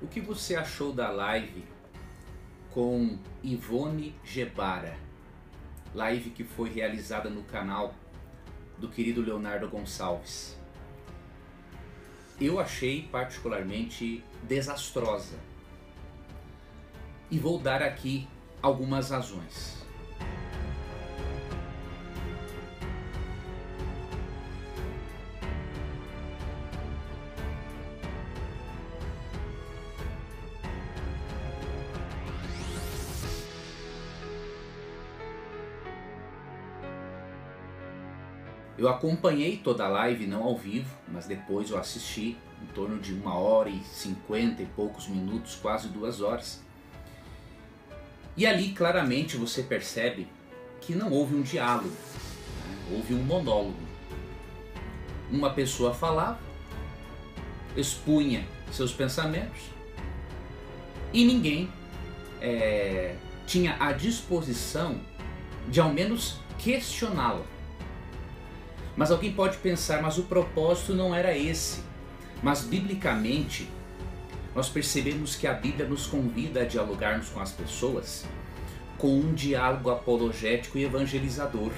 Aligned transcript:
O 0.00 0.06
que 0.06 0.20
você 0.20 0.54
achou 0.54 0.92
da 0.92 1.10
live 1.10 1.64
com 2.70 3.18
Ivone 3.42 4.14
Gebara? 4.24 4.96
Live 5.92 6.30
que 6.30 6.44
foi 6.44 6.70
realizada 6.70 7.28
no 7.28 7.42
canal 7.42 7.92
do 8.78 8.88
querido 8.88 9.20
Leonardo 9.20 9.68
Gonçalves. 9.68 10.56
Eu 12.40 12.60
achei 12.60 13.08
particularmente 13.10 14.22
desastrosa. 14.44 15.36
E 17.28 17.36
vou 17.36 17.58
dar 17.58 17.82
aqui 17.82 18.28
algumas 18.62 19.10
razões. 19.10 19.84
Eu 38.88 38.94
acompanhei 38.94 39.58
toda 39.58 39.84
a 39.84 39.88
live, 39.88 40.26
não 40.26 40.42
ao 40.42 40.56
vivo, 40.56 40.96
mas 41.08 41.26
depois 41.26 41.68
eu 41.68 41.76
assisti, 41.76 42.38
em 42.62 42.66
torno 42.74 42.98
de 42.98 43.12
uma 43.12 43.34
hora 43.34 43.68
e 43.68 43.82
cinquenta 43.84 44.62
e 44.62 44.64
poucos 44.64 45.06
minutos, 45.08 45.56
quase 45.56 45.88
duas 45.88 46.22
horas. 46.22 46.62
E 48.34 48.46
ali 48.46 48.70
claramente 48.70 49.36
você 49.36 49.62
percebe 49.62 50.26
que 50.80 50.94
não 50.94 51.12
houve 51.12 51.34
um 51.34 51.42
diálogo, 51.42 51.90
né? 51.90 52.96
houve 52.96 53.12
um 53.12 53.22
monólogo. 53.22 53.76
Uma 55.30 55.50
pessoa 55.50 55.92
falava, 55.92 56.40
expunha 57.76 58.42
seus 58.72 58.90
pensamentos 58.90 59.64
e 61.12 61.26
ninguém 61.26 61.70
é, 62.40 63.16
tinha 63.46 63.76
a 63.78 63.92
disposição 63.92 64.98
de 65.68 65.78
ao 65.78 65.92
menos 65.92 66.38
questioná-la. 66.58 67.57
Mas 68.98 69.12
alguém 69.12 69.32
pode 69.32 69.58
pensar, 69.58 70.02
mas 70.02 70.18
o 70.18 70.24
propósito 70.24 70.92
não 70.92 71.14
era 71.14 71.38
esse. 71.38 71.82
Mas 72.42 72.62
biblicamente, 72.62 73.70
nós 74.56 74.68
percebemos 74.68 75.36
que 75.36 75.46
a 75.46 75.52
Bíblia 75.54 75.86
nos 75.86 76.08
convida 76.08 76.62
a 76.62 76.64
dialogarmos 76.64 77.28
com 77.28 77.38
as 77.38 77.52
pessoas 77.52 78.26
com 78.98 79.20
um 79.20 79.32
diálogo 79.32 79.88
apologético 79.88 80.76
e 80.76 80.82
evangelizador. 80.82 81.70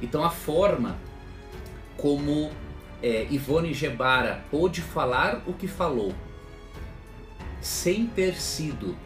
Então 0.00 0.22
a 0.22 0.30
forma 0.30 0.96
como 1.96 2.52
é, 3.02 3.26
Ivone 3.28 3.74
Gebara 3.74 4.44
pôde 4.48 4.80
falar 4.80 5.42
o 5.44 5.52
que 5.52 5.66
falou, 5.66 6.14
sem 7.60 8.06
ter 8.06 8.36
sido 8.36 8.96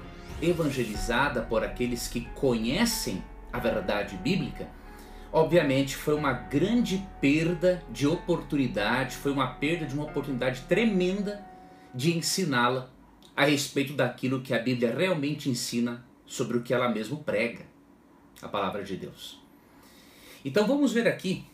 evangelizada 0.42 1.40
por 1.40 1.64
aqueles 1.64 2.06
que 2.06 2.20
conhecem 2.34 3.24
a 3.50 3.58
verdade 3.58 4.18
bíblica, 4.18 4.68
obviamente 5.34 5.96
foi 5.96 6.14
uma 6.14 6.32
grande 6.32 7.04
perda 7.20 7.82
de 7.90 8.06
oportunidade, 8.06 9.16
foi 9.16 9.32
uma 9.32 9.48
perda 9.48 9.84
de 9.84 9.92
uma 9.92 10.04
oportunidade 10.04 10.60
tremenda 10.68 11.44
de 11.92 12.16
ensiná-la 12.16 12.88
a 13.36 13.44
respeito 13.44 13.94
daquilo 13.94 14.42
que 14.42 14.54
a 14.54 14.60
Bíblia 14.60 14.94
realmente 14.96 15.50
ensina 15.50 16.06
sobre 16.24 16.56
o 16.56 16.62
que 16.62 16.72
ela 16.72 16.88
mesma 16.88 17.16
prega, 17.16 17.66
a 18.40 18.46
palavra 18.46 18.84
de 18.84 18.96
Deus. 18.96 19.42
Então 20.44 20.68
vamos 20.68 20.92
ver 20.92 21.08
aqui. 21.08 21.44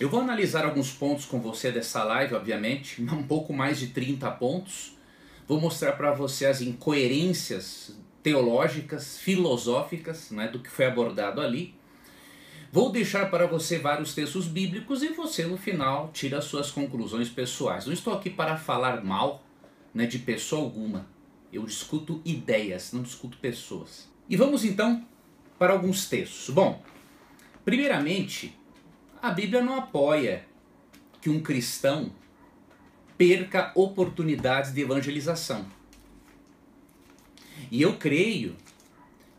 Eu 0.00 0.08
vou 0.08 0.20
analisar 0.20 0.64
alguns 0.64 0.90
pontos 0.90 1.26
com 1.26 1.40
você 1.40 1.70
dessa 1.70 2.02
live, 2.04 2.36
obviamente, 2.36 3.02
um 3.12 3.22
pouco 3.22 3.52
mais 3.52 3.78
de 3.78 3.88
30 3.88 4.30
pontos. 4.30 4.96
Vou 5.46 5.60
mostrar 5.60 5.92
para 5.92 6.12
você 6.12 6.46
as 6.46 6.62
incoerências 6.62 7.94
teológicas, 8.22 9.18
filosóficas, 9.18 10.30
né, 10.30 10.48
do 10.48 10.58
que 10.58 10.70
foi 10.70 10.86
abordado 10.86 11.42
ali. 11.42 11.77
Vou 12.70 12.92
deixar 12.92 13.30
para 13.30 13.46
você 13.46 13.78
vários 13.78 14.14
textos 14.14 14.46
bíblicos 14.46 15.02
e 15.02 15.08
você 15.08 15.46
no 15.46 15.56
final 15.56 16.10
tira 16.12 16.38
as 16.38 16.44
suas 16.44 16.70
conclusões 16.70 17.30
pessoais. 17.30 17.86
Não 17.86 17.94
estou 17.94 18.12
aqui 18.12 18.28
para 18.28 18.58
falar 18.58 19.02
mal 19.02 19.42
né, 19.94 20.06
de 20.06 20.18
pessoa 20.18 20.62
alguma. 20.62 21.06
Eu 21.50 21.64
discuto 21.64 22.20
ideias, 22.26 22.92
não 22.92 23.02
discuto 23.02 23.38
pessoas. 23.38 24.06
E 24.28 24.36
vamos 24.36 24.66
então 24.66 25.02
para 25.58 25.72
alguns 25.72 26.06
textos. 26.10 26.54
Bom, 26.54 26.82
primeiramente, 27.64 28.54
a 29.22 29.30
Bíblia 29.30 29.62
não 29.62 29.78
apoia 29.78 30.44
que 31.22 31.30
um 31.30 31.40
cristão 31.40 32.12
perca 33.16 33.72
oportunidades 33.74 34.74
de 34.74 34.82
evangelização. 34.82 35.66
E 37.70 37.80
eu 37.80 37.96
creio 37.96 38.56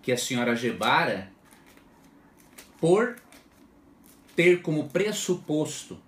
que 0.01 0.12
a 0.12 0.18
senhora 0.18 0.56
Gebara 0.56 1.31
por 2.79 3.17
ter 4.35 4.62
como 4.62 4.90
pressuposto 4.90 6.00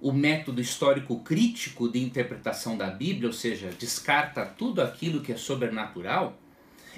o 0.00 0.12
método 0.12 0.60
histórico 0.60 1.20
crítico 1.20 1.88
de 1.88 1.98
interpretação 1.98 2.76
da 2.76 2.90
Bíblia, 2.90 3.26
ou 3.26 3.32
seja, 3.32 3.70
descarta 3.78 4.44
tudo 4.44 4.82
aquilo 4.82 5.22
que 5.22 5.32
é 5.32 5.36
sobrenatural, 5.36 6.38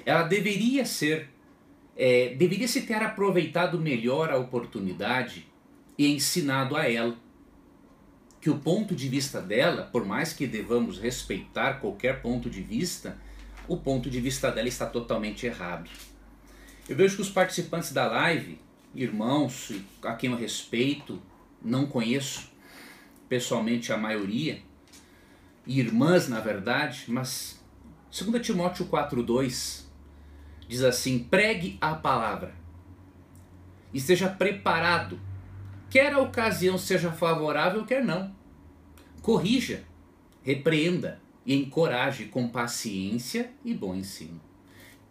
ela 0.05 0.23
deveria 0.23 0.85
ser, 0.85 1.29
é, 1.95 2.35
deveria 2.35 2.67
se 2.67 2.81
ter 2.81 3.01
aproveitado 3.01 3.79
melhor 3.79 4.29
a 4.29 4.37
oportunidade 4.37 5.47
e 5.97 6.05
ensinado 6.07 6.75
a 6.75 6.89
ela 6.89 7.15
que 8.41 8.49
o 8.49 8.59
ponto 8.59 8.93
de 8.93 9.09
vista 9.09 9.41
dela, 9.41 9.83
por 9.83 10.05
mais 10.05 10.33
que 10.33 10.45
devamos 10.45 10.99
respeitar 10.99 11.79
qualquer 11.79 12.21
ponto 12.21 12.49
de 12.49 12.61
vista, 12.61 13.17
o 13.67 13.77
ponto 13.77 14.09
de 14.09 14.19
vista 14.21 14.51
dela 14.51 14.67
está 14.67 14.85
totalmente 14.85 15.45
errado. 15.45 15.89
Eu 16.87 16.95
vejo 16.95 17.15
que 17.15 17.21
os 17.21 17.29
participantes 17.29 17.91
da 17.91 18.05
live 18.05 18.59
irmãos 18.97 19.71
a 20.01 20.15
quem 20.15 20.31
eu 20.31 20.37
respeito, 20.37 21.21
não 21.61 21.85
conheço 21.85 22.49
pessoalmente 23.29 23.93
a 23.93 23.97
maioria, 23.97 24.61
irmãs 25.65 26.27
na 26.27 26.39
verdade, 26.39 27.05
mas 27.07 27.61
2 28.11 28.45
Timóteo 28.45 28.87
4,2 28.87 29.83
diz 30.67 30.81
assim: 30.81 31.19
pregue 31.19 31.77
a 31.79 31.93
palavra, 31.93 32.55
esteja 33.93 34.27
preparado, 34.27 35.19
quer 35.89 36.13
a 36.13 36.19
ocasião 36.19 36.77
seja 36.77 37.11
favorável, 37.11 37.85
quer 37.85 38.03
não. 38.03 38.35
Corrija, 39.21 39.83
repreenda 40.41 41.21
e 41.45 41.53
encoraje 41.53 42.25
com 42.25 42.47
paciência 42.47 43.51
e 43.63 43.73
bom 43.73 43.93
ensino. 43.93 44.41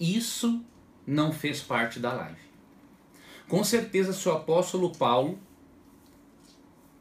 Isso 0.00 0.64
não 1.06 1.32
fez 1.32 1.60
parte 1.60 2.00
da 2.00 2.12
live. 2.12 2.45
Com 3.48 3.62
certeza, 3.62 4.12
se 4.12 4.28
o 4.28 4.32
apóstolo 4.32 4.90
Paulo 4.90 5.38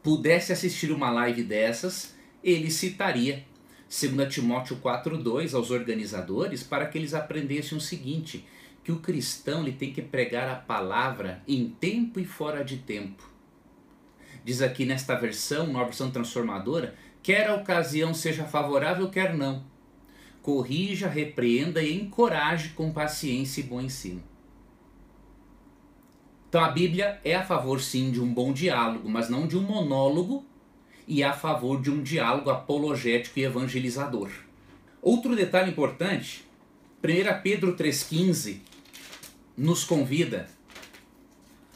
pudesse 0.02 0.52
assistir 0.52 0.92
uma 0.92 1.10
live 1.10 1.42
dessas, 1.42 2.14
ele 2.42 2.70
citaria 2.70 3.44
2 3.88 4.32
Timóteo 4.32 4.76
4,2 4.76 5.54
aos 5.54 5.70
organizadores 5.72 6.62
para 6.62 6.86
que 6.86 6.96
eles 6.96 7.14
aprendessem 7.14 7.76
o 7.76 7.80
seguinte: 7.80 8.46
que 8.84 8.92
o 8.92 9.00
cristão 9.00 9.62
ele 9.62 9.72
tem 9.72 9.92
que 9.92 10.02
pregar 10.02 10.48
a 10.48 10.54
palavra 10.54 11.42
em 11.48 11.68
tempo 11.68 12.20
e 12.20 12.24
fora 12.24 12.64
de 12.64 12.76
tempo. 12.76 13.28
Diz 14.44 14.62
aqui 14.62 14.84
nesta 14.84 15.16
versão, 15.16 15.66
nova 15.66 15.86
versão 15.86 16.08
transformadora, 16.08 16.94
quer 17.20 17.48
a 17.48 17.56
ocasião 17.56 18.14
seja 18.14 18.44
favorável, 18.44 19.10
quer 19.10 19.34
não. 19.34 19.64
Corrija, 20.40 21.08
repreenda 21.08 21.82
e 21.82 22.00
encoraje 22.00 22.68
com 22.68 22.92
paciência 22.92 23.60
e 23.60 23.64
bom 23.64 23.80
ensino. 23.80 24.22
Então 26.48 26.64
a 26.64 26.70
Bíblia 26.70 27.20
é 27.24 27.34
a 27.34 27.44
favor 27.44 27.80
sim 27.80 28.10
de 28.10 28.20
um 28.20 28.32
bom 28.32 28.52
diálogo, 28.52 29.08
mas 29.08 29.28
não 29.28 29.46
de 29.46 29.56
um 29.56 29.62
monólogo, 29.62 30.44
e 31.06 31.22
é 31.22 31.26
a 31.26 31.32
favor 31.32 31.80
de 31.80 31.90
um 31.90 32.02
diálogo 32.02 32.50
apologético 32.50 33.38
e 33.38 33.44
evangelizador. 33.44 34.30
Outro 35.00 35.36
detalhe 35.36 35.70
importante, 35.70 36.44
1 37.02 37.42
Pedro 37.42 37.76
3,15 37.76 38.58
nos 39.56 39.84
convida 39.84 40.48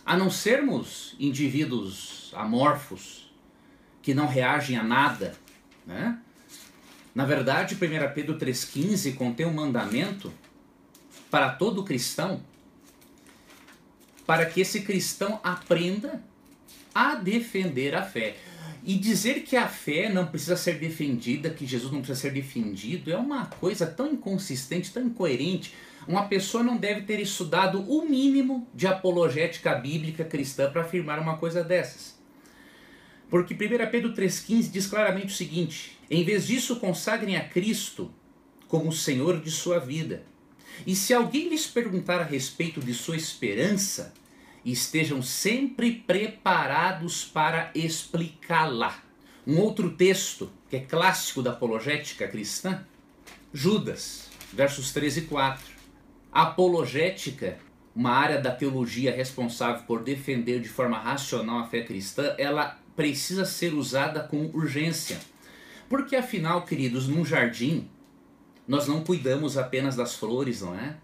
a 0.05 0.17
não 0.17 0.31
sermos 0.31 1.15
indivíduos 1.21 2.33
amorfos 2.35 3.33
que 4.03 4.15
não 4.15 4.27
reagem 4.27 4.77
a 4.77 4.83
nada. 4.83 5.35
Né? 5.87 6.19
Na 7.15 7.25
verdade, 7.25 7.75
1 7.75 7.79
Pedro 8.15 8.37
3,15 8.37 9.15
contém 9.15 9.47
um 9.47 9.53
mandamento 9.53 10.33
para 11.31 11.51
todo 11.51 11.85
cristão 11.85 12.43
para 14.31 14.47
que 14.47 14.61
esse 14.61 14.83
cristão 14.83 15.41
aprenda 15.43 16.23
a 16.95 17.17
defender 17.17 17.97
a 17.97 18.05
fé. 18.05 18.37
E 18.85 18.97
dizer 18.97 19.43
que 19.43 19.57
a 19.57 19.67
fé 19.67 20.09
não 20.09 20.25
precisa 20.25 20.57
ser 20.57 20.79
defendida, 20.79 21.51
que 21.51 21.67
Jesus 21.67 21.93
não 21.93 21.99
precisa 21.99 22.21
ser 22.21 22.33
defendido, 22.33 23.11
é 23.11 23.17
uma 23.17 23.47
coisa 23.47 23.89
tão 23.89 24.13
inconsistente, 24.13 24.93
tão 24.93 25.03
incoerente. 25.03 25.75
Uma 26.07 26.29
pessoa 26.29 26.63
não 26.63 26.77
deve 26.77 27.01
ter 27.01 27.19
estudado 27.19 27.81
o 27.91 28.09
mínimo 28.09 28.69
de 28.73 28.87
apologética 28.87 29.75
bíblica 29.75 30.23
cristã 30.25 30.71
para 30.71 30.83
afirmar 30.83 31.19
uma 31.19 31.37
coisa 31.37 31.65
dessas. 31.65 32.17
Porque 33.29 33.53
1 33.53 33.59
Pedro 33.91 34.15
3,15 34.15 34.71
diz 34.71 34.87
claramente 34.87 35.35
o 35.35 35.37
seguinte: 35.37 35.99
em 36.09 36.23
vez 36.23 36.47
disso, 36.47 36.77
consagrem 36.77 37.37
a 37.37 37.49
Cristo 37.49 38.15
como 38.69 38.93
Senhor 38.93 39.41
de 39.41 39.51
sua 39.51 39.81
vida. 39.81 40.23
E 40.87 40.95
se 40.95 41.13
alguém 41.13 41.49
lhes 41.49 41.67
perguntar 41.67 42.21
a 42.21 42.25
respeito 42.25 42.81
de 42.81 42.95
sua 42.95 43.17
esperança, 43.17 44.15
estejam 44.65 45.23
sempre 45.23 45.93
preparados 45.93 47.25
para 47.25 47.71
explicá-la. 47.75 49.03
Um 49.47 49.59
outro 49.59 49.91
texto 49.91 50.51
que 50.69 50.77
é 50.77 50.81
clássico 50.81 51.43
da 51.43 51.51
apologética 51.51 52.29
cristã, 52.29 52.85
Judas, 53.53 54.31
versos 54.53 54.93
13 54.93 55.21
e 55.21 55.23
4. 55.25 55.65
A 56.31 56.43
apologética, 56.43 57.59
uma 57.95 58.13
área 58.13 58.41
da 58.41 58.53
teologia 58.53 59.15
responsável 59.15 59.85
por 59.85 60.05
defender 60.05 60.61
de 60.61 60.69
forma 60.69 60.99
racional 60.99 61.61
a 61.61 61.67
fé 61.67 61.83
cristã, 61.83 62.35
ela 62.39 62.79
precisa 62.95 63.45
ser 63.45 63.75
usada 63.75 64.21
com 64.21 64.51
urgência. 64.55 65.19
Porque 65.89 66.15
afinal, 66.15 66.65
queridos, 66.65 67.09
num 67.09 67.25
jardim, 67.25 67.89
nós 68.69 68.87
não 68.87 69.03
cuidamos 69.03 69.59
apenas 69.59 69.97
das 69.97 70.15
flores, 70.15 70.61
não 70.61 70.79
é? 70.79 70.97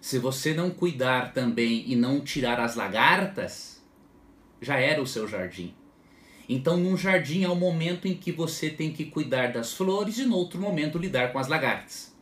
Se 0.00 0.18
você 0.18 0.54
não 0.54 0.70
cuidar 0.70 1.34
também 1.34 1.84
e 1.86 1.94
não 1.94 2.20
tirar 2.20 2.58
as 2.58 2.74
lagartas, 2.74 3.82
já 4.60 4.78
era 4.78 5.02
o 5.02 5.06
seu 5.06 5.28
jardim. 5.28 5.74
Então, 6.48 6.78
num 6.78 6.96
jardim 6.96 7.44
é 7.44 7.48
o 7.48 7.54
momento 7.54 8.08
em 8.08 8.14
que 8.14 8.32
você 8.32 8.70
tem 8.70 8.92
que 8.92 9.04
cuidar 9.04 9.52
das 9.52 9.74
flores 9.74 10.18
e 10.18 10.24
no 10.24 10.36
outro 10.36 10.58
momento 10.58 10.98
lidar 10.98 11.32
com 11.32 11.38
as 11.38 11.48
lagartas. 11.48 12.12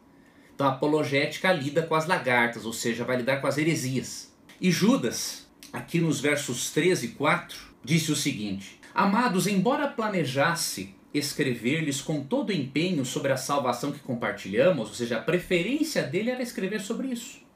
Então, 0.55 0.67
a 0.67 0.71
apologética 0.71 1.53
lida 1.53 1.83
com 1.83 1.95
as 1.95 2.07
lagartas, 2.07 2.67
ou 2.67 2.73
seja, 2.73 3.05
vai 3.05 3.17
lidar 3.17 3.41
com 3.41 3.47
as 3.47 3.57
heresias. 3.57 4.35
E 4.61 4.73
Judas, 4.73 5.47
aqui 5.73 6.01
nos 6.01 6.21
versos 6.21 6.73
13 6.73 7.07
e 7.07 7.09
4, 7.11 7.57
disse 7.85 8.11
o 8.11 8.17
seguinte: 8.17 8.81
Amados, 8.93 9.47
embora 9.47 9.87
planejasse 9.87 10.95
escrever-lhes 11.15 12.03
com 12.03 12.23
todo 12.25 12.53
empenho 12.53 13.05
sobre 13.05 13.33
a 13.33 13.37
salvação 13.37 13.93
que 13.93 14.01
compartilhamos, 14.01 14.89
ou 14.89 14.95
seja, 14.95 15.19
a 15.19 15.23
preferência 15.23 16.03
dele 16.03 16.31
era 16.31 16.43
escrever 16.43 16.81
sobre 16.81 17.09
isso. 17.09 17.48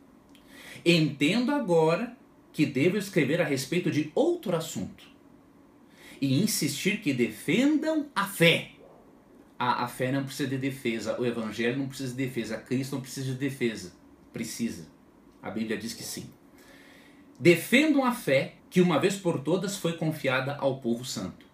Entendo 0.84 1.52
agora 1.52 2.16
que 2.52 2.66
devo 2.66 2.96
escrever 2.96 3.40
a 3.40 3.44
respeito 3.44 3.90
de 3.90 4.10
outro 4.14 4.54
assunto 4.56 5.04
e 6.20 6.42
insistir 6.42 7.00
que 7.00 7.12
defendam 7.12 8.06
a 8.14 8.26
fé. 8.26 8.70
A, 9.58 9.86
fé 9.86 10.10
não 10.10 10.24
precisa 10.24 10.48
de 10.48 10.58
defesa, 10.58 11.20
o 11.20 11.24
evangelho 11.24 11.78
não 11.78 11.86
precisa 11.86 12.10
de 12.10 12.24
defesa, 12.24 12.56
Cristo 12.56 12.96
não 12.96 13.00
precisa 13.00 13.32
de 13.32 13.38
defesa. 13.38 13.92
Precisa. 14.32 14.86
A 15.40 15.50
Bíblia 15.50 15.76
diz 15.76 15.94
que 15.94 16.02
sim. 16.02 16.28
Defendam 17.38 18.04
a 18.04 18.12
fé 18.12 18.54
que 18.68 18.80
uma 18.80 18.98
vez 18.98 19.16
por 19.16 19.40
todas 19.40 19.76
foi 19.76 19.92
confiada 19.94 20.56
ao 20.56 20.80
povo 20.80 21.04
santo. 21.04 21.46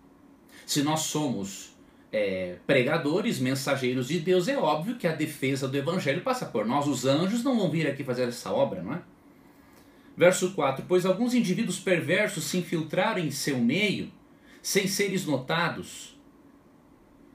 Se 0.64 0.82
nós 0.82 1.00
somos 1.00 1.76
é, 2.12 2.56
pregadores, 2.66 3.38
mensageiros 3.38 4.08
de 4.08 4.20
Deus, 4.20 4.48
é 4.48 4.56
óbvio 4.56 4.96
que 4.96 5.06
a 5.06 5.14
defesa 5.14 5.68
do 5.68 5.76
evangelho 5.76 6.22
passa 6.22 6.46
por 6.46 6.66
nós. 6.66 6.86
Os 6.86 7.04
anjos 7.04 7.42
não 7.42 7.58
vão 7.58 7.70
vir 7.70 7.86
aqui 7.86 8.04
fazer 8.04 8.24
essa 8.24 8.52
obra, 8.52 8.82
não 8.82 8.94
é? 8.94 9.02
Verso 10.18 10.50
4: 10.50 10.84
Pois 10.88 11.06
alguns 11.06 11.32
indivíduos 11.32 11.78
perversos 11.78 12.42
se 12.42 12.58
infiltraram 12.58 13.20
em 13.20 13.30
seu 13.30 13.56
meio, 13.56 14.10
sem 14.60 14.88
seres 14.88 15.24
notados, 15.24 16.18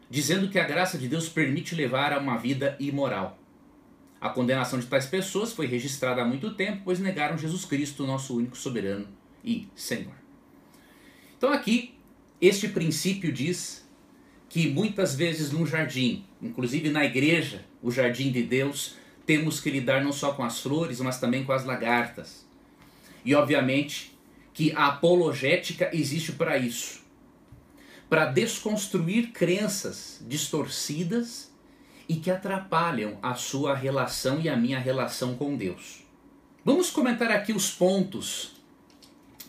dizendo 0.10 0.50
que 0.50 0.60
a 0.60 0.66
graça 0.66 0.98
de 0.98 1.08
Deus 1.08 1.30
permite 1.30 1.76
levar 1.76 2.12
a 2.12 2.20
uma 2.20 2.36
vida 2.36 2.76
imoral. 2.82 3.40
A 4.20 4.28
condenação 4.28 4.78
de 4.78 4.86
tais 4.86 5.06
pessoas 5.06 5.54
foi 5.54 5.66
registrada 5.66 6.22
há 6.22 6.26
muito 6.26 6.56
tempo, 6.56 6.82
pois 6.84 7.00
negaram 7.00 7.38
Jesus 7.38 7.64
Cristo, 7.64 8.06
nosso 8.06 8.36
único 8.36 8.58
soberano 8.58 9.08
e 9.46 9.70
Senhor. 9.74 10.16
Então, 11.38 11.54
aqui, 11.54 11.98
este 12.42 12.68
princípio 12.68 13.32
diz 13.32 13.90
que 14.50 14.70
muitas 14.70 15.16
vezes 15.16 15.54
num 15.54 15.66
jardim, 15.66 16.26
inclusive 16.42 16.90
na 16.90 17.06
igreja, 17.06 17.64
o 17.82 17.90
jardim 17.90 18.30
de 18.30 18.44
Deus, 18.44 18.98
temos 19.26 19.62
que 19.62 19.70
lidar 19.70 20.04
não 20.04 20.12
só 20.12 20.34
com 20.34 20.44
as 20.44 20.60
flores, 20.60 21.00
mas 21.00 21.18
também 21.18 21.46
com 21.46 21.54
as 21.54 21.64
lagartas. 21.64 22.52
E 23.24 23.34
obviamente 23.36 24.18
que 24.54 24.72
a 24.74 24.88
apologética 24.88 25.90
existe 25.94 26.32
para 26.34 26.58
isso 26.58 27.04
para 28.14 28.26
desconstruir 28.26 29.32
crenças 29.32 30.24
distorcidas 30.28 31.52
e 32.08 32.18
que 32.18 32.30
atrapalham 32.30 33.18
a 33.24 33.34
sua 33.34 33.74
relação 33.74 34.40
e 34.40 34.48
a 34.48 34.56
minha 34.56 34.78
relação 34.78 35.36
com 35.36 35.58
Deus. 35.58 36.04
Vamos 36.64 36.92
comentar 36.92 37.32
aqui 37.32 37.52
os 37.52 37.72
pontos 37.72 38.52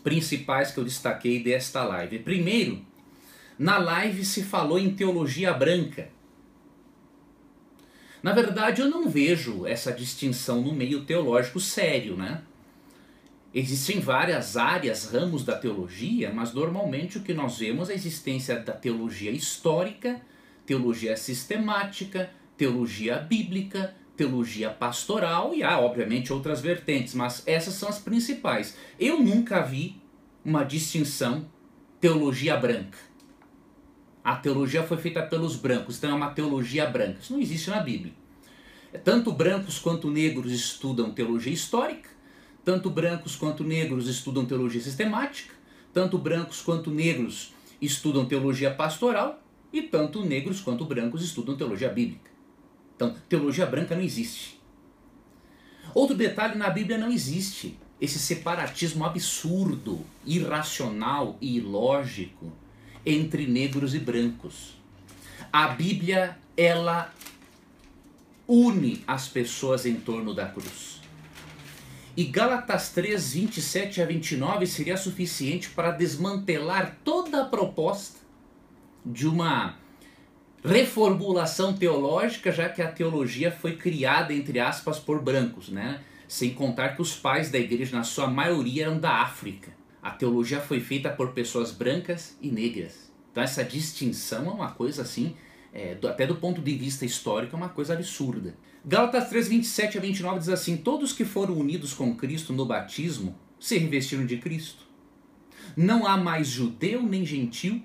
principais 0.03 0.71
que 0.71 0.81
eu 0.81 0.85
destaquei 0.85 1.43
desta 1.43 1.85
live. 1.85 2.21
Primeiro, 2.21 2.83
na 3.59 3.77
live 3.77 4.25
se 4.25 4.43
falou 4.43 4.79
em 4.79 4.95
teologia 4.95 5.53
branca. 5.53 6.09
Na 8.23 8.33
verdade, 8.33 8.81
eu 8.81 8.89
não 8.89 9.11
vejo 9.11 9.67
essa 9.67 9.93
distinção 9.93 10.63
no 10.63 10.73
meio 10.73 11.05
teológico 11.05 11.61
sério, 11.61 12.17
né? 12.17 12.41
Existem 13.55 14.01
várias 14.01 14.57
áreas, 14.57 15.13
ramos 15.13 15.45
da 15.45 15.57
teologia, 15.57 16.33
mas 16.35 16.53
normalmente 16.53 17.19
o 17.19 17.23
que 17.23 17.33
nós 17.33 17.57
vemos 17.59 17.89
é 17.89 17.93
a 17.93 17.95
existência 17.95 18.59
da 18.59 18.73
teologia 18.73 19.31
histórica, 19.31 20.21
teologia 20.67 21.17
sistemática, 21.17 22.31
teologia 22.57 23.17
bíblica, 23.19 23.95
teologia 24.17 24.71
pastoral 24.71 25.55
e 25.55 25.63
há, 25.63 25.79
obviamente, 25.79 26.33
outras 26.33 26.61
vertentes, 26.61 27.15
mas 27.15 27.45
essas 27.47 27.75
são 27.75 27.89
as 27.89 28.01
principais. 28.01 28.77
Eu 28.99 29.21
nunca 29.21 29.61
vi 29.61 30.03
uma 30.45 30.65
distinção 30.65 31.49
teologia 32.01 32.57
branca. 32.57 32.99
A 34.25 34.35
teologia 34.35 34.83
foi 34.83 34.97
feita 34.97 35.23
pelos 35.23 35.55
brancos, 35.55 35.99
então 35.99 36.11
é 36.11 36.15
uma 36.15 36.31
teologia 36.31 36.87
branca. 36.87 37.21
Isso 37.21 37.33
não 37.33 37.41
existe 37.41 37.71
na 37.71 37.79
Bíblia. 37.79 38.15
Tanto 39.05 39.31
brancos 39.33 39.79
quanto 39.79 40.11
negros 40.11 40.51
estudam 40.51 41.13
teologia 41.13 41.53
histórica, 41.53 42.14
tanto 42.65 42.91
brancos 42.91 43.37
quanto 43.37 43.63
negros 43.63 44.09
estudam 44.09 44.47
teologia 44.47 44.81
sistemática, 44.81 45.55
tanto 45.93 46.17
brancos 46.19 46.63
quanto 46.63 46.91
negros 46.91 47.53
estudam 47.81 48.25
teologia 48.25 48.71
pastoral 48.73 49.43
e 49.73 49.83
tanto 49.83 50.25
negros 50.25 50.61
quanto 50.61 50.85
brancos 50.85 51.23
estudam 51.23 51.57
teologia 51.57 51.89
bíblica. 51.89 52.31
Então, 52.97 53.15
teologia 53.29 53.67
branca 53.67 53.95
não 53.95 54.03
existe. 54.03 54.61
Outro 55.95 56.17
detalhe, 56.17 56.57
na 56.57 56.71
Bíblia 56.71 56.97
não 56.97 57.11
existe 57.11 57.77
esse 58.01 58.19
separatismo 58.19 59.05
absurdo, 59.05 60.05
irracional 60.25 61.37
e 61.41 61.57
ilógico 61.57 62.53
entre 63.05 63.47
negros 63.47 63.95
e 63.95 63.99
brancos. 63.99 64.77
A 65.53 65.69
Bíblia, 65.69 66.39
ela 66.57 67.13
une 68.47 69.03
as 69.07 69.29
pessoas 69.29 69.87
em 69.87 69.95
torno 69.95 70.35
da 70.35 70.47
cruz. 70.47 70.94
E 72.17 72.23
Gálatas 72.25 72.91
3, 72.91 73.35
27 73.35 74.01
a 74.01 74.07
29 74.07 74.67
seria 74.69 74.97
suficiente 74.97 75.71
para 75.71 75.91
desmantelar 75.91 76.99
toda 77.03 77.43
a 77.43 77.45
proposta 77.45 78.21
de 79.05 79.27
uma 79.27 79.77
reformulação 80.65 81.75
teológica, 81.75 82.53
já 82.53 82.69
que 82.69 82.81
a 82.81 82.91
teologia 82.91 83.51
foi 83.51 83.77
criada, 83.77 84.33
entre 84.33 84.61
aspas, 84.61 84.99
por 84.99 85.21
brancos, 85.21 85.69
né? 85.69 86.03
Sem 86.29 86.55
contar 86.55 86.91
que 86.91 87.03
os 87.03 87.15
pais 87.15 87.51
da 87.51 87.59
igreja, 87.59 87.97
na 87.97 88.05
sua 88.05 88.29
maioria, 88.29 88.85
eram 88.85 88.99
da 88.99 89.21
África. 89.21 89.73
A 90.01 90.11
teologia 90.11 90.61
foi 90.61 90.79
feita 90.79 91.11
por 91.11 91.33
pessoas 91.33 91.73
brancas 91.73 92.39
e 92.41 92.49
negras. 92.49 93.13
Então 93.33 93.43
essa 93.43 93.65
distinção 93.65 94.47
é 94.47 94.51
uma 94.51 94.71
coisa 94.71 95.03
assim, 95.03 95.35
é, 95.73 95.99
até 96.05 96.27
do 96.29 96.37
ponto 96.37 96.63
de 96.63 96.77
vista 96.77 97.05
histórico, 97.05 97.57
é 97.57 97.59
uma 97.59 97.69
coisa 97.69 97.95
absurda. 97.95 98.55
Gálatas 98.87 99.31
3, 99.31 99.49
27 99.49 99.97
a 99.97 100.01
29 100.01 100.39
diz 100.41 100.49
assim: 100.51 100.77
Todos 100.77 101.13
que 101.13 101.25
foram 101.25 101.57
unidos 101.59 101.95
com 101.95 102.15
Cristo 102.15 102.53
no 102.53 102.67
batismo 102.67 103.35
se 103.59 103.79
revestiram 103.79 104.27
de 104.27 104.37
Cristo. 104.37 104.85
Não 105.75 106.07
há 106.07 106.19
mais 106.19 106.49
judeu 106.49 107.03
nem 107.03 107.25
gentil, 107.25 107.83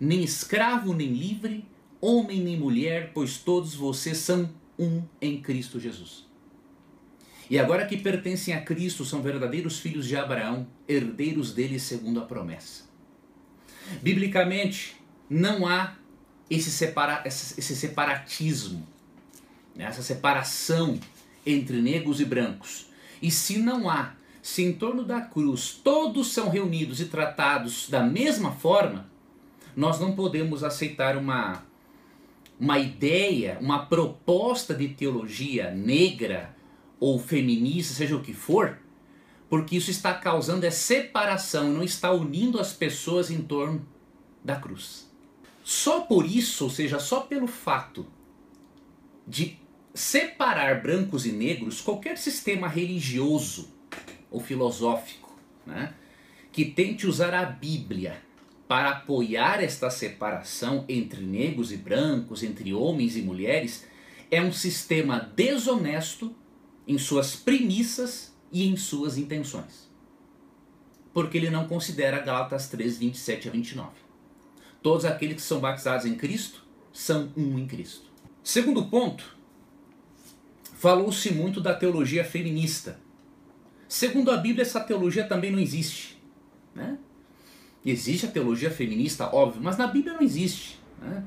nem 0.00 0.22
escravo 0.22 0.94
nem 0.94 1.12
livre, 1.12 1.66
homem 2.00 2.40
nem 2.40 2.56
mulher, 2.56 3.10
pois 3.12 3.36
todos 3.36 3.74
vocês 3.74 4.18
são 4.18 4.48
um 4.78 5.02
em 5.20 5.42
Cristo 5.42 5.80
Jesus. 5.80 6.30
E 7.50 7.58
agora 7.58 7.84
que 7.84 7.96
pertencem 7.96 8.54
a 8.54 8.62
Cristo, 8.62 9.04
são 9.04 9.22
verdadeiros 9.22 9.80
filhos 9.80 10.06
de 10.06 10.16
Abraão, 10.16 10.68
herdeiros 10.88 11.52
dele 11.52 11.80
segundo 11.80 12.20
a 12.20 12.24
promessa. 12.24 12.84
Biblicamente, 14.00 14.96
não 15.28 15.66
há 15.66 15.96
esse, 16.48 16.70
separa, 16.70 17.24
esse 17.26 17.76
separatismo 17.76 18.91
essa 19.76 20.02
separação 20.02 20.98
entre 21.44 21.80
negros 21.80 22.20
e 22.20 22.24
brancos. 22.24 22.86
E 23.20 23.30
se 23.30 23.58
não 23.58 23.88
há, 23.88 24.14
se 24.40 24.62
em 24.62 24.72
torno 24.72 25.04
da 25.04 25.20
cruz 25.20 25.80
todos 25.82 26.32
são 26.32 26.48
reunidos 26.48 27.00
e 27.00 27.06
tratados 27.06 27.88
da 27.88 28.02
mesma 28.02 28.52
forma, 28.52 29.10
nós 29.76 29.98
não 29.98 30.14
podemos 30.14 30.62
aceitar 30.62 31.16
uma, 31.16 31.64
uma 32.58 32.78
ideia, 32.78 33.58
uma 33.60 33.86
proposta 33.86 34.74
de 34.74 34.88
teologia 34.88 35.70
negra 35.70 36.54
ou 37.00 37.18
feminista, 37.18 37.94
seja 37.94 38.16
o 38.16 38.22
que 38.22 38.34
for, 38.34 38.78
porque 39.48 39.76
isso 39.76 39.90
está 39.90 40.14
causando 40.14 40.64
é 40.64 40.70
separação, 40.70 41.72
não 41.72 41.82
está 41.82 42.10
unindo 42.12 42.60
as 42.60 42.72
pessoas 42.72 43.30
em 43.30 43.42
torno 43.42 43.86
da 44.44 44.56
cruz. 44.56 45.10
Só 45.64 46.00
por 46.00 46.26
isso, 46.26 46.64
ou 46.64 46.70
seja, 46.70 46.98
só 46.98 47.20
pelo 47.20 47.46
fato 47.46 48.06
de 49.26 49.58
separar 49.94 50.82
brancos 50.82 51.26
e 51.26 51.32
negros, 51.32 51.80
qualquer 51.80 52.16
sistema 52.16 52.68
religioso 52.68 53.68
ou 54.30 54.40
filosófico 54.40 55.36
né, 55.66 55.94
que 56.50 56.64
tente 56.64 57.06
usar 57.06 57.34
a 57.34 57.44
Bíblia 57.44 58.22
para 58.66 58.90
apoiar 58.90 59.62
esta 59.62 59.90
separação 59.90 60.84
entre 60.88 61.20
negros 61.20 61.72
e 61.72 61.76
brancos, 61.76 62.42
entre 62.42 62.72
homens 62.72 63.16
e 63.16 63.22
mulheres, 63.22 63.86
é 64.30 64.40
um 64.40 64.52
sistema 64.52 65.30
desonesto 65.36 66.34
em 66.88 66.96
suas 66.96 67.36
premissas 67.36 68.32
e 68.50 68.66
em 68.66 68.76
suas 68.76 69.18
intenções. 69.18 69.90
Porque 71.12 71.36
ele 71.36 71.50
não 71.50 71.68
considera 71.68 72.20
Gálatas 72.20 72.68
3, 72.68 72.96
27 72.96 73.48
a 73.48 73.52
29. 73.52 73.90
Todos 74.82 75.04
aqueles 75.04 75.36
que 75.36 75.42
são 75.42 75.60
batizados 75.60 76.06
em 76.06 76.14
Cristo 76.14 76.64
são 76.92 77.30
um 77.36 77.58
em 77.58 77.66
Cristo. 77.66 78.10
Segundo 78.42 78.86
ponto, 78.86 79.36
falou-se 80.82 81.32
muito 81.32 81.60
da 81.60 81.72
teologia 81.72 82.24
feminista. 82.24 82.98
Segundo 83.86 84.32
a 84.32 84.36
Bíblia, 84.36 84.62
essa 84.62 84.80
teologia 84.80 85.22
também 85.22 85.52
não 85.52 85.60
existe. 85.60 86.20
Né? 86.74 86.98
Existe 87.86 88.26
a 88.26 88.28
teologia 88.28 88.68
feminista, 88.68 89.32
óbvio, 89.32 89.62
mas 89.62 89.78
na 89.78 89.86
Bíblia 89.86 90.14
não 90.14 90.22
existe. 90.22 90.80
Né? 91.00 91.22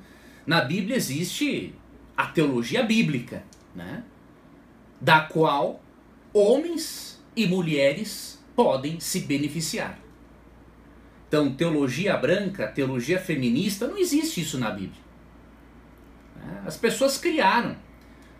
Na 0.46 0.60
Bíblia 0.60 0.98
existe 0.98 1.74
a 2.18 2.28
teologia 2.28 2.84
bíblica, 2.84 3.46
né? 3.74 4.04
da 5.00 5.22
qual 5.22 5.82
homens 6.34 7.24
e 7.34 7.48
mulheres 7.48 8.44
podem 8.58 9.00
se 9.00 9.22
beneficiar. 9.22 9.98
Então, 11.30 11.56
teologia 11.56 12.18
branca, 12.18 12.68
teologia 12.68 13.22
feminista, 13.22 13.88
não 13.88 13.98
existe 13.98 14.42
isso 14.42 14.58
na 14.58 14.72
Bíblia. 14.72 15.02
Né? 16.36 16.64
As 16.66 16.76
pessoas 16.76 17.18
criaram 17.18 17.85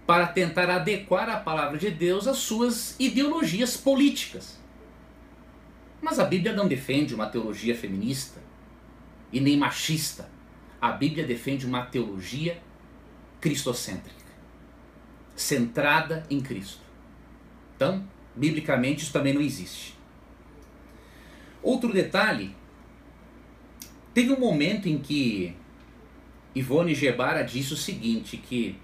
para 0.06 0.28
tentar 0.28 0.70
adequar 0.70 1.30
a 1.30 1.38
palavra 1.38 1.78
de 1.78 1.90
Deus 1.90 2.28
às 2.28 2.38
suas 2.38 2.96
ideologias 3.00 3.76
políticas. 3.76 4.60
Mas 6.02 6.20
a 6.20 6.26
Bíblia 6.26 6.54
não 6.54 6.68
defende 6.68 7.16
uma 7.16 7.26
teologia 7.26 7.76
feminista 7.76 8.40
e 9.32 9.40
nem 9.40 9.58
machista. 9.58 10.30
A 10.80 10.92
Bíblia 10.92 11.26
defende 11.26 11.66
uma 11.66 11.84
teologia 11.84 12.62
cristocêntrica, 13.42 14.32
centrada 15.36 16.24
em 16.30 16.40
Cristo. 16.40 16.82
Então, 17.76 18.08
biblicamente, 18.36 19.04
isso 19.04 19.12
também 19.14 19.34
não 19.34 19.42
existe. 19.42 19.96
Outro 21.64 21.92
detalhe: 21.92 22.56
teve 24.14 24.32
um 24.32 24.40
momento 24.40 24.88
em 24.88 25.00
que 25.00 25.56
Ivone 26.54 26.94
Gebara 26.94 27.44
disse 27.44 27.74
o 27.74 27.78
seguinte: 27.78 28.38
que 28.38 28.78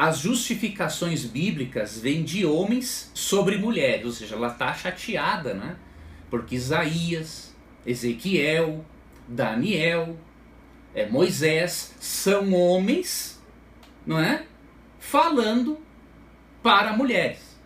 as 0.00 0.20
justificações 0.20 1.26
bíblicas 1.26 1.98
vêm 1.98 2.24
de 2.24 2.46
homens 2.46 3.10
sobre 3.12 3.58
mulheres, 3.58 4.06
ou 4.06 4.12
seja, 4.12 4.34
ela 4.34 4.48
está 4.48 4.72
chateada, 4.72 5.52
né? 5.52 5.76
Porque 6.30 6.54
Isaías, 6.54 7.54
Ezequiel, 7.84 8.82
Daniel, 9.28 10.16
é, 10.94 11.06
Moisés 11.06 11.94
são 12.00 12.54
homens, 12.54 13.42
não 14.06 14.18
é? 14.18 14.46
Falando 14.98 15.78
para 16.62 16.94
mulheres. 16.94 17.60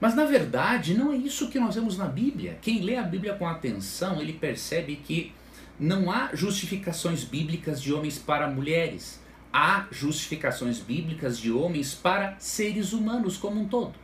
Mas 0.00 0.14
na 0.14 0.24
verdade 0.24 0.94
não 0.94 1.12
é 1.12 1.16
isso 1.16 1.50
que 1.50 1.60
nós 1.60 1.74
vemos 1.74 1.98
na 1.98 2.06
Bíblia. 2.06 2.56
Quem 2.62 2.80
lê 2.80 2.96
a 2.96 3.02
Bíblia 3.02 3.34
com 3.34 3.46
atenção, 3.46 4.18
ele 4.18 4.32
percebe 4.32 4.96
que 4.96 5.34
não 5.78 6.10
há 6.10 6.30
justificações 6.32 7.22
bíblicas 7.22 7.82
de 7.82 7.92
homens 7.92 8.16
para 8.16 8.48
mulheres. 8.48 9.22
Há 9.56 9.86
justificações 9.92 10.80
bíblicas 10.80 11.38
de 11.38 11.52
homens 11.52 11.94
para 11.94 12.36
seres 12.40 12.92
humanos 12.92 13.36
como 13.36 13.60
um 13.60 13.68
todo. 13.68 13.94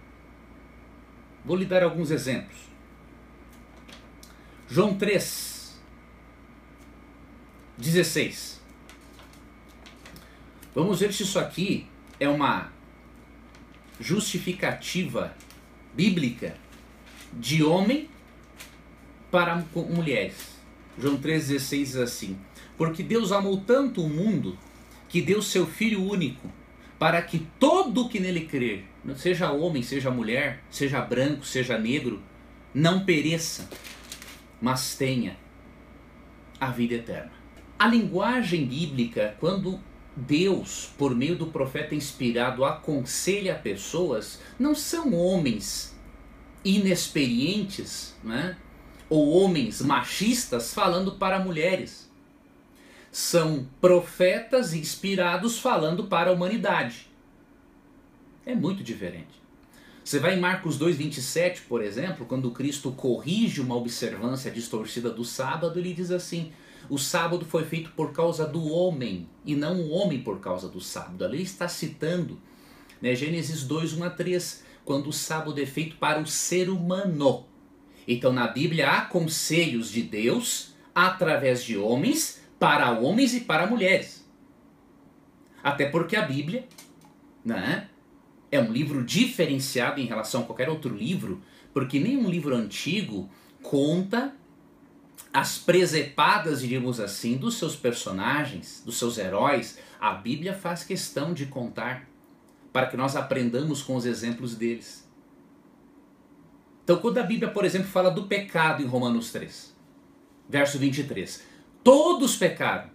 Vou 1.44 1.56
lhe 1.56 1.64
dar 1.64 1.82
alguns 1.82 2.12
exemplos. 2.12 2.56
João 4.68 4.96
3, 4.96 5.76
16. 7.76 8.60
Vamos 10.72 11.00
ver 11.00 11.12
se 11.12 11.24
isso 11.24 11.36
aqui 11.36 11.88
é 12.20 12.28
uma 12.28 12.70
justificativa 13.98 15.34
bíblica 15.92 16.56
de 17.32 17.64
homem 17.64 18.08
para 19.32 19.64
mulheres. 19.74 20.60
João 20.96 21.18
3,16 21.18 21.76
diz 21.78 21.96
assim: 21.96 22.38
Porque 22.78 23.02
Deus 23.02 23.32
amou 23.32 23.60
tanto 23.62 24.04
o 24.04 24.08
mundo 24.08 24.56
que 25.10 25.20
deu 25.20 25.42
seu 25.42 25.66
Filho 25.66 26.02
único, 26.02 26.50
para 26.98 27.20
que 27.20 27.40
todo 27.58 28.08
que 28.08 28.20
nele 28.20 28.46
crer, 28.46 28.84
seja 29.16 29.50
homem, 29.50 29.82
seja 29.82 30.10
mulher, 30.10 30.62
seja 30.70 31.00
branco, 31.00 31.44
seja 31.44 31.76
negro, 31.76 32.22
não 32.72 33.04
pereça, 33.04 33.68
mas 34.60 34.94
tenha 34.96 35.36
a 36.60 36.70
vida 36.70 36.94
eterna. 36.94 37.32
A 37.78 37.86
linguagem 37.88 38.66
bíblica, 38.66 39.34
quando 39.40 39.80
Deus, 40.14 40.92
por 40.96 41.14
meio 41.14 41.34
do 41.34 41.46
profeta 41.46 41.94
inspirado, 41.94 42.64
aconselha 42.64 43.54
pessoas, 43.54 44.40
não 44.58 44.74
são 44.74 45.14
homens 45.14 45.98
inexperientes, 46.64 48.14
né? 48.22 48.56
ou 49.08 49.42
homens 49.42 49.80
machistas 49.80 50.72
falando 50.72 51.12
para 51.12 51.40
mulheres. 51.40 52.09
São 53.10 53.66
profetas 53.80 54.72
inspirados 54.72 55.58
falando 55.58 56.04
para 56.04 56.30
a 56.30 56.32
humanidade. 56.32 57.08
É 58.46 58.54
muito 58.54 58.82
diferente. 58.82 59.40
Você 60.04 60.18
vai 60.18 60.36
em 60.36 60.40
Marcos 60.40 60.78
2,27, 60.78 61.60
por 61.68 61.82
exemplo, 61.82 62.26
quando 62.26 62.50
Cristo 62.50 62.90
corrige 62.92 63.60
uma 63.60 63.76
observância 63.76 64.50
distorcida 64.50 65.10
do 65.10 65.24
sábado, 65.24 65.78
ele 65.78 65.92
diz 65.92 66.10
assim: 66.10 66.52
o 66.88 66.98
sábado 66.98 67.44
foi 67.44 67.64
feito 67.64 67.90
por 67.92 68.12
causa 68.12 68.46
do 68.46 68.68
homem 68.68 69.28
e 69.44 69.54
não 69.54 69.80
o 69.80 69.90
homem 69.90 70.20
por 70.20 70.40
causa 70.40 70.68
do 70.68 70.80
sábado. 70.80 71.24
Ali 71.24 71.42
está 71.42 71.68
citando 71.68 72.40
né, 73.00 73.14
Gênesis 73.14 73.62
2, 73.62 73.94
1 73.94 74.04
a 74.04 74.10
3, 74.10 74.64
quando 74.84 75.08
o 75.08 75.12
sábado 75.12 75.60
é 75.60 75.66
feito 75.66 75.96
para 75.96 76.20
o 76.20 76.26
ser 76.26 76.68
humano. 76.68 77.46
Então 78.08 78.32
na 78.32 78.48
Bíblia 78.48 78.90
há 78.90 79.02
conselhos 79.02 79.90
de 79.90 80.02
Deus 80.02 80.74
através 80.94 81.62
de 81.62 81.76
homens, 81.76 82.39
para 82.60 82.90
homens 82.90 83.34
e 83.34 83.40
para 83.40 83.66
mulheres. 83.66 84.24
Até 85.64 85.86
porque 85.86 86.14
a 86.14 86.22
Bíblia, 86.22 86.68
né, 87.42 87.88
é 88.52 88.60
um 88.60 88.70
livro 88.70 89.02
diferenciado 89.02 89.98
em 89.98 90.04
relação 90.04 90.42
a 90.42 90.44
qualquer 90.44 90.68
outro 90.68 90.94
livro, 90.94 91.42
porque 91.72 91.98
nenhum 91.98 92.28
livro 92.28 92.54
antigo 92.54 93.30
conta 93.62 94.34
as 95.32 95.58
presepadas, 95.58 96.60
diríamos 96.60 97.00
assim, 97.00 97.36
dos 97.36 97.56
seus 97.56 97.76
personagens, 97.76 98.82
dos 98.84 98.98
seus 98.98 99.16
heróis. 99.16 99.78
A 99.98 100.12
Bíblia 100.12 100.52
faz 100.52 100.84
questão 100.84 101.32
de 101.32 101.46
contar 101.46 102.08
para 102.72 102.86
que 102.86 102.96
nós 102.96 103.16
aprendamos 103.16 103.82
com 103.82 103.96
os 103.96 104.04
exemplos 104.04 104.54
deles. 104.54 105.08
Então, 106.84 106.98
quando 106.98 107.18
a 107.18 107.22
Bíblia, 107.22 107.50
por 107.50 107.64
exemplo, 107.64 107.88
fala 107.88 108.10
do 108.10 108.26
pecado 108.26 108.82
em 108.82 108.86
Romanos 108.86 109.30
3, 109.30 109.74
verso 110.48 110.78
23, 110.78 111.49
todos 111.82 112.36
pecaram 112.36 112.90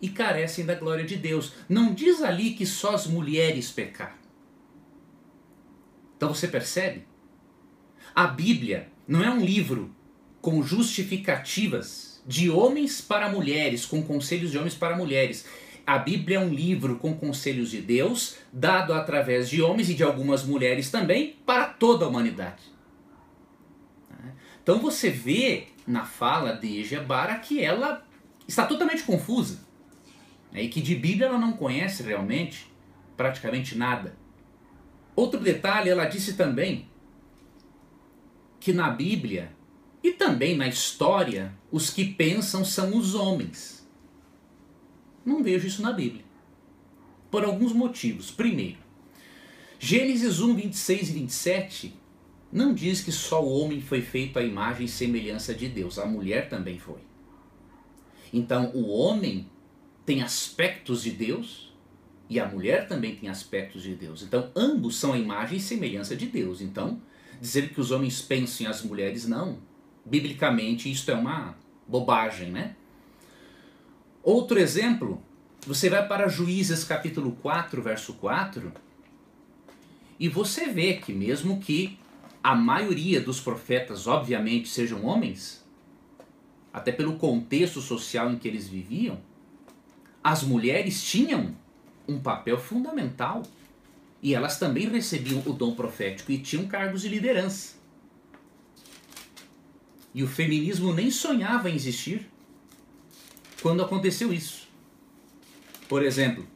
e 0.00 0.08
carecem 0.08 0.64
da 0.64 0.74
glória 0.74 1.04
de 1.04 1.16
Deus. 1.16 1.52
Não 1.68 1.92
diz 1.92 2.22
ali 2.22 2.52
que 2.52 2.66
só 2.66 2.94
as 2.94 3.06
mulheres 3.06 3.70
pecaram. 3.70 4.18
Então 6.16 6.34
você 6.34 6.48
percebe? 6.48 7.06
A 8.14 8.26
Bíblia 8.26 8.88
não 9.06 9.22
é 9.22 9.30
um 9.30 9.44
livro 9.44 9.94
com 10.40 10.62
justificativas 10.62 12.22
de 12.26 12.50
homens 12.50 13.00
para 13.00 13.30
mulheres, 13.30 13.86
com 13.86 14.02
conselhos 14.02 14.50
de 14.50 14.58
homens 14.58 14.74
para 14.74 14.96
mulheres. 14.96 15.46
A 15.86 15.98
Bíblia 15.98 16.36
é 16.36 16.40
um 16.40 16.52
livro 16.52 16.96
com 16.96 17.14
conselhos 17.14 17.70
de 17.70 17.80
Deus, 17.80 18.36
dado 18.52 18.92
através 18.92 19.48
de 19.48 19.62
homens 19.62 19.88
e 19.88 19.94
de 19.94 20.02
algumas 20.02 20.44
mulheres 20.44 20.90
também, 20.90 21.36
para 21.46 21.66
toda 21.66 22.04
a 22.04 22.08
humanidade. 22.08 22.62
Então 24.62 24.78
você 24.80 25.08
vê 25.08 25.68
na 25.86 26.04
fala 26.04 26.52
de 26.52 26.84
Gebara 26.84 27.36
que 27.36 27.64
ela 27.64 28.04
está 28.48 28.66
totalmente 28.66 29.04
confusa. 29.04 29.60
Né, 30.50 30.62
e 30.62 30.68
que 30.68 30.80
de 30.80 30.94
Bíblia 30.94 31.26
ela 31.26 31.38
não 31.38 31.52
conhece 31.52 32.02
realmente 32.02 32.66
praticamente 33.16 33.76
nada. 33.76 34.16
Outro 35.14 35.38
detalhe, 35.38 35.90
ela 35.90 36.06
disse 36.06 36.34
também 36.34 36.88
que 38.58 38.72
na 38.72 38.88
Bíblia 38.90 39.52
e 40.02 40.12
também 40.12 40.56
na 40.56 40.66
história, 40.66 41.52
os 41.70 41.90
que 41.90 42.04
pensam 42.04 42.64
são 42.64 42.96
os 42.96 43.14
homens. 43.14 43.86
Não 45.24 45.42
vejo 45.42 45.66
isso 45.66 45.82
na 45.82 45.92
Bíblia. 45.92 46.24
Por 47.30 47.44
alguns 47.44 47.72
motivos. 47.72 48.30
Primeiro, 48.30 48.78
Gênesis 49.78 50.40
1, 50.40 50.54
26 50.54 51.10
e 51.10 51.12
27 51.12 51.94
não 52.50 52.72
diz 52.72 53.00
que 53.02 53.12
só 53.12 53.44
o 53.44 53.60
homem 53.60 53.80
foi 53.80 54.00
feito 54.00 54.38
à 54.38 54.42
imagem 54.42 54.86
e 54.86 54.88
semelhança 54.88 55.54
de 55.54 55.68
Deus, 55.68 55.98
a 55.98 56.06
mulher 56.06 56.48
também 56.48 56.78
foi. 56.78 57.07
Então 58.32 58.70
o 58.74 58.88
homem 58.88 59.48
tem 60.04 60.22
aspectos 60.22 61.02
de 61.02 61.10
Deus 61.10 61.72
e 62.28 62.38
a 62.38 62.46
mulher 62.46 62.88
também 62.88 63.16
tem 63.16 63.28
aspectos 63.28 63.82
de 63.82 63.94
Deus. 63.94 64.22
Então 64.22 64.50
ambos 64.54 64.96
são 64.96 65.12
a 65.12 65.18
imagem 65.18 65.58
e 65.58 65.60
semelhança 65.60 66.16
de 66.16 66.26
Deus. 66.26 66.60
Então 66.60 67.00
dizer 67.40 67.70
que 67.70 67.80
os 67.80 67.90
homens 67.90 68.20
pensam 68.20 68.66
e 68.66 68.68
as 68.68 68.82
mulheres 68.82 69.26
não, 69.26 69.58
biblicamente 70.04 70.90
isto 70.90 71.10
é 71.10 71.14
uma 71.14 71.56
bobagem, 71.86 72.50
né? 72.50 72.74
Outro 74.22 74.58
exemplo, 74.58 75.22
você 75.66 75.88
vai 75.88 76.06
para 76.06 76.28
Juízes 76.28 76.84
capítulo 76.84 77.32
4, 77.40 77.80
verso 77.80 78.14
4, 78.14 78.72
e 80.18 80.28
você 80.28 80.66
vê 80.66 80.94
que 80.94 81.12
mesmo 81.12 81.60
que 81.60 81.98
a 82.42 82.54
maioria 82.54 83.20
dos 83.20 83.40
profetas, 83.40 84.06
obviamente, 84.06 84.68
sejam 84.68 85.04
homens, 85.04 85.64
até 86.72 86.92
pelo 86.92 87.16
contexto 87.16 87.80
social 87.80 88.30
em 88.30 88.38
que 88.38 88.46
eles 88.46 88.68
viviam, 88.68 89.18
as 90.22 90.42
mulheres 90.42 91.02
tinham 91.02 91.54
um 92.06 92.18
papel 92.18 92.58
fundamental 92.58 93.42
e 94.22 94.34
elas 94.34 94.58
também 94.58 94.88
recebiam 94.88 95.42
o 95.46 95.52
dom 95.52 95.74
profético 95.74 96.32
e 96.32 96.38
tinham 96.38 96.66
cargos 96.66 97.02
de 97.02 97.08
liderança. 97.08 97.76
E 100.14 100.22
o 100.22 100.26
feminismo 100.26 100.92
nem 100.92 101.10
sonhava 101.10 101.70
em 101.70 101.74
existir 101.74 102.28
quando 103.62 103.82
aconteceu 103.82 104.32
isso. 104.32 104.68
Por 105.88 106.02
exemplo, 106.02 106.46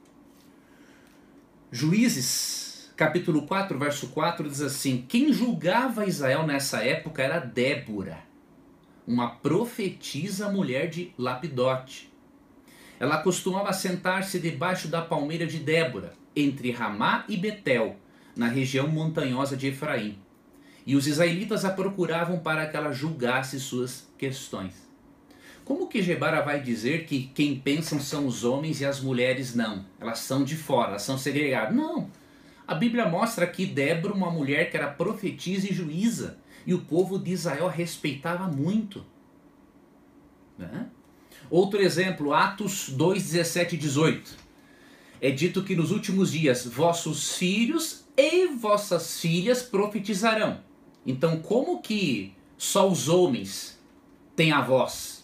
Juízes, 1.70 2.90
capítulo 2.96 3.46
4, 3.46 3.78
verso 3.78 4.08
4 4.08 4.48
diz 4.48 4.60
assim: 4.60 5.06
Quem 5.08 5.32
julgava 5.32 6.06
Israel 6.06 6.46
nessa 6.46 6.84
época 6.84 7.22
era 7.22 7.38
Débora, 7.38 8.18
uma 9.06 9.30
profetisa 9.30 10.48
mulher 10.48 10.88
de 10.88 11.12
Lapidote. 11.18 12.10
Ela 13.00 13.18
costumava 13.18 13.72
sentar-se 13.72 14.38
debaixo 14.38 14.88
da 14.88 15.02
palmeira 15.02 15.46
de 15.46 15.58
Débora, 15.58 16.14
entre 16.36 16.70
Ramá 16.70 17.24
e 17.28 17.36
Betel, 17.36 17.96
na 18.36 18.46
região 18.46 18.86
montanhosa 18.86 19.56
de 19.56 19.68
Efraim. 19.68 20.18
E 20.86 20.96
os 20.96 21.06
israelitas 21.06 21.64
a 21.64 21.70
procuravam 21.70 22.38
para 22.38 22.66
que 22.66 22.76
ela 22.76 22.92
julgasse 22.92 23.58
suas 23.58 24.08
questões. 24.16 24.74
Como 25.64 25.86
que 25.86 26.02
Gebara 26.02 26.42
vai 26.42 26.60
dizer 26.60 27.04
que 27.06 27.30
quem 27.34 27.56
pensam 27.56 28.00
são 28.00 28.26
os 28.26 28.42
homens 28.42 28.80
e 28.80 28.84
as 28.84 29.00
mulheres 29.00 29.54
não? 29.54 29.84
Elas 30.00 30.18
são 30.18 30.42
de 30.42 30.56
fora, 30.56 30.90
elas 30.90 31.02
são 31.02 31.16
segregadas. 31.16 31.74
Não. 31.74 32.10
A 32.66 32.74
Bíblia 32.74 33.08
mostra 33.08 33.46
que 33.46 33.66
Débora, 33.66 34.14
uma 34.14 34.30
mulher 34.30 34.70
que 34.70 34.76
era 34.76 34.88
profetisa 34.88 35.70
e 35.70 35.74
juíza, 35.74 36.38
e 36.66 36.74
o 36.74 36.80
povo 36.80 37.18
de 37.18 37.32
Israel 37.32 37.68
respeitava 37.68 38.46
muito. 38.46 39.04
Né? 40.58 40.86
Outro 41.50 41.80
exemplo, 41.80 42.32
Atos 42.32 42.88
2, 42.90 43.22
17 43.22 43.74
e 43.74 43.78
18. 43.78 44.36
É 45.20 45.30
dito 45.30 45.62
que 45.62 45.76
nos 45.76 45.90
últimos 45.90 46.32
dias 46.32 46.66
vossos 46.66 47.36
filhos 47.36 48.04
e 48.16 48.48
vossas 48.48 49.20
filhas 49.20 49.62
profetizarão. 49.62 50.60
Então, 51.06 51.40
como 51.40 51.80
que 51.80 52.34
só 52.56 52.88
os 52.88 53.08
homens 53.08 53.78
têm 54.36 54.52
a 54.52 54.60
voz? 54.60 55.22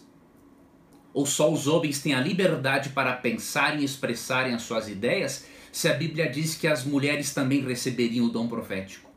ou 1.13 1.25
só 1.25 1.51
os 1.51 1.67
homens 1.67 2.01
têm 2.01 2.13
a 2.13 2.21
liberdade 2.21 2.89
para 2.89 3.13
pensarem 3.13 3.81
e 3.81 3.85
expressarem 3.85 4.53
as 4.53 4.61
suas 4.61 4.87
ideias, 4.87 5.45
se 5.71 5.87
a 5.87 5.93
Bíblia 5.93 6.29
diz 6.29 6.55
que 6.55 6.67
as 6.67 6.83
mulheres 6.83 7.33
também 7.33 7.61
receberiam 7.61 8.25
o 8.25 8.29
dom 8.29 8.47
profético? 8.47 9.08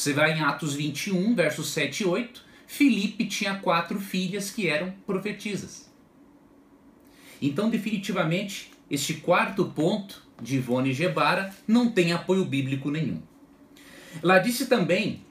Você 0.00 0.14
vai 0.14 0.32
em 0.32 0.40
Atos 0.40 0.74
21, 0.74 1.34
versos 1.34 1.68
7 1.74 2.04
e 2.04 2.06
8, 2.06 2.42
Filipe 2.66 3.26
tinha 3.26 3.58
quatro 3.58 4.00
filhas 4.00 4.50
que 4.50 4.66
eram 4.66 4.92
profetisas. 5.06 5.90
Então, 7.42 7.68
definitivamente, 7.68 8.70
este 8.90 9.12
quarto 9.12 9.66
ponto 9.66 10.22
de 10.40 10.56
Ivone 10.56 10.94
Gebara 10.94 11.54
não 11.68 11.90
tem 11.90 12.14
apoio 12.14 12.46
bíblico 12.46 12.90
nenhum. 12.90 13.20
Ela 14.22 14.38
disse 14.38 14.68
também 14.68 15.22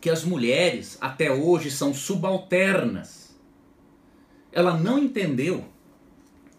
que 0.00 0.08
as 0.08 0.22
mulheres 0.22 0.96
até 1.00 1.32
hoje 1.32 1.68
são 1.68 1.92
subalternas 1.92 3.34
ela 4.52 4.76
não 4.76 5.00
entendeu 5.00 5.64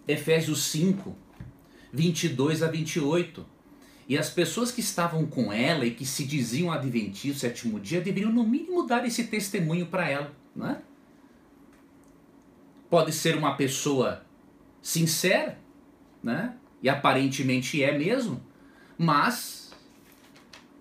Efésios 0.06 0.64
5, 0.66 1.16
22 1.94 2.62
a 2.62 2.68
28. 2.68 3.46
E 4.12 4.18
as 4.18 4.30
pessoas 4.30 4.74
que 4.74 4.82
estavam 4.82 5.26
com 5.26 5.54
ela 5.54 5.86
e 5.86 5.92
que 5.92 6.06
se 6.06 6.26
diziam 6.26 6.70
adventistas 6.70 7.40
sétimo 7.40 7.80
dia 7.80 8.02
deveriam 8.02 8.30
no 8.30 8.46
mínimo 8.46 8.86
dar 8.86 9.08
esse 9.08 9.24
testemunho 9.24 9.86
para 9.86 10.10
ela, 10.10 10.36
não 10.54 10.68
é? 10.68 10.82
Pode 12.90 13.14
ser 13.14 13.38
uma 13.38 13.56
pessoa 13.56 14.26
sincera, 14.82 15.58
né? 16.22 16.58
E 16.84 16.90
aparentemente 16.90 17.82
é 17.82 17.98
mesmo, 17.98 18.44
mas 18.98 19.72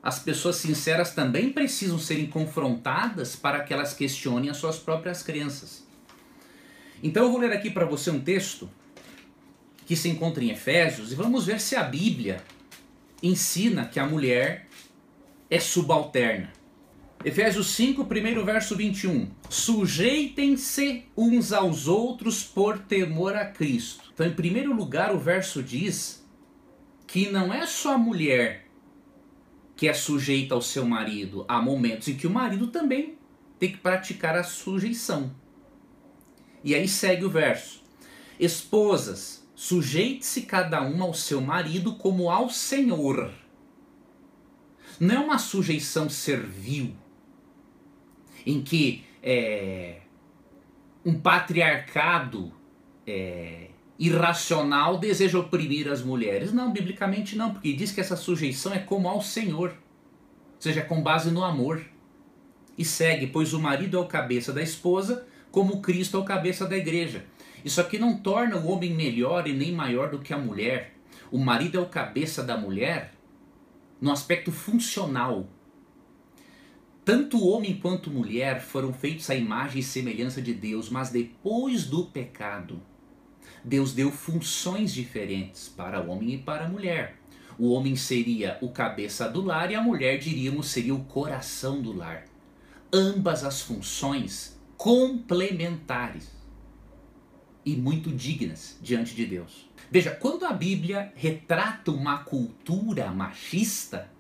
as 0.02 0.18
pessoas 0.18 0.56
sinceras 0.56 1.14
também 1.14 1.52
precisam 1.52 2.00
serem 2.00 2.26
confrontadas 2.26 3.36
para 3.36 3.62
que 3.62 3.72
elas 3.72 3.94
questionem 3.94 4.50
as 4.50 4.56
suas 4.56 4.76
próprias 4.76 5.22
crenças. 5.22 5.86
Então 7.00 7.26
eu 7.26 7.30
vou 7.30 7.38
ler 7.38 7.52
aqui 7.52 7.70
para 7.70 7.84
você 7.84 8.10
um 8.10 8.20
texto 8.20 8.68
que 9.86 9.94
se 9.94 10.08
encontra 10.08 10.42
em 10.42 10.50
Efésios 10.50 11.12
e 11.12 11.14
vamos 11.14 11.46
ver 11.46 11.60
se 11.60 11.76
a 11.76 11.84
Bíblia 11.84 12.42
ensina 13.22 13.86
que 13.86 14.00
a 14.00 14.06
mulher 14.06 14.66
é 15.48 15.58
subalterna. 15.58 16.52
Efésios 17.24 17.74
5, 17.74 18.06
primeiro 18.06 18.44
verso 18.44 18.74
21. 18.74 19.30
Sujeitem-se 19.48 21.04
uns 21.14 21.52
aos 21.52 21.86
outros 21.86 22.42
por 22.42 22.78
temor 22.78 23.36
a 23.36 23.44
Cristo. 23.44 24.10
Então, 24.14 24.26
em 24.26 24.32
primeiro 24.32 24.74
lugar, 24.74 25.14
o 25.14 25.18
verso 25.18 25.62
diz 25.62 26.26
que 27.06 27.30
não 27.30 27.52
é 27.52 27.66
só 27.66 27.94
a 27.94 27.98
mulher 27.98 28.66
que 29.76 29.88
é 29.88 29.94
sujeita 29.94 30.54
ao 30.54 30.62
seu 30.62 30.84
marido, 30.84 31.44
há 31.48 31.60
momentos 31.60 32.06
em 32.08 32.14
que 32.14 32.26
o 32.26 32.30
marido 32.30 32.66
também 32.66 33.16
tem 33.58 33.72
que 33.72 33.78
praticar 33.78 34.36
a 34.36 34.44
sujeição. 34.44 35.34
E 36.62 36.74
aí 36.74 36.86
segue 36.86 37.24
o 37.24 37.30
verso: 37.30 37.82
Esposas, 38.38 39.39
sujeite-se 39.60 40.40
cada 40.46 40.80
uma 40.80 41.04
ao 41.04 41.12
seu 41.12 41.38
marido 41.38 41.94
como 41.96 42.30
ao 42.30 42.48
Senhor. 42.48 43.30
Não 44.98 45.14
é 45.14 45.18
uma 45.18 45.38
sujeição 45.38 46.08
servil, 46.08 46.96
em 48.46 48.62
que 48.62 49.04
é, 49.22 49.98
um 51.04 51.20
patriarcado 51.20 52.50
é, 53.06 53.68
irracional 53.98 54.96
deseja 54.96 55.38
oprimir 55.38 55.88
as 55.88 56.02
mulheres. 56.02 56.54
Não, 56.54 56.72
biblicamente 56.72 57.36
não, 57.36 57.52
porque 57.52 57.74
diz 57.74 57.92
que 57.92 58.00
essa 58.00 58.16
sujeição 58.16 58.72
é 58.72 58.78
como 58.78 59.10
ao 59.10 59.20
Senhor, 59.20 59.72
ou 59.72 60.60
seja, 60.60 60.80
com 60.80 61.02
base 61.02 61.30
no 61.30 61.44
amor. 61.44 61.84
E 62.78 62.84
segue, 62.84 63.26
pois 63.26 63.52
o 63.52 63.60
marido 63.60 63.98
é 63.98 64.00
o 64.00 64.06
cabeça 64.06 64.54
da 64.54 64.62
esposa, 64.62 65.26
como 65.50 65.82
Cristo 65.82 66.16
é 66.16 66.20
o 66.20 66.24
cabeça 66.24 66.66
da 66.66 66.78
igreja. 66.78 67.26
Isso 67.64 67.80
aqui 67.80 67.98
não 67.98 68.16
torna 68.18 68.56
o 68.56 68.68
homem 68.68 68.94
melhor 68.94 69.46
e 69.46 69.52
nem 69.52 69.72
maior 69.72 70.10
do 70.10 70.18
que 70.18 70.32
a 70.32 70.38
mulher. 70.38 70.94
O 71.30 71.38
marido 71.38 71.78
é 71.78 71.80
o 71.80 71.86
cabeça 71.86 72.42
da 72.42 72.56
mulher 72.56 73.12
no 74.00 74.10
aspecto 74.10 74.50
funcional. 74.50 75.46
Tanto 77.04 77.46
homem 77.46 77.76
quanto 77.76 78.10
mulher 78.10 78.60
foram 78.60 78.92
feitos 78.92 79.28
à 79.30 79.34
imagem 79.34 79.80
e 79.80 79.84
semelhança 79.84 80.40
de 80.40 80.54
Deus, 80.54 80.88
mas 80.88 81.10
depois 81.10 81.84
do 81.84 82.06
pecado, 82.06 82.80
Deus 83.64 83.92
deu 83.92 84.10
funções 84.10 84.92
diferentes 84.92 85.68
para 85.68 86.00
o 86.00 86.08
homem 86.08 86.34
e 86.34 86.38
para 86.38 86.64
a 86.64 86.68
mulher. 86.68 87.16
O 87.58 87.72
homem 87.72 87.94
seria 87.94 88.56
o 88.62 88.70
cabeça 88.70 89.28
do 89.28 89.42
lar 89.42 89.70
e 89.70 89.74
a 89.74 89.82
mulher, 89.82 90.18
diríamos, 90.18 90.68
seria 90.68 90.94
o 90.94 91.04
coração 91.04 91.82
do 91.82 91.92
lar. 91.92 92.24
Ambas 92.92 93.44
as 93.44 93.60
funções 93.60 94.58
complementares 94.76 96.39
e 97.64 97.76
muito 97.76 98.10
dignas 98.10 98.78
diante 98.80 99.14
de 99.14 99.26
Deus. 99.26 99.68
Veja, 99.90 100.10
quando 100.10 100.44
a 100.44 100.52
Bíblia 100.52 101.12
retrata 101.14 101.90
uma 101.90 102.18
cultura 102.18 103.10
machista 103.10 104.10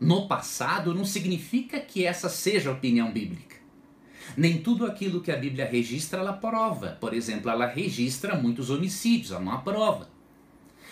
no 0.00 0.26
passado, 0.26 0.94
não 0.94 1.04
significa 1.04 1.78
que 1.78 2.04
essa 2.04 2.28
seja 2.28 2.70
a 2.70 2.72
opinião 2.72 3.12
bíblica. 3.12 3.56
Nem 4.36 4.58
tudo 4.58 4.86
aquilo 4.86 5.20
que 5.20 5.30
a 5.30 5.36
Bíblia 5.36 5.66
registra 5.66 6.20
ela 6.20 6.32
prova. 6.32 6.96
Por 7.00 7.12
exemplo, 7.12 7.50
ela 7.50 7.66
registra 7.66 8.34
muitos 8.34 8.70
homicídios, 8.70 9.30
ela 9.30 9.40
não 9.40 9.52
aprova. 9.52 10.08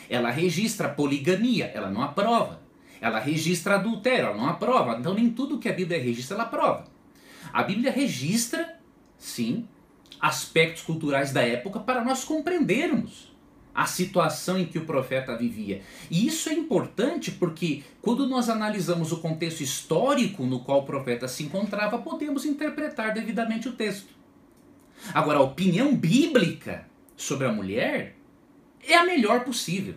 Ela 0.09 0.31
registra 0.31 0.89
poligamia, 0.89 1.67
ela 1.67 1.91
não 1.91 2.03
aprova. 2.03 2.61
Ela 3.01 3.19
registra 3.19 3.77
adultério, 3.77 4.27
ela 4.27 4.37
não 4.37 4.49
aprova. 4.49 4.99
Então 4.99 5.15
nem 5.15 5.31
tudo 5.31 5.59
que 5.59 5.69
a 5.69 5.73
Bíblia 5.73 6.01
registra 6.01 6.37
ela 6.37 6.45
aprova. 6.45 6.87
A 7.53 7.63
Bíblia 7.63 7.91
registra 7.91 8.79
sim, 9.19 9.67
aspectos 10.21 10.83
culturais 10.83 11.33
da 11.33 11.43
época 11.43 11.81
para 11.81 12.05
nós 12.05 12.25
compreendermos 12.25 13.31
a 13.75 13.87
situação 13.87 14.59
em 14.59 14.67
que 14.67 14.79
o 14.79 14.85
profeta 14.85 15.37
vivia. 15.37 15.83
E 16.11 16.27
isso 16.27 16.49
é 16.49 16.53
importante 16.53 17.31
porque 17.31 17.83
quando 18.03 18.27
nós 18.27 18.49
analisamos 18.49 19.13
o 19.13 19.19
contexto 19.19 19.63
histórico 19.63 20.45
no 20.45 20.61
qual 20.61 20.81
o 20.81 20.87
profeta 20.87 21.29
se 21.29 21.45
encontrava, 21.45 21.99
podemos 21.99 22.45
interpretar 22.45 23.15
devidamente 23.15 23.69
o 23.69 23.73
texto. 23.73 24.13
Agora, 25.15 25.39
a 25.39 25.43
opinião 25.43 25.95
bíblica 25.95 26.87
sobre 27.17 27.47
a 27.47 27.53
mulher 27.53 28.17
é 28.87 28.95
a 28.97 29.05
melhor 29.05 29.45
possível. 29.45 29.95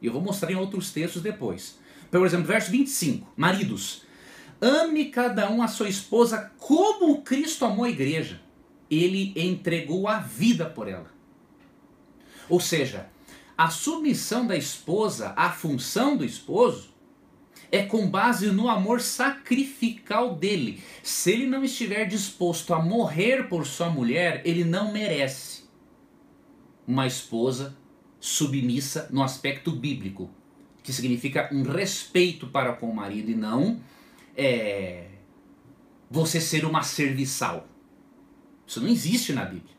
E 0.00 0.06
eu 0.06 0.12
vou 0.12 0.22
mostrar 0.22 0.50
em 0.50 0.56
outros 0.56 0.92
textos 0.92 1.22
depois. 1.22 1.78
Por 2.10 2.24
exemplo, 2.24 2.46
verso 2.46 2.70
25: 2.70 3.32
Maridos, 3.36 4.02
ame 4.60 5.06
cada 5.06 5.50
um 5.50 5.62
a 5.62 5.68
sua 5.68 5.88
esposa 5.88 6.52
como 6.58 7.22
Cristo 7.22 7.64
amou 7.64 7.84
a 7.84 7.90
igreja. 7.90 8.43
Ele 9.02 9.32
entregou 9.36 10.08
a 10.08 10.18
vida 10.18 10.66
por 10.66 10.88
ela. 10.88 11.12
Ou 12.48 12.60
seja, 12.60 13.08
a 13.56 13.70
submissão 13.70 14.46
da 14.46 14.56
esposa 14.56 15.32
à 15.36 15.50
função 15.50 16.16
do 16.16 16.24
esposo 16.24 16.92
é 17.70 17.82
com 17.82 18.08
base 18.08 18.50
no 18.52 18.68
amor 18.68 19.00
sacrificial 19.00 20.34
dele. 20.34 20.82
Se 21.02 21.32
ele 21.32 21.46
não 21.46 21.64
estiver 21.64 22.04
disposto 22.04 22.74
a 22.74 22.80
morrer 22.80 23.48
por 23.48 23.66
sua 23.66 23.88
mulher, 23.88 24.42
ele 24.44 24.64
não 24.64 24.92
merece 24.92 25.64
uma 26.86 27.06
esposa 27.06 27.76
submissa 28.20 29.08
no 29.10 29.22
aspecto 29.22 29.70
bíblico, 29.70 30.30
que 30.82 30.92
significa 30.92 31.48
um 31.52 31.62
respeito 31.62 32.46
para 32.46 32.72
com 32.74 32.88
o 32.88 32.94
marido 32.94 33.30
e 33.30 33.34
não 33.34 33.80
é, 34.36 35.06
você 36.10 36.40
ser 36.40 36.64
uma 36.64 36.82
serviçal. 36.82 37.68
Isso 38.66 38.80
não 38.80 38.88
existe 38.88 39.32
na 39.32 39.44
Bíblia. 39.44 39.74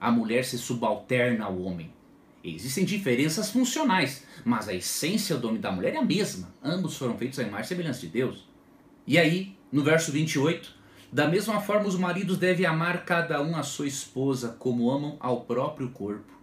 A 0.00 0.10
mulher 0.10 0.44
se 0.44 0.58
subalterna 0.58 1.44
ao 1.44 1.58
homem. 1.60 1.92
Existem 2.42 2.84
diferenças 2.84 3.50
funcionais, 3.50 4.24
mas 4.44 4.68
a 4.68 4.74
essência 4.74 5.36
do 5.36 5.48
homem 5.48 5.58
e 5.58 5.62
da 5.62 5.72
mulher 5.72 5.94
é 5.94 5.96
a 5.96 6.04
mesma. 6.04 6.52
Ambos 6.62 6.96
foram 6.96 7.16
feitos 7.16 7.38
à 7.38 7.42
imagem 7.42 7.64
e 7.64 7.68
semelhança 7.68 8.00
de 8.00 8.08
Deus. 8.08 8.46
E 9.06 9.18
aí, 9.18 9.56
no 9.72 9.82
verso 9.82 10.12
28, 10.12 10.74
da 11.10 11.26
mesma 11.26 11.60
forma 11.60 11.88
os 11.88 11.96
maridos 11.96 12.36
devem 12.36 12.66
amar 12.66 13.04
cada 13.04 13.40
um 13.40 13.56
a 13.56 13.62
sua 13.62 13.86
esposa 13.86 14.56
como 14.58 14.90
amam 14.90 15.16
ao 15.20 15.42
próprio 15.42 15.90
corpo. 15.90 16.34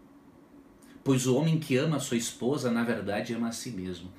Pois 1.04 1.28
o 1.28 1.36
homem 1.36 1.60
que 1.60 1.78
ama 1.78 1.98
a 1.98 2.00
sua 2.00 2.18
esposa, 2.18 2.72
na 2.72 2.84
verdade, 2.84 3.34
ama 3.34 3.50
a 3.50 3.52
si 3.52 3.72
mesmo. 3.72 4.12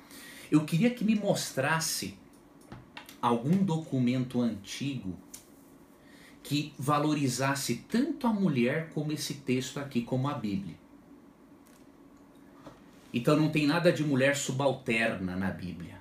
Eu 0.51 0.63
queria 0.63 0.89
que 0.89 1.03
me 1.03 1.15
mostrasse 1.15 2.17
algum 3.21 3.63
documento 3.63 4.41
antigo 4.41 5.17
que 6.43 6.73
valorizasse 6.77 7.85
tanto 7.89 8.27
a 8.27 8.33
mulher 8.33 8.89
como 8.93 9.13
esse 9.13 9.35
texto 9.35 9.79
aqui, 9.79 10.01
como 10.01 10.27
a 10.27 10.33
Bíblia. 10.33 10.75
Então 13.13 13.37
não 13.37 13.49
tem 13.49 13.65
nada 13.65 13.91
de 13.93 14.03
mulher 14.03 14.35
subalterna 14.35 15.35
na 15.35 15.49
Bíblia. 15.49 15.97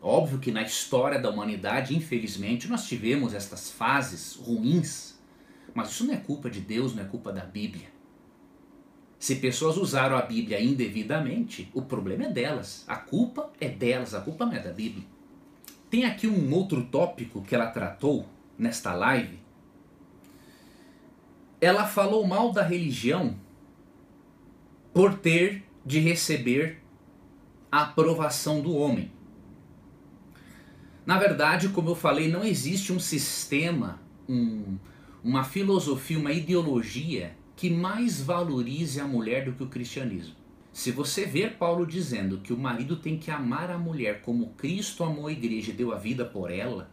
Óbvio 0.00 0.38
que 0.38 0.52
na 0.52 0.62
história 0.62 1.18
da 1.18 1.28
humanidade, 1.28 1.96
infelizmente, 1.96 2.68
nós 2.68 2.86
tivemos 2.86 3.34
estas 3.34 3.70
fases 3.70 4.36
ruins, 4.36 5.18
mas 5.74 5.90
isso 5.90 6.06
não 6.06 6.14
é 6.14 6.18
culpa 6.18 6.48
de 6.48 6.60
Deus, 6.60 6.94
não 6.94 7.02
é 7.02 7.06
culpa 7.06 7.32
da 7.32 7.44
Bíblia. 7.44 7.88
Se 9.18 9.36
pessoas 9.36 9.76
usaram 9.76 10.16
a 10.16 10.22
Bíblia 10.22 10.62
indevidamente, 10.62 11.70
o 11.74 11.82
problema 11.82 12.24
é 12.24 12.30
delas. 12.30 12.84
A 12.86 12.96
culpa 12.96 13.52
é 13.60 13.68
delas, 13.68 14.14
a 14.14 14.20
culpa 14.20 14.46
não 14.46 14.54
é 14.54 14.60
da 14.60 14.72
Bíblia. 14.72 15.04
Tem 15.90 16.04
aqui 16.04 16.26
um 16.26 16.54
outro 16.54 16.86
tópico 16.86 17.42
que 17.42 17.54
ela 17.54 17.66
tratou 17.66 18.26
nesta 18.56 18.94
live. 18.94 19.39
Ela 21.60 21.86
falou 21.86 22.26
mal 22.26 22.52
da 22.52 22.62
religião 22.62 23.36
por 24.92 25.14
ter 25.14 25.62
de 25.84 25.98
receber 25.98 26.82
a 27.70 27.82
aprovação 27.82 28.60
do 28.60 28.74
homem. 28.74 29.12
Na 31.06 31.18
verdade, 31.18 31.68
como 31.70 31.90
eu 31.90 31.94
falei, 31.94 32.28
não 32.28 32.44
existe 32.44 32.92
um 32.92 33.00
sistema, 33.00 34.00
um, 34.28 34.76
uma 35.22 35.44
filosofia, 35.44 36.18
uma 36.18 36.32
ideologia 36.32 37.36
que 37.56 37.68
mais 37.68 38.20
valorize 38.20 39.00
a 39.00 39.06
mulher 39.06 39.44
do 39.44 39.52
que 39.52 39.62
o 39.62 39.68
cristianismo. 39.68 40.34
Se 40.72 40.90
você 40.92 41.26
ver 41.26 41.56
Paulo 41.56 41.84
dizendo 41.84 42.38
que 42.38 42.52
o 42.52 42.58
marido 42.58 42.96
tem 42.96 43.18
que 43.18 43.30
amar 43.30 43.70
a 43.70 43.78
mulher 43.78 44.22
como 44.22 44.50
Cristo 44.50 45.02
amou 45.02 45.26
a 45.26 45.32
igreja 45.32 45.72
e 45.72 45.74
deu 45.74 45.92
a 45.92 45.96
vida 45.96 46.24
por 46.24 46.50
ela, 46.50 46.90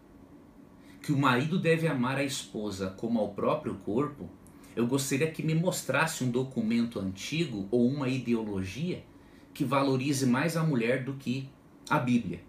que 1.01 1.12
o 1.12 1.17
marido 1.17 1.60
deve 1.60 1.88
amar 1.88 2.17
a 2.17 2.23
esposa 2.23 2.89
como 2.97 3.19
ao 3.19 3.30
próprio 3.30 3.75
corpo, 3.75 4.30
eu 4.77 4.85
gostaria 4.85 5.31
que 5.31 5.41
me 5.41 5.55
mostrasse 5.55 6.23
um 6.23 6.29
documento 6.29 6.99
antigo 6.99 7.67
ou 7.71 7.87
uma 7.87 8.07
ideologia 8.07 9.03
que 9.51 9.65
valorize 9.65 10.23
mais 10.27 10.55
a 10.55 10.61
mulher 10.61 11.03
do 11.03 11.15
que 11.15 11.49
a 11.89 11.97
Bíblia. 11.97 12.41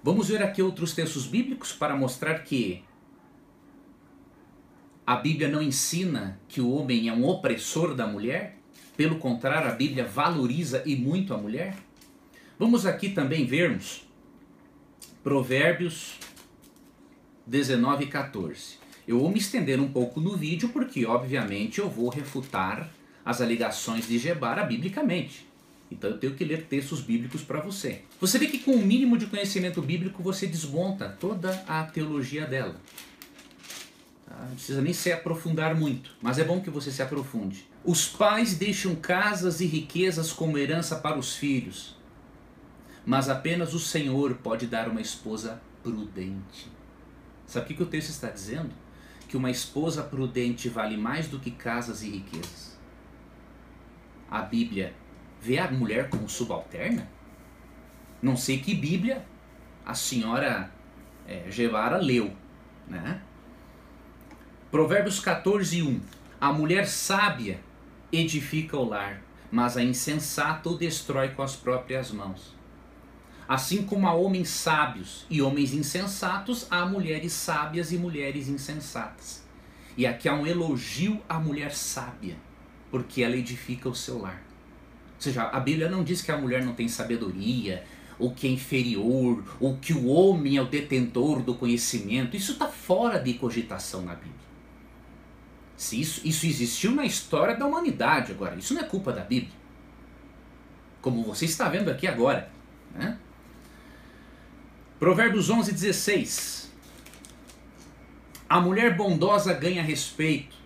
Vamos 0.00 0.28
ver 0.28 0.40
aqui 0.40 0.62
outros 0.62 0.94
textos 0.94 1.26
bíblicos 1.26 1.72
para 1.72 1.96
mostrar 1.96 2.38
que 2.44 2.84
a 5.04 5.16
Bíblia 5.16 5.48
não 5.48 5.60
ensina 5.60 6.40
que 6.46 6.60
o 6.60 6.70
homem 6.70 7.08
é 7.08 7.12
um 7.12 7.26
opressor 7.26 7.96
da 7.96 8.06
mulher, 8.06 8.56
pelo 8.96 9.18
contrário, 9.18 9.68
a 9.68 9.74
Bíblia 9.74 10.04
valoriza 10.04 10.84
e 10.86 10.94
muito 10.94 11.34
a 11.34 11.36
mulher. 11.36 11.74
Vamos 12.56 12.86
aqui 12.86 13.08
também 13.08 13.44
vermos 13.44 14.06
Provérbios 15.24 16.16
19 17.44 18.04
e 18.04 18.06
14. 18.06 18.81
Eu 19.06 19.18
vou 19.18 19.30
me 19.30 19.38
estender 19.38 19.80
um 19.80 19.90
pouco 19.90 20.20
no 20.20 20.36
vídeo 20.36 20.68
porque, 20.68 21.04
obviamente, 21.04 21.78
eu 21.78 21.90
vou 21.90 22.08
refutar 22.08 22.88
as 23.24 23.40
alegações 23.40 24.06
de 24.06 24.18
Gebara 24.18 24.64
biblicamente. 24.64 25.46
Então 25.90 26.10
eu 26.10 26.18
tenho 26.18 26.34
que 26.34 26.44
ler 26.44 26.64
textos 26.64 27.00
bíblicos 27.00 27.42
para 27.42 27.60
você. 27.60 28.02
Você 28.18 28.38
vê 28.38 28.46
que 28.46 28.60
com 28.60 28.72
o 28.72 28.84
mínimo 28.84 29.18
de 29.18 29.26
conhecimento 29.26 29.82
bíblico 29.82 30.22
você 30.22 30.46
desmonta 30.46 31.08
toda 31.08 31.52
a 31.68 31.84
teologia 31.84 32.46
dela. 32.46 32.76
Tá? 34.26 34.36
Não 34.48 34.54
precisa 34.54 34.80
nem 34.80 34.92
se 34.92 35.12
aprofundar 35.12 35.74
muito, 35.74 36.16
mas 36.22 36.38
é 36.38 36.44
bom 36.44 36.60
que 36.60 36.70
você 36.70 36.90
se 36.90 37.02
aprofunde. 37.02 37.66
Os 37.84 38.08
pais 38.08 38.56
deixam 38.56 38.94
casas 38.94 39.60
e 39.60 39.66
riquezas 39.66 40.32
como 40.32 40.56
herança 40.56 40.96
para 40.96 41.18
os 41.18 41.36
filhos, 41.36 41.96
mas 43.04 43.28
apenas 43.28 43.74
o 43.74 43.78
Senhor 43.78 44.34
pode 44.34 44.66
dar 44.66 44.88
uma 44.88 45.00
esposa 45.00 45.60
prudente. 45.82 46.70
Sabe 47.46 47.74
o 47.74 47.76
que 47.76 47.82
o 47.82 47.86
texto 47.86 48.10
está 48.10 48.30
dizendo? 48.30 48.70
Que 49.32 49.36
uma 49.38 49.50
esposa 49.50 50.02
prudente 50.02 50.68
vale 50.68 50.94
mais 50.94 51.26
do 51.26 51.38
que 51.38 51.50
casas 51.50 52.02
e 52.02 52.10
riquezas? 52.10 52.78
A 54.30 54.42
Bíblia 54.42 54.92
vê 55.40 55.56
a 55.56 55.70
mulher 55.70 56.10
como 56.10 56.28
subalterna? 56.28 57.08
Não 58.20 58.36
sei 58.36 58.58
que 58.58 58.74
Bíblia 58.74 59.24
a 59.86 59.94
senhora 59.94 60.70
é, 61.26 61.50
Gevara 61.50 61.96
leu, 61.96 62.30
né? 62.86 63.22
Provérbios 64.70 65.18
14, 65.18 65.82
1. 65.82 66.00
A 66.38 66.52
mulher 66.52 66.86
sábia 66.86 67.58
edifica 68.12 68.76
o 68.76 68.84
lar, 68.84 69.22
mas 69.50 69.78
a 69.78 69.82
insensata 69.82 70.68
o 70.68 70.76
destrói 70.76 71.30
com 71.30 71.42
as 71.42 71.56
próprias 71.56 72.10
mãos. 72.10 72.54
Assim 73.52 73.82
como 73.82 74.06
há 74.06 74.14
homens 74.14 74.48
sábios 74.48 75.26
e 75.28 75.42
homens 75.42 75.74
insensatos, 75.74 76.66
há 76.70 76.86
mulheres 76.86 77.34
sábias 77.34 77.92
e 77.92 77.98
mulheres 77.98 78.48
insensatas. 78.48 79.44
E 79.94 80.06
aqui 80.06 80.26
há 80.26 80.32
um 80.32 80.46
elogio 80.46 81.20
à 81.28 81.38
mulher 81.38 81.74
sábia, 81.74 82.34
porque 82.90 83.22
ela 83.22 83.36
edifica 83.36 83.90
o 83.90 83.94
seu 83.94 84.22
lar. 84.22 84.42
Ou 85.16 85.20
seja, 85.20 85.42
a 85.42 85.60
Bíblia 85.60 85.90
não 85.90 86.02
diz 86.02 86.22
que 86.22 86.32
a 86.32 86.38
mulher 86.38 86.64
não 86.64 86.72
tem 86.72 86.88
sabedoria, 86.88 87.84
ou 88.18 88.32
que 88.32 88.46
é 88.46 88.50
inferior, 88.50 89.44
ou 89.60 89.76
que 89.76 89.92
o 89.92 90.06
homem 90.06 90.56
é 90.56 90.62
o 90.62 90.66
detentor 90.66 91.42
do 91.42 91.54
conhecimento. 91.54 92.34
Isso 92.34 92.52
está 92.52 92.68
fora 92.68 93.18
de 93.18 93.34
cogitação 93.34 94.00
na 94.00 94.14
Bíblia. 94.14 94.32
Se 95.76 96.00
isso, 96.00 96.26
isso 96.26 96.46
existiu 96.46 96.92
na 96.92 97.04
história 97.04 97.54
da 97.54 97.66
humanidade 97.66 98.32
agora, 98.32 98.56
isso 98.56 98.72
não 98.72 98.80
é 98.80 98.84
culpa 98.84 99.12
da 99.12 99.20
Bíblia. 99.20 99.52
Como 101.02 101.22
você 101.22 101.44
está 101.44 101.68
vendo 101.68 101.90
aqui 101.90 102.06
agora. 102.06 102.50
Né? 102.94 103.18
Provérbios 105.02 105.50
11, 105.50 105.72
16. 105.72 106.72
A 108.48 108.60
mulher 108.60 108.96
bondosa 108.96 109.52
ganha 109.52 109.82
respeito. 109.82 110.56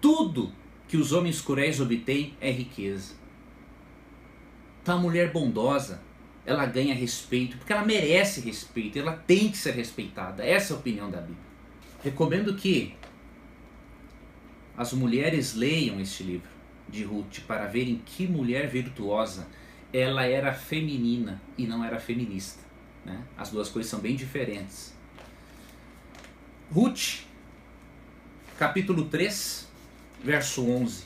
Tudo 0.00 0.52
que 0.88 0.96
os 0.96 1.12
homens 1.12 1.40
cruéis 1.40 1.80
obtêm 1.80 2.34
é 2.40 2.50
riqueza. 2.50 3.14
Então 4.82 4.98
a 4.98 5.00
mulher 5.00 5.30
bondosa, 5.30 6.02
ela 6.44 6.66
ganha 6.66 6.92
respeito, 6.92 7.56
porque 7.56 7.72
ela 7.72 7.84
merece 7.84 8.40
respeito, 8.40 8.98
ela 8.98 9.12
tem 9.12 9.48
que 9.48 9.58
ser 9.58 9.76
respeitada. 9.76 10.44
Essa 10.44 10.72
é 10.72 10.76
a 10.76 10.80
opinião 10.80 11.08
da 11.08 11.20
Bíblia. 11.20 11.38
Recomendo 12.02 12.56
que 12.56 12.96
as 14.76 14.92
mulheres 14.92 15.54
leiam 15.54 16.00
este 16.00 16.24
livro 16.24 16.50
de 16.88 17.04
Ruth 17.04 17.42
para 17.46 17.66
verem 17.66 18.02
que 18.04 18.26
mulher 18.26 18.66
virtuosa 18.66 19.46
ela 19.92 20.24
era 20.24 20.52
feminina 20.52 21.40
e 21.56 21.64
não 21.64 21.84
era 21.84 22.00
feminista. 22.00 22.69
Né? 23.04 23.22
As 23.36 23.50
duas 23.50 23.68
coisas 23.68 23.90
são 23.90 24.00
bem 24.00 24.16
diferentes. 24.16 24.94
Ruth, 26.70 27.24
capítulo 28.58 29.06
3, 29.06 29.68
verso 30.22 30.64
11. 30.68 31.04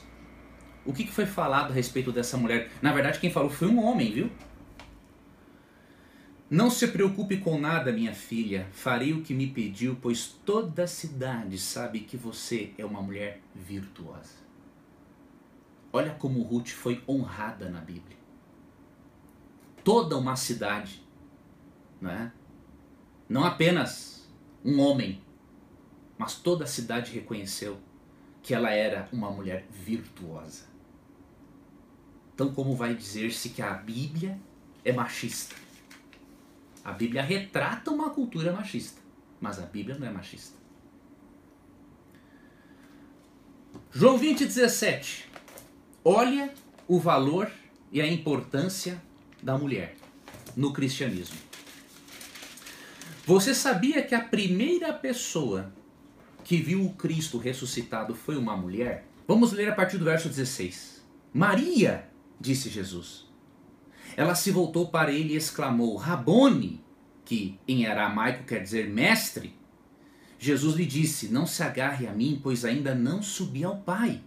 O 0.85 0.93
que, 0.93 1.03
que 1.03 1.11
foi 1.11 1.25
falado 1.25 1.71
a 1.71 1.73
respeito 1.73 2.11
dessa 2.11 2.37
mulher? 2.37 2.71
Na 2.81 2.93
verdade, 2.93 3.19
quem 3.19 3.31
falou 3.31 3.49
foi 3.49 3.67
um 3.67 3.83
homem, 3.83 4.11
viu? 4.11 4.29
Não 6.47 6.69
se 6.69 6.87
preocupe 6.89 7.37
com 7.37 7.59
nada, 7.59 7.91
minha 7.91 8.13
filha. 8.13 8.67
Farei 8.71 9.13
o 9.13 9.21
que 9.21 9.33
me 9.33 9.47
pediu, 9.47 9.97
pois 9.99 10.27
toda 10.45 10.83
a 10.83 10.87
cidade 10.87 11.57
sabe 11.57 12.01
que 12.01 12.15
você 12.15 12.71
é 12.77 12.85
uma 12.85 13.01
mulher 13.01 13.41
virtuosa. 13.55 14.45
Olha 15.91 16.11
como 16.11 16.43
Ruth 16.43 16.69
foi 16.69 17.03
honrada 17.09 17.69
na 17.69 17.79
Bíblia. 17.79 18.17
Toda 19.83 20.17
uma 20.17 20.35
cidade, 20.35 21.01
não 22.05 22.11
é? 22.11 22.31
Não 23.27 23.43
apenas 23.43 24.29
um 24.63 24.79
homem, 24.79 25.21
mas 26.17 26.35
toda 26.35 26.63
a 26.63 26.67
cidade 26.67 27.11
reconheceu 27.11 27.79
que 28.43 28.53
ela 28.53 28.69
era 28.69 29.09
uma 29.11 29.31
mulher 29.31 29.65
virtuosa. 29.71 30.65
Então, 32.33 32.53
como 32.53 32.75
vai 32.75 32.93
dizer-se 32.93 33.49
que 33.49 33.61
a 33.61 33.73
Bíblia 33.73 34.39
é 34.83 34.93
machista? 34.93 35.55
A 36.83 36.91
Bíblia 36.91 37.23
retrata 37.23 37.89
uma 37.89 38.11
cultura 38.11 38.53
machista, 38.53 39.01
mas 39.41 39.57
a 39.57 39.65
Bíblia 39.65 39.97
não 39.97 40.05
é 40.05 40.11
machista. 40.11 40.55
João 43.91 44.17
20, 44.17 44.45
17. 44.45 45.31
Olha 46.03 46.53
o 46.87 46.99
valor 46.99 47.49
e 47.91 47.99
a 47.99 48.07
importância 48.07 49.01
da 49.41 49.57
mulher 49.57 49.95
no 50.55 50.71
cristianismo. 50.71 51.44
Você 53.25 53.55
sabia 53.55 54.03
que 54.03 54.13
a 54.13 54.23
primeira 54.23 54.93
pessoa 54.93 55.73
que 56.43 56.57
viu 56.57 56.85
o 56.85 56.93
Cristo 56.93 57.39
ressuscitado 57.39 58.13
foi 58.13 58.37
uma 58.37 58.55
mulher? 58.55 59.07
Vamos 59.27 59.51
ler 59.51 59.67
a 59.67 59.73
partir 59.73 59.97
do 59.97 60.05
verso 60.05 60.29
16. 60.29 61.03
Maria, 61.33 62.07
disse 62.39 62.69
Jesus. 62.69 63.25
Ela 64.15 64.35
se 64.35 64.51
voltou 64.51 64.89
para 64.89 65.11
ele 65.11 65.33
e 65.33 65.37
exclamou: 65.37 65.95
Rabone, 65.95 66.83
que 67.25 67.59
em 67.67 67.87
aramaico 67.87 68.43
quer 68.43 68.61
dizer 68.61 68.87
mestre. 68.87 69.55
Jesus 70.37 70.75
lhe 70.75 70.85
disse: 70.85 71.29
Não 71.29 71.47
se 71.47 71.63
agarre 71.63 72.05
a 72.05 72.13
mim, 72.13 72.39
pois 72.43 72.63
ainda 72.63 72.93
não 72.93 73.23
subi 73.23 73.63
ao 73.63 73.77
Pai. 73.77 74.21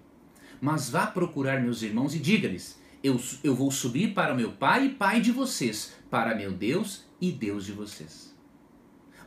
Mas 0.61 0.90
vá 0.90 1.06
procurar 1.06 1.62
meus 1.62 1.82
irmãos 1.82 2.16
e 2.16 2.18
diga-lhes: 2.18 2.80
eu, 3.00 3.20
eu 3.44 3.54
vou 3.54 3.70
subir 3.70 4.12
para 4.12 4.34
meu 4.34 4.50
Pai 4.50 4.87
e 4.87 4.90
Pai 4.90 5.20
de 5.20 5.30
vocês, 5.30 5.94
para 6.11 6.34
meu 6.34 6.50
Deus 6.50 7.04
e 7.20 7.30
Deus 7.30 7.64
de 7.64 7.70
vocês. 7.70 8.37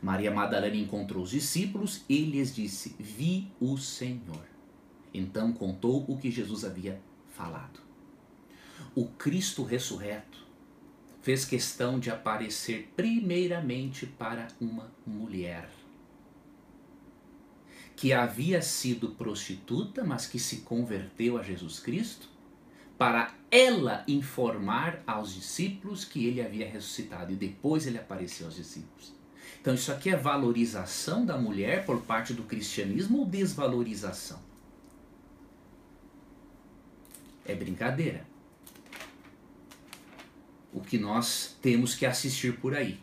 Maria 0.02 0.32
Madalena 0.32 0.74
encontrou 0.74 1.22
os 1.22 1.30
discípulos 1.30 2.04
e 2.08 2.24
lhes 2.24 2.52
disse: 2.52 2.96
Vi 2.98 3.48
o 3.60 3.78
Senhor. 3.78 4.44
Então 5.14 5.52
contou 5.52 6.04
o 6.08 6.18
que 6.18 6.30
Jesus 6.30 6.64
havia 6.64 7.00
falado. 7.30 7.80
O 8.96 9.06
Cristo 9.06 9.62
ressurreto 9.62 10.44
fez 11.22 11.44
questão 11.44 12.00
de 12.00 12.10
aparecer 12.10 12.92
primeiramente 12.96 14.04
para 14.04 14.48
uma 14.60 14.90
mulher 15.06 15.70
que 17.94 18.12
havia 18.12 18.60
sido 18.60 19.10
prostituta, 19.10 20.02
mas 20.02 20.26
que 20.26 20.40
se 20.40 20.62
converteu 20.62 21.38
a 21.38 21.42
Jesus 21.42 21.78
Cristo, 21.78 22.28
para 22.98 23.32
ela 23.50 24.02
informar 24.08 25.00
aos 25.06 25.32
discípulos 25.32 26.04
que 26.04 26.26
ele 26.26 26.42
havia 26.42 26.68
ressuscitado 26.68 27.32
e 27.32 27.36
depois 27.36 27.86
ele 27.86 27.98
apareceu 27.98 28.46
aos 28.46 28.56
discípulos. 28.56 29.21
Então 29.62 29.74
isso 29.74 29.92
aqui 29.92 30.10
é 30.10 30.16
valorização 30.16 31.24
da 31.24 31.38
mulher 31.38 31.86
por 31.86 32.02
parte 32.02 32.34
do 32.34 32.42
cristianismo 32.42 33.20
ou 33.20 33.24
desvalorização? 33.24 34.40
É 37.46 37.54
brincadeira. 37.54 38.26
O 40.72 40.80
que 40.80 40.98
nós 40.98 41.56
temos 41.62 41.94
que 41.94 42.04
assistir 42.04 42.58
por 42.58 42.74
aí. 42.74 42.98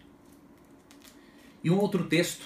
E 1.64 1.72
um 1.72 1.78
outro 1.78 2.08
texto 2.08 2.46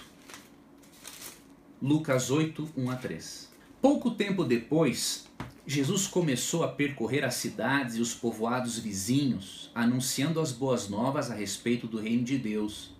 Lucas 1.81 2.29
8, 2.29 2.69
1 2.77 2.91
a 2.91 2.95
3. 2.95 3.51
Pouco 3.81 4.11
tempo 4.11 4.43
depois, 4.43 5.25
Jesus 5.65 6.05
começou 6.05 6.63
a 6.63 6.67
percorrer 6.67 7.25
as 7.25 7.33
cidades 7.33 7.95
e 7.95 8.01
os 8.01 8.13
povoados 8.13 8.77
vizinhos, 8.77 9.71
anunciando 9.73 10.39
as 10.39 10.51
boas 10.51 10.87
novas 10.87 11.31
a 11.31 11.33
respeito 11.33 11.87
do 11.87 11.99
reino 11.99 12.23
de 12.23 12.37
Deus. 12.37 12.93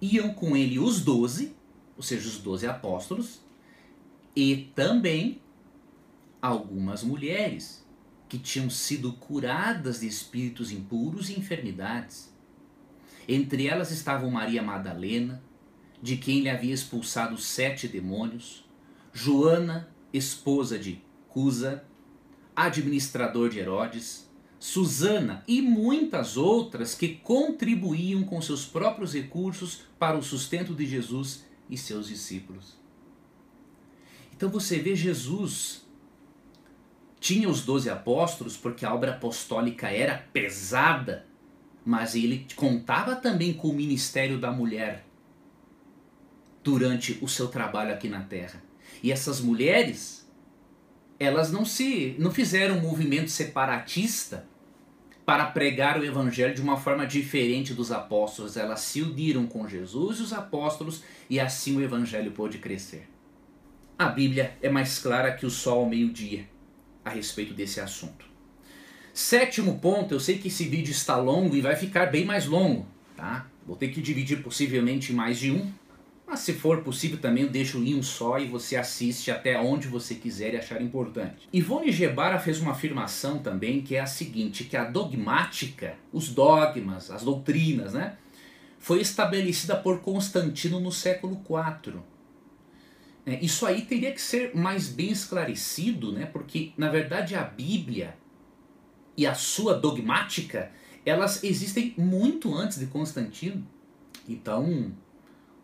Iam 0.00 0.32
com 0.34 0.56
ele 0.56 0.78
os 0.78 1.00
doze, 1.00 1.54
ou 1.96 2.02
seja, 2.02 2.28
os 2.28 2.38
doze 2.38 2.66
apóstolos, 2.66 3.40
e 4.34 4.70
também 4.74 5.40
algumas 6.40 7.02
mulheres 7.02 7.84
que 8.28 8.38
tinham 8.38 8.68
sido 8.68 9.12
curadas 9.14 10.00
de 10.00 10.06
espíritos 10.06 10.70
impuros 10.70 11.30
e 11.30 11.38
enfermidades. 11.38 12.34
Entre 13.28 13.66
elas 13.66 13.90
estavam 13.90 14.30
Maria 14.30 14.62
Madalena, 14.62 15.42
de 16.02 16.16
quem 16.16 16.38
ele 16.38 16.50
havia 16.50 16.74
expulsado 16.74 17.38
sete 17.38 17.88
demônios, 17.88 18.64
Joana, 19.12 19.88
esposa 20.12 20.78
de 20.78 21.00
Cusa, 21.28 21.84
administrador 22.54 23.48
de 23.48 23.58
Herodes, 23.58 24.25
Susana 24.58 25.44
e 25.46 25.60
muitas 25.60 26.36
outras 26.36 26.94
que 26.94 27.16
contribuíam 27.16 28.24
com 28.24 28.40
seus 28.40 28.64
próprios 28.64 29.12
recursos 29.12 29.82
para 29.98 30.16
o 30.16 30.22
sustento 30.22 30.74
de 30.74 30.86
Jesus 30.86 31.44
e 31.68 31.76
seus 31.76 32.08
discípulos. 32.08 32.74
Então 34.32 34.48
você 34.48 34.78
vê 34.78 34.94
Jesus 34.94 35.86
tinha 37.18 37.48
os 37.48 37.62
doze 37.62 37.90
apóstolos 37.90 38.56
porque 38.56 38.84
a 38.84 38.94
obra 38.94 39.12
apostólica 39.12 39.88
era 39.88 40.18
pesada, 40.32 41.26
mas 41.84 42.14
ele 42.14 42.46
contava 42.54 43.16
também 43.16 43.54
com 43.54 43.68
o 43.68 43.72
ministério 43.72 44.38
da 44.38 44.52
mulher 44.52 45.04
durante 46.62 47.18
o 47.22 47.28
seu 47.28 47.48
trabalho 47.48 47.92
aqui 47.92 48.08
na 48.08 48.22
Terra. 48.22 48.62
E 49.02 49.12
essas 49.12 49.40
mulheres, 49.40 50.25
elas 51.18 51.50
não 51.50 51.64
se 51.64 52.14
não 52.18 52.30
fizeram 52.30 52.76
um 52.76 52.80
movimento 52.80 53.30
separatista 53.30 54.46
para 55.24 55.46
pregar 55.46 55.98
o 55.98 56.04
evangelho 56.04 56.54
de 56.54 56.62
uma 56.62 56.76
forma 56.76 57.06
diferente 57.06 57.74
dos 57.74 57.90
apóstolos. 57.90 58.56
Elas 58.56 58.80
se 58.80 59.02
uniram 59.02 59.46
com 59.46 59.68
Jesus 59.68 60.18
e 60.18 60.22
os 60.22 60.32
apóstolos 60.32 61.02
e 61.28 61.40
assim 61.40 61.76
o 61.76 61.82
evangelho 61.82 62.30
pôde 62.30 62.58
crescer. 62.58 63.08
A 63.98 64.06
Bíblia 64.06 64.56
é 64.62 64.68
mais 64.68 64.98
clara 64.98 65.32
que 65.32 65.46
o 65.46 65.50
sol 65.50 65.80
ao 65.80 65.88
meio-dia 65.88 66.46
a 67.04 67.10
respeito 67.10 67.54
desse 67.54 67.80
assunto. 67.80 68.26
Sétimo 69.12 69.78
ponto, 69.78 70.12
eu 70.12 70.20
sei 70.20 70.38
que 70.38 70.48
esse 70.48 70.64
vídeo 70.64 70.90
está 70.90 71.16
longo 71.16 71.56
e 71.56 71.62
vai 71.62 71.74
ficar 71.74 72.06
bem 72.06 72.24
mais 72.24 72.46
longo, 72.46 72.86
tá? 73.16 73.46
Vou 73.66 73.74
ter 73.74 73.88
que 73.88 74.02
dividir 74.02 74.42
possivelmente 74.42 75.12
em 75.12 75.16
mais 75.16 75.38
de 75.38 75.50
um, 75.50 75.72
mas 76.26 76.40
se 76.40 76.52
for 76.52 76.82
possível 76.82 77.18
também 77.18 77.44
eu 77.44 77.48
deixo 77.48 77.78
em 77.78 77.94
um 77.94 78.02
só 78.02 78.38
e 78.38 78.46
você 78.46 78.76
assiste 78.76 79.30
até 79.30 79.60
onde 79.60 79.86
você 79.86 80.16
quiser 80.16 80.54
e 80.54 80.56
achar 80.56 80.82
importante. 80.82 81.48
Ivone 81.52 81.92
Gebara 81.92 82.38
fez 82.38 82.60
uma 82.60 82.72
afirmação 82.72 83.38
também 83.38 83.80
que 83.80 83.94
é 83.94 84.00
a 84.00 84.06
seguinte, 84.06 84.64
que 84.64 84.76
a 84.76 84.84
dogmática, 84.84 85.94
os 86.12 86.28
dogmas, 86.28 87.10
as 87.10 87.22
doutrinas, 87.22 87.94
né, 87.94 88.16
foi 88.78 89.00
estabelecida 89.00 89.76
por 89.76 90.00
Constantino 90.00 90.80
no 90.80 90.90
século 90.90 91.40
IV. 91.40 92.00
É, 93.24 93.40
isso 93.44 93.64
aí 93.64 93.82
teria 93.82 94.12
que 94.12 94.20
ser 94.20 94.54
mais 94.54 94.88
bem 94.88 95.10
esclarecido, 95.10 96.12
né, 96.12 96.26
porque 96.26 96.72
na 96.76 96.90
verdade 96.90 97.36
a 97.36 97.42
Bíblia 97.42 98.16
e 99.16 99.26
a 99.26 99.34
sua 99.34 99.74
dogmática, 99.74 100.70
elas 101.04 101.42
existem 101.42 101.94
muito 101.96 102.52
antes 102.54 102.78
de 102.78 102.86
Constantino. 102.86 103.66
Então, 104.28 104.92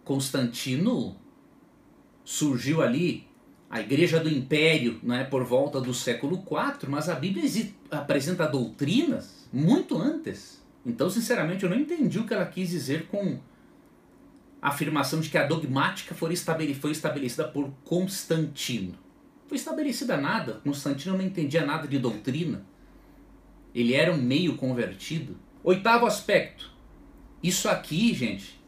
Constantino 0.05 1.17
surgiu 2.25 2.83
ali 2.83 3.27
a 3.73 3.81
igreja 3.81 4.21
do 4.21 4.29
império 4.29 5.01
não 5.03 5.15
é 5.15 5.25
por 5.25 5.45
volta 5.45 5.81
do 5.81 5.95
século 5.95 6.37
IV, 6.37 6.91
mas 6.91 7.09
a 7.09 7.15
Bíblia 7.15 7.49
apresenta 7.91 8.47
doutrinas 8.47 9.49
muito 9.51 9.97
antes. 9.97 10.63
Então, 10.85 11.09
sinceramente, 11.09 11.65
eu 11.65 11.71
não 11.71 11.79
entendi 11.79 12.19
o 12.19 12.27
que 12.27 12.35
ela 12.35 12.45
quis 12.45 12.69
dizer 12.69 13.07
com 13.07 13.41
a 14.61 14.69
afirmação 14.69 15.21
de 15.21 15.31
que 15.31 15.39
a 15.39 15.47
dogmática 15.47 16.15
foi, 16.15 16.35
estabelecida 16.35 17.49
por 17.49 17.73
Constantino. 17.83 18.95
Foi 19.49 19.57
estabelecida 19.57 20.19
nada. 20.19 20.61
Constantino 20.63 21.17
não 21.17 21.25
entendia 21.25 21.65
nada 21.65 21.89
de 21.89 21.99
doutrina. 21.99 22.67
Ele 23.75 23.95
era 23.95 24.13
um 24.13 24.21
meio 24.21 24.55
convertido. 24.57 25.39
Oitavo 25.65 26.05
aspecto. 26.05 26.71
Isso 27.43 27.71
aqui, 27.71 28.13
gente, 28.13 28.62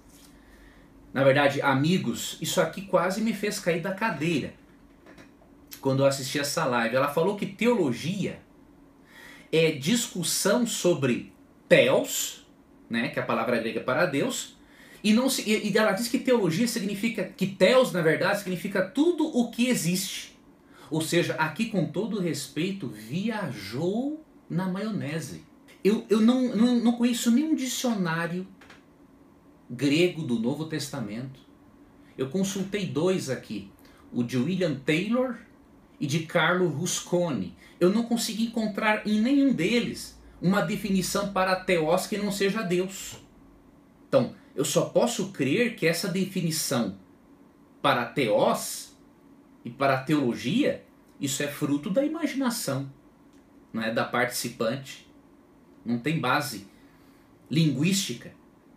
na 1.14 1.22
verdade, 1.22 1.62
amigos, 1.62 2.36
isso 2.40 2.60
aqui 2.60 2.82
quase 2.82 3.22
me 3.22 3.32
fez 3.32 3.60
cair 3.60 3.80
da 3.80 3.94
cadeira 3.94 4.52
quando 5.80 6.02
eu 6.02 6.06
assisti 6.06 6.40
essa 6.40 6.64
live. 6.64 6.96
Ela 6.96 7.06
falou 7.06 7.36
que 7.36 7.46
teologia 7.46 8.40
é 9.52 9.70
discussão 9.70 10.66
sobre 10.66 11.32
Theos, 11.68 12.44
né, 12.90 13.10
que 13.10 13.20
é 13.20 13.22
a 13.22 13.24
palavra 13.24 13.60
grega 13.60 13.80
para 13.80 14.06
Deus, 14.06 14.56
e, 15.04 15.12
não 15.12 15.30
se, 15.30 15.48
e 15.48 15.76
ela 15.78 15.92
diz 15.92 16.08
que 16.08 16.18
teologia 16.18 16.66
significa, 16.66 17.22
que 17.22 17.46
Theos 17.46 17.92
na 17.92 18.02
verdade 18.02 18.38
significa 18.38 18.82
tudo 18.82 19.24
o 19.24 19.52
que 19.52 19.68
existe. 19.68 20.36
Ou 20.90 21.00
seja, 21.00 21.34
aqui 21.34 21.66
com 21.66 21.86
todo 21.86 22.20
respeito, 22.20 22.88
viajou 22.88 24.24
na 24.50 24.66
maionese. 24.66 25.44
Eu, 25.84 26.04
eu 26.08 26.20
não, 26.20 26.56
não, 26.56 26.76
não 26.76 26.92
conheço 26.92 27.30
nenhum 27.30 27.54
dicionário 27.54 28.46
grego 29.70 30.22
do 30.22 30.38
Novo 30.38 30.66
Testamento. 30.66 31.40
Eu 32.16 32.28
consultei 32.28 32.86
dois 32.86 33.30
aqui, 33.30 33.70
o 34.12 34.22
de 34.22 34.36
William 34.36 34.76
Taylor 34.76 35.36
e 35.98 36.06
de 36.06 36.20
Carlo 36.20 36.68
Rusconi. 36.68 37.56
Eu 37.80 37.90
não 37.90 38.04
consegui 38.04 38.44
encontrar 38.44 39.06
em 39.06 39.20
nenhum 39.20 39.52
deles 39.52 40.20
uma 40.40 40.60
definição 40.60 41.32
para 41.32 41.56
teós 41.56 42.06
que 42.06 42.16
não 42.16 42.30
seja 42.30 42.62
Deus. 42.62 43.16
Então, 44.08 44.34
eu 44.54 44.64
só 44.64 44.86
posso 44.86 45.32
crer 45.32 45.74
que 45.74 45.86
essa 45.86 46.08
definição 46.08 46.96
para 47.82 48.04
teós 48.06 48.96
e 49.64 49.70
para 49.70 50.02
teologia, 50.02 50.84
isso 51.20 51.42
é 51.42 51.48
fruto 51.48 51.90
da 51.90 52.04
imaginação, 52.04 52.90
não 53.72 53.82
é 53.82 53.92
da 53.92 54.04
participante. 54.04 55.04
Não 55.84 55.98
tem 55.98 56.18
base 56.18 56.66
linguística 57.50 58.32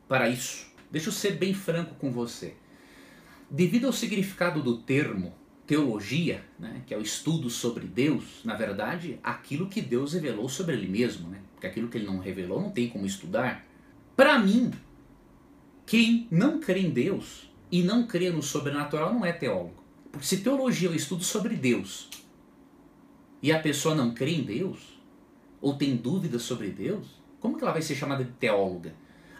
para 0.07 0.27
isso. 0.27 0.67
Deixa 0.91 1.09
eu 1.09 1.13
ser 1.13 1.31
bem 1.31 1.53
franco 1.53 1.95
com 1.95 2.11
você. 2.11 2.55
Devido 3.49 3.87
ao 3.87 3.93
significado 3.93 4.61
do 4.61 4.77
termo 4.77 5.33
teologia, 5.65 6.45
né, 6.57 6.81
que 6.87 6.93
é 6.93 6.97
o 6.97 7.01
estudo 7.01 7.49
sobre 7.49 7.85
Deus, 7.85 8.41
na 8.45 8.55
verdade, 8.55 9.19
aquilo 9.21 9.67
que 9.67 9.81
Deus 9.81 10.13
revelou 10.13 10.47
sobre 10.47 10.75
Ele 10.75 10.87
mesmo, 10.87 11.27
né, 11.27 11.41
porque 11.51 11.67
aquilo 11.67 11.89
que 11.89 11.97
Ele 11.97 12.07
não 12.07 12.19
revelou 12.19 12.61
não 12.61 12.71
tem 12.71 12.87
como 12.87 13.05
estudar. 13.05 13.67
Para 14.15 14.39
mim, 14.39 14.71
quem 15.85 16.25
não 16.31 16.61
crê 16.61 16.79
em 16.79 16.89
Deus 16.89 17.51
e 17.69 17.83
não 17.83 18.07
crê 18.07 18.29
no 18.29 18.41
sobrenatural 18.41 19.13
não 19.13 19.25
é 19.25 19.33
teólogo. 19.33 19.83
Porque 20.09 20.25
se 20.25 20.37
teologia 20.37 20.87
é 20.87 20.91
o 20.91 20.95
estudo 20.95 21.23
sobre 21.23 21.55
Deus 21.55 22.09
e 23.41 23.51
a 23.51 23.59
pessoa 23.59 23.93
não 23.93 24.13
crê 24.13 24.31
em 24.31 24.43
Deus, 24.43 24.97
ou 25.61 25.75
tem 25.75 25.95
dúvidas 25.95 26.43
sobre 26.43 26.69
Deus, 26.69 27.07
como 27.39 27.57
que 27.57 27.63
ela 27.63 27.73
vai 27.73 27.81
ser 27.81 27.95
chamada 27.95 28.23
de 28.23 28.31
teóloga? 28.31 28.95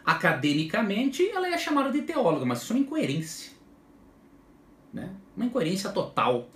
Academicamente, 0.08 1.30
ela 1.32 1.50
é 1.50 1.58
chamada 1.58 1.92
de 1.92 2.02
teóloga, 2.04 2.46
mas 2.46 2.62
isso 2.62 2.72
é 2.72 2.78
uma 2.78 2.82
incoerência. 2.82 3.52
Né? 4.94 5.14
Uma 5.36 5.48
incoerência 5.48 5.90
total. 5.90 6.50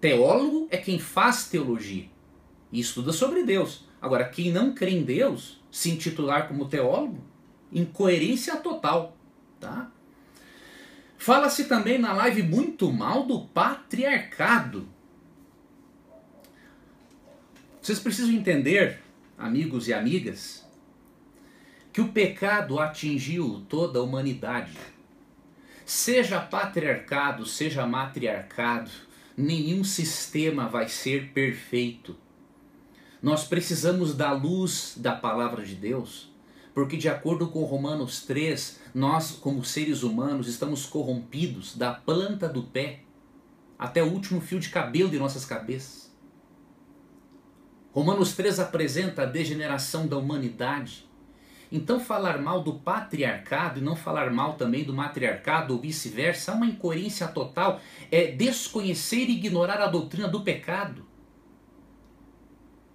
Teólogo 0.00 0.68
é 0.70 0.76
quem 0.76 1.00
faz 1.00 1.48
teologia 1.48 2.08
e 2.70 2.78
estuda 2.78 3.12
sobre 3.12 3.42
Deus. 3.42 3.88
Agora, 4.00 4.28
quem 4.28 4.52
não 4.52 4.72
crê 4.72 4.92
em 4.92 5.02
Deus, 5.02 5.60
se 5.68 5.90
intitular 5.90 6.46
como 6.46 6.68
teólogo, 6.68 7.18
incoerência 7.72 8.54
total. 8.58 9.16
Tá? 9.58 9.90
Fala-se 11.16 11.64
também 11.64 11.98
na 11.98 12.12
live 12.12 12.44
muito 12.44 12.92
mal 12.92 13.26
do 13.26 13.48
patriarcado. 13.48 14.88
Vocês 17.82 17.98
precisam 17.98 18.32
entender, 18.32 19.02
amigos 19.36 19.88
e 19.88 19.92
amigas, 19.92 20.67
que 21.98 22.02
o 22.02 22.12
pecado 22.12 22.78
atingiu 22.78 23.66
toda 23.68 23.98
a 23.98 24.02
humanidade. 24.04 24.78
Seja 25.84 26.40
patriarcado, 26.40 27.44
seja 27.44 27.84
matriarcado, 27.88 28.88
nenhum 29.36 29.82
sistema 29.82 30.68
vai 30.68 30.88
ser 30.88 31.32
perfeito. 31.32 32.14
Nós 33.20 33.42
precisamos 33.42 34.14
da 34.14 34.30
luz 34.30 34.94
da 34.96 35.12
palavra 35.12 35.64
de 35.64 35.74
Deus, 35.74 36.32
porque 36.72 36.96
de 36.96 37.08
acordo 37.08 37.48
com 37.48 37.64
Romanos 37.64 38.22
3, 38.22 38.80
nós, 38.94 39.32
como 39.32 39.64
seres 39.64 40.04
humanos, 40.04 40.46
estamos 40.46 40.86
corrompidos 40.86 41.76
da 41.76 41.92
planta 41.92 42.48
do 42.48 42.62
pé 42.62 43.00
até 43.76 44.04
o 44.04 44.12
último 44.12 44.40
fio 44.40 44.60
de 44.60 44.68
cabelo 44.68 45.10
de 45.10 45.18
nossas 45.18 45.44
cabeças. 45.44 46.14
Romanos 47.92 48.36
3 48.36 48.60
apresenta 48.60 49.22
a 49.22 49.26
degeneração 49.26 50.06
da 50.06 50.16
humanidade 50.16 51.07
então, 51.70 52.00
falar 52.00 52.38
mal 52.38 52.62
do 52.62 52.74
patriarcado 52.74 53.78
e 53.78 53.82
não 53.82 53.94
falar 53.94 54.30
mal 54.30 54.54
também 54.54 54.84
do 54.84 54.94
matriarcado 54.94 55.74
ou 55.74 55.80
vice-versa 55.80 56.52
é 56.52 56.54
uma 56.54 56.66
incoerência 56.66 57.28
total, 57.28 57.80
é 58.10 58.28
desconhecer 58.32 59.26
e 59.26 59.36
ignorar 59.36 59.80
a 59.80 59.86
doutrina 59.86 60.28
do 60.28 60.40
pecado. 60.40 61.06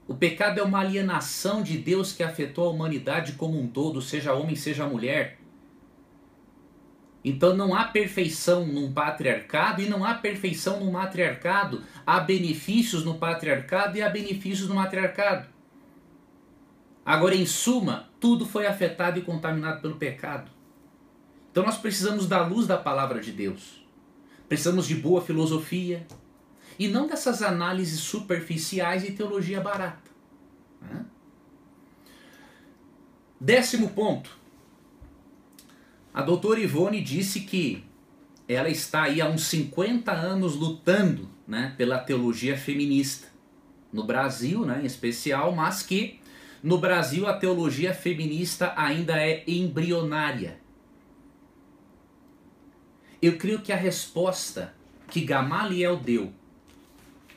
O 0.07 0.15
pecado 0.15 0.59
é 0.59 0.63
uma 0.63 0.79
alienação 0.79 1.61
de 1.61 1.77
Deus 1.77 2.11
que 2.11 2.23
afetou 2.23 2.67
a 2.67 2.71
humanidade 2.71 3.33
como 3.33 3.59
um 3.59 3.67
todo, 3.67 4.01
seja 4.01 4.33
homem, 4.33 4.55
seja 4.55 4.87
mulher. 4.87 5.37
Então 7.23 7.55
não 7.55 7.73
há 7.73 7.85
perfeição 7.85 8.65
num 8.65 8.91
patriarcado 8.91 9.81
e 9.81 9.87
não 9.87 10.03
há 10.03 10.15
perfeição 10.15 10.83
no 10.83 10.91
matriarcado. 10.91 11.81
Há 12.05 12.19
benefícios 12.19 13.05
no 13.05 13.15
patriarcado 13.15 13.97
e 13.97 14.01
há 14.01 14.09
benefícios 14.09 14.67
no 14.67 14.75
matriarcado. 14.75 15.52
Agora, 17.05 17.35
em 17.35 17.45
suma, 17.45 18.09
tudo 18.19 18.45
foi 18.45 18.65
afetado 18.65 19.19
e 19.19 19.21
contaminado 19.21 19.81
pelo 19.81 19.95
pecado. 19.95 20.49
Então 21.51 21.63
nós 21.63 21.77
precisamos 21.77 22.27
da 22.27 22.45
luz 22.45 22.65
da 22.65 22.77
palavra 22.77 23.19
de 23.19 23.31
Deus. 23.31 23.85
Precisamos 24.47 24.87
de 24.87 24.95
boa 24.95 25.21
filosofia 25.21 26.07
e 26.79 26.87
não 26.87 27.07
dessas 27.07 27.41
análises 27.41 27.99
superficiais 27.99 29.03
e 29.03 29.11
teologia 29.11 29.61
barata. 29.61 30.09
Né? 30.81 31.05
Décimo 33.39 33.89
ponto. 33.89 34.35
A 36.13 36.21
doutora 36.21 36.59
Ivone 36.59 37.01
disse 37.01 37.41
que 37.41 37.83
ela 38.47 38.69
está 38.69 39.03
aí 39.03 39.21
há 39.21 39.27
uns 39.27 39.45
50 39.45 40.11
anos 40.11 40.55
lutando 40.55 41.29
né, 41.47 41.73
pela 41.77 41.97
teologia 41.97 42.57
feminista. 42.57 43.27
No 43.91 44.03
Brasil, 44.05 44.65
né, 44.65 44.81
em 44.81 44.85
especial, 44.85 45.51
mas 45.51 45.83
que 45.83 46.19
no 46.63 46.77
Brasil, 46.77 47.27
a 47.27 47.37
teologia 47.37 47.93
feminista 47.93 48.73
ainda 48.77 49.21
é 49.21 49.43
embrionária. 49.45 50.61
Eu 53.21 53.37
creio 53.37 53.61
que 53.61 53.73
a 53.73 53.75
resposta 53.75 54.73
que 55.09 55.25
Gamaliel 55.25 55.97
deu 55.97 56.33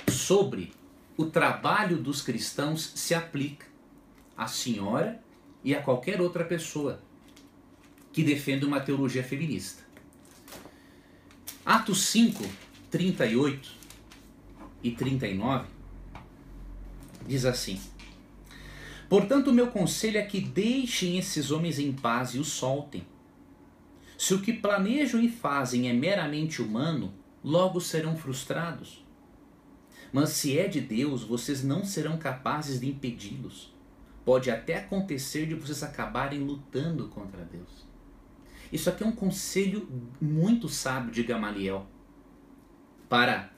sobre 0.09 0.73
o 1.17 1.27
trabalho 1.27 1.97
dos 1.97 2.23
cristãos 2.23 2.93
se 2.95 3.15
aplica 3.15 3.67
à 4.37 4.47
senhora 4.47 5.21
e 5.65 5.75
a 5.75 5.83
qualquer 5.83 6.21
outra 6.21 6.45
pessoa 6.45 7.03
que 8.13 8.23
defenda 8.23 8.65
uma 8.65 8.81
teologia 8.81 9.25
feminista. 9.25 9.83
Atos 11.65 12.05
5, 12.07 12.45
38 12.93 13.73
e 14.85 14.93
39 14.93 15.67
diz 17.27 17.45
assim: 17.45 17.81
Portanto, 19.09 19.49
o 19.49 19.55
meu 19.55 19.69
conselho 19.69 20.19
é 20.19 20.23
que 20.23 20.41
deixem 20.41 21.19
esses 21.19 21.51
homens 21.51 21.79
em 21.79 21.93
paz 21.93 22.35
e 22.35 22.39
os 22.39 22.49
soltem. 22.49 23.07
Se 24.19 24.35
o 24.35 24.41
que 24.41 24.53
planejam 24.53 25.21
e 25.21 25.29
fazem 25.29 25.89
é 25.89 25.93
meramente 25.93 26.61
humano, 26.63 27.15
logo 27.45 27.81
serão 27.81 28.17
frustrados. 28.17 29.05
Mas 30.13 30.31
se 30.31 30.59
é 30.59 30.67
de 30.67 30.81
Deus, 30.81 31.23
vocês 31.23 31.63
não 31.63 31.85
serão 31.85 32.17
capazes 32.17 32.81
de 32.81 32.89
impedi-los. 32.89 33.73
Pode 34.25 34.51
até 34.51 34.79
acontecer 34.79 35.47
de 35.47 35.55
vocês 35.55 35.83
acabarem 35.83 36.41
lutando 36.41 37.09
contra 37.09 37.45
Deus. 37.45 37.87
Isso 38.73 38.91
aqui 38.91 39.05
é 39.05 39.07
um 39.07 39.13
conselho 39.13 39.89
muito 40.21 40.69
sábio 40.69 41.13
de 41.13 41.23
Gamaliel 41.23 41.87
para 43.09 43.51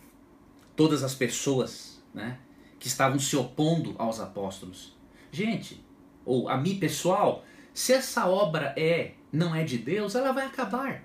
todas 0.77 1.03
as 1.03 1.15
pessoas 1.15 2.03
né, 2.13 2.39
que 2.79 2.89
estavam 2.89 3.19
se 3.19 3.35
opondo 3.35 3.95
aos 3.97 4.21
apóstolos. 4.21 4.98
Gente, 5.31 5.85
ou 6.25 6.49
a 6.49 6.57
mim 6.57 6.79
pessoal, 6.79 7.45
se 7.73 7.93
essa 7.93 8.27
obra 8.27 8.75
é 8.77 9.13
não 9.33 9.55
é 9.55 9.65
de 9.65 9.79
Deus, 9.79 10.15
ela 10.15 10.33
vai 10.33 10.47
acabar. 10.47 11.05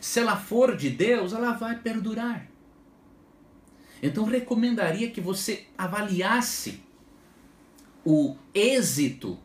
Se 0.00 0.20
ela 0.20 0.36
for 0.36 0.76
de 0.76 0.90
Deus, 0.90 1.32
ela 1.32 1.52
vai 1.52 1.78
perdurar. 1.78 2.48
Então 4.02 4.24
recomendaria 4.24 5.10
que 5.10 5.20
você 5.20 5.66
avaliasse 5.76 6.80
o 8.04 8.36
êxito 8.54 9.38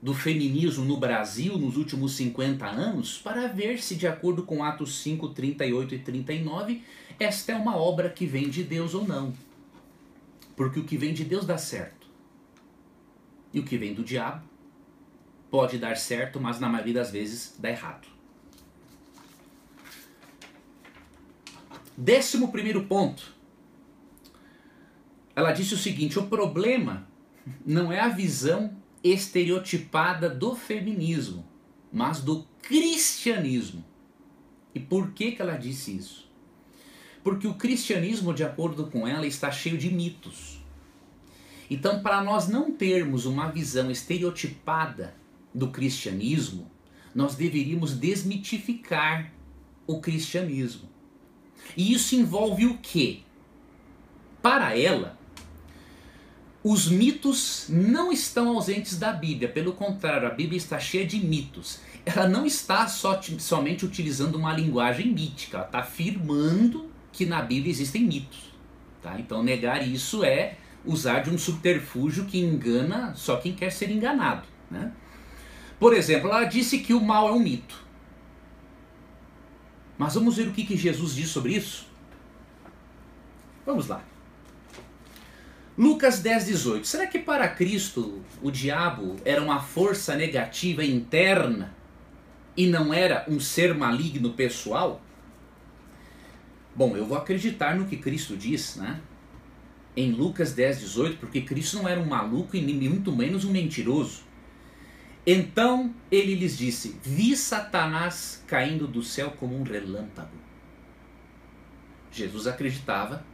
do 0.00 0.12
feminismo 0.12 0.84
no 0.84 0.98
Brasil 0.98 1.56
nos 1.56 1.76
últimos 1.76 2.12
50 2.12 2.66
anos 2.66 3.18
para 3.18 3.48
ver 3.48 3.82
se, 3.82 3.94
de 3.96 4.06
acordo 4.06 4.42
com 4.42 4.62
Atos 4.62 4.98
5, 4.98 5.30
38 5.30 5.94
e 5.94 5.98
39, 5.98 6.82
esta 7.18 7.52
é 7.52 7.56
uma 7.56 7.76
obra 7.76 8.10
que 8.10 8.26
vem 8.26 8.48
de 8.48 8.62
Deus 8.62 8.94
ou 8.94 9.06
não. 9.06 9.32
Porque 10.56 10.80
o 10.80 10.84
que 10.84 10.96
vem 10.96 11.12
de 11.12 11.24
Deus 11.24 11.46
dá 11.46 11.58
certo. 11.58 12.06
E 13.52 13.60
o 13.60 13.64
que 13.64 13.78
vem 13.78 13.94
do 13.94 14.02
diabo 14.02 14.44
pode 15.50 15.78
dar 15.78 15.96
certo, 15.96 16.40
mas 16.40 16.58
na 16.58 16.68
maioria 16.68 16.94
das 16.94 17.10
vezes 17.10 17.56
dá 17.58 17.70
errado. 17.70 18.08
Décimo 21.96 22.50
primeiro 22.50 22.86
ponto. 22.86 23.32
Ela 25.36 25.52
disse 25.52 25.74
o 25.74 25.78
seguinte: 25.78 26.18
o 26.18 26.26
problema 26.26 27.06
não 27.64 27.92
é 27.92 28.00
a 28.00 28.08
visão 28.08 28.76
estereotipada 29.02 30.28
do 30.28 30.56
feminismo, 30.56 31.46
mas 31.92 32.20
do 32.20 32.44
cristianismo. 32.62 33.84
E 34.74 34.80
por 34.80 35.12
que, 35.12 35.32
que 35.32 35.42
ela 35.42 35.56
disse 35.56 35.96
isso? 35.96 36.23
Porque 37.24 37.48
o 37.48 37.54
cristianismo, 37.54 38.34
de 38.34 38.44
acordo 38.44 38.86
com 38.86 39.08
ela, 39.08 39.26
está 39.26 39.50
cheio 39.50 39.78
de 39.78 39.90
mitos. 39.90 40.62
Então, 41.70 42.02
para 42.02 42.22
nós 42.22 42.46
não 42.46 42.70
termos 42.70 43.24
uma 43.24 43.50
visão 43.50 43.90
estereotipada 43.90 45.14
do 45.52 45.70
cristianismo, 45.70 46.70
nós 47.14 47.34
deveríamos 47.34 47.94
desmitificar 47.94 49.32
o 49.86 50.00
cristianismo. 50.00 50.88
E 51.74 51.94
isso 51.94 52.14
envolve 52.14 52.66
o 52.66 52.76
quê? 52.78 53.20
Para 54.42 54.78
ela, 54.78 55.18
os 56.62 56.88
mitos 56.88 57.66
não 57.70 58.12
estão 58.12 58.48
ausentes 58.48 58.98
da 58.98 59.12
Bíblia, 59.12 59.48
pelo 59.48 59.72
contrário, 59.72 60.28
a 60.28 60.30
Bíblia 60.30 60.58
está 60.58 60.78
cheia 60.78 61.06
de 61.06 61.18
mitos. 61.18 61.78
Ela 62.04 62.28
não 62.28 62.44
está 62.44 62.86
só, 62.86 63.18
somente 63.38 63.86
utilizando 63.86 64.34
uma 64.34 64.52
linguagem 64.52 65.10
mítica, 65.10 65.56
ela 65.56 65.66
está 65.66 65.78
afirmando 65.78 66.92
que 67.14 67.24
na 67.24 67.40
Bíblia 67.40 67.70
existem 67.70 68.04
mitos. 68.04 68.52
Tá? 69.00 69.18
Então, 69.18 69.42
negar 69.42 69.86
isso 69.86 70.24
é 70.24 70.56
usar 70.84 71.20
de 71.20 71.30
um 71.30 71.38
subterfúgio 71.38 72.26
que 72.26 72.38
engana 72.38 73.14
só 73.14 73.36
quem 73.36 73.54
quer 73.54 73.70
ser 73.70 73.90
enganado. 73.90 74.46
Né? 74.70 74.92
Por 75.78 75.94
exemplo, 75.94 76.28
ela 76.28 76.44
disse 76.44 76.80
que 76.80 76.92
o 76.92 77.00
mal 77.00 77.28
é 77.28 77.32
um 77.32 77.38
mito. 77.38 77.82
Mas 79.96 80.14
vamos 80.14 80.36
ver 80.36 80.48
o 80.48 80.52
que, 80.52 80.64
que 80.64 80.76
Jesus 80.76 81.14
diz 81.14 81.28
sobre 81.28 81.54
isso? 81.54 81.86
Vamos 83.64 83.86
lá. 83.86 84.02
Lucas 85.78 86.20
10, 86.20 86.46
18. 86.46 86.86
Será 86.86 87.06
que 87.06 87.18
para 87.18 87.48
Cristo 87.48 88.22
o 88.42 88.50
diabo 88.50 89.16
era 89.24 89.42
uma 89.42 89.60
força 89.60 90.16
negativa 90.16 90.84
interna 90.84 91.74
e 92.56 92.66
não 92.66 92.92
era 92.92 93.24
um 93.28 93.38
ser 93.38 93.74
maligno 93.74 94.32
pessoal? 94.32 95.00
Bom, 96.76 96.96
eu 96.96 97.06
vou 97.06 97.16
acreditar 97.16 97.76
no 97.76 97.86
que 97.86 97.96
Cristo 97.96 98.36
diz, 98.36 98.76
né? 98.76 99.00
Em 99.96 100.10
Lucas 100.10 100.52
10, 100.52 100.80
18, 100.80 101.18
porque 101.18 101.40
Cristo 101.40 101.76
não 101.76 101.88
era 101.88 102.00
um 102.00 102.06
maluco 102.06 102.56
e 102.56 102.88
muito 102.88 103.14
menos 103.14 103.44
um 103.44 103.52
mentiroso. 103.52 104.22
Então 105.24 105.94
ele 106.10 106.34
lhes 106.34 106.58
disse: 106.58 106.98
Vi 107.02 107.36
Satanás 107.36 108.42
caindo 108.46 108.88
do 108.88 109.02
céu 109.04 109.30
como 109.38 109.56
um 109.56 109.62
relâmpago. 109.62 110.36
Jesus 112.10 112.46
acreditava 112.48 113.24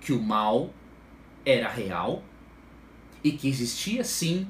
que 0.00 0.12
o 0.12 0.22
mal 0.22 0.72
era 1.44 1.68
real 1.68 2.24
e 3.22 3.32
que 3.32 3.48
existia 3.48 4.02
sim 4.04 4.48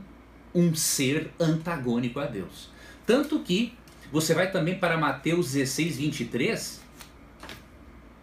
um 0.54 0.74
ser 0.74 1.32
antagônico 1.38 2.20
a 2.20 2.26
Deus. 2.26 2.70
Tanto 3.04 3.40
que 3.40 3.76
você 4.12 4.34
vai 4.34 4.50
também 4.50 4.78
para 4.78 4.96
Mateus 4.96 5.52
16, 5.52 5.96
23 5.98 6.85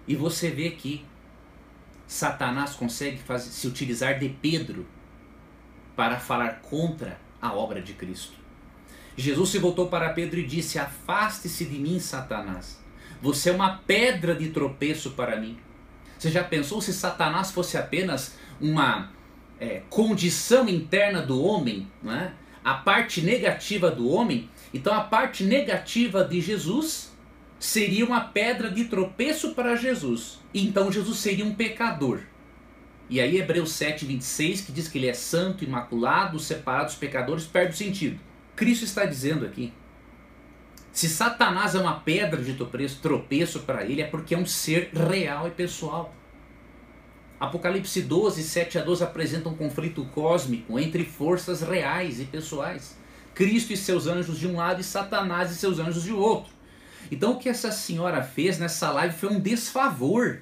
e 0.08 0.16
você 0.16 0.50
vê 0.50 0.72
que 0.72 1.06
Satanás 2.08 2.76
consegue 2.76 3.18
fazer, 3.18 3.50
se 3.50 3.68
utilizar 3.68 4.20
de 4.20 4.30
Pedro 4.30 4.86
para 5.96 6.20
falar 6.20 6.62
contra 6.62 7.20
a 7.42 7.54
obra 7.54 7.82
de 7.82 7.94
Cristo. 7.94 8.34
Jesus 9.16 9.50
se 9.50 9.60
voltou 9.60 9.88
para 9.88 10.14
Pedro 10.14 10.40
e 10.40 10.46
disse: 10.46 10.80
Afaste-se 10.80 11.66
de 11.66 11.78
mim, 11.78 12.00
Satanás. 12.00 12.82
Você 13.22 13.50
é 13.50 13.54
uma 13.54 13.78
pedra 13.78 14.36
de 14.36 14.50
tropeço 14.50 15.12
para 15.12 15.40
mim. 15.40 15.58
Você 16.18 16.30
já 16.30 16.44
pensou 16.44 16.82
se 16.82 16.94
Satanás 16.94 17.52
fosse 17.52 17.78
apenas 17.78 18.36
uma 18.60 19.12
é, 19.60 19.82
condição 19.90 20.68
interna 20.68 21.22
do 21.22 21.42
homem, 21.42 21.90
é? 22.06 22.32
a 22.64 22.74
parte 22.74 23.22
negativa 23.22 23.92
do 23.92 24.10
homem, 24.10 24.50
então 24.74 24.94
a 24.94 25.02
parte 25.02 25.44
negativa 25.44 26.24
de 26.24 26.42
Jesus 26.42 27.13
seria 27.64 28.06
uma 28.06 28.20
pedra 28.20 28.70
de 28.70 28.84
tropeço 28.86 29.56
para 29.56 29.78
Jesus. 29.78 30.40
Então 30.54 30.92
Jesus 30.92 31.20
seria 31.20 31.46
um 31.46 31.56
pecador. 31.56 32.20
E 33.10 33.22
aí 33.22 33.38
Hebreus 33.38 33.72
7, 33.72 34.06
26, 34.06 34.62
que 34.62 34.72
diz 34.74 34.90
que 34.90 34.98
ele 34.98 35.08
é 35.08 35.14
santo, 35.14 35.64
imaculado, 35.64 36.38
separado 36.40 36.88
dos 36.88 36.96
pecadores, 36.96 37.46
perde 37.46 37.74
o 37.74 37.78
sentido. 37.78 38.20
Cristo 38.54 38.84
está 38.84 39.06
dizendo 39.06 39.46
aqui, 39.46 39.72
se 40.92 41.08
Satanás 41.08 41.74
é 41.74 41.80
uma 41.80 42.02
pedra 42.02 42.42
de 42.42 42.54
tropeço 43.02 43.62
para 43.62 43.86
ele, 43.86 44.02
é 44.02 44.08
porque 44.08 44.36
é 44.36 44.38
um 44.38 44.46
ser 44.46 44.90
real 44.94 45.48
e 45.48 45.52
pessoal. 45.52 46.14
Apocalipse 47.40 48.02
12, 48.02 48.44
7 48.44 48.80
a 48.80 48.84
12 48.84 49.04
apresenta 49.06 49.48
um 49.48 49.56
conflito 49.56 50.04
cósmico 50.14 50.78
entre 50.78 51.06
forças 51.06 51.62
reais 51.62 52.20
e 52.20 52.26
pessoais. 52.26 52.98
Cristo 53.34 53.72
e 53.72 53.78
seus 53.78 54.06
anjos 54.06 54.38
de 54.38 54.48
um 54.48 54.58
lado 54.58 54.82
e 54.82 54.84
Satanás 54.84 55.50
e 55.50 55.56
seus 55.56 55.80
anjos 55.80 56.04
de 56.04 56.12
outro. 56.12 56.53
Então 57.12 57.34
o 57.34 57.38
que 57.38 57.50
essa 57.50 57.72
senhora 57.72 58.24
fez 58.24 58.58
nessa 58.58 58.92
live 58.92 59.16
foi 59.16 59.30
um 59.30 59.40
desfavor 59.40 60.42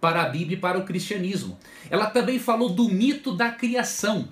para 0.00 0.22
a 0.22 0.28
Bíblia 0.28 0.56
e 0.56 0.60
para 0.60 0.78
o 0.78 0.84
cristianismo. 0.84 1.58
Ela 1.90 2.06
também 2.06 2.38
falou 2.38 2.68
do 2.68 2.88
mito 2.88 3.34
da 3.34 3.50
criação. 3.50 4.28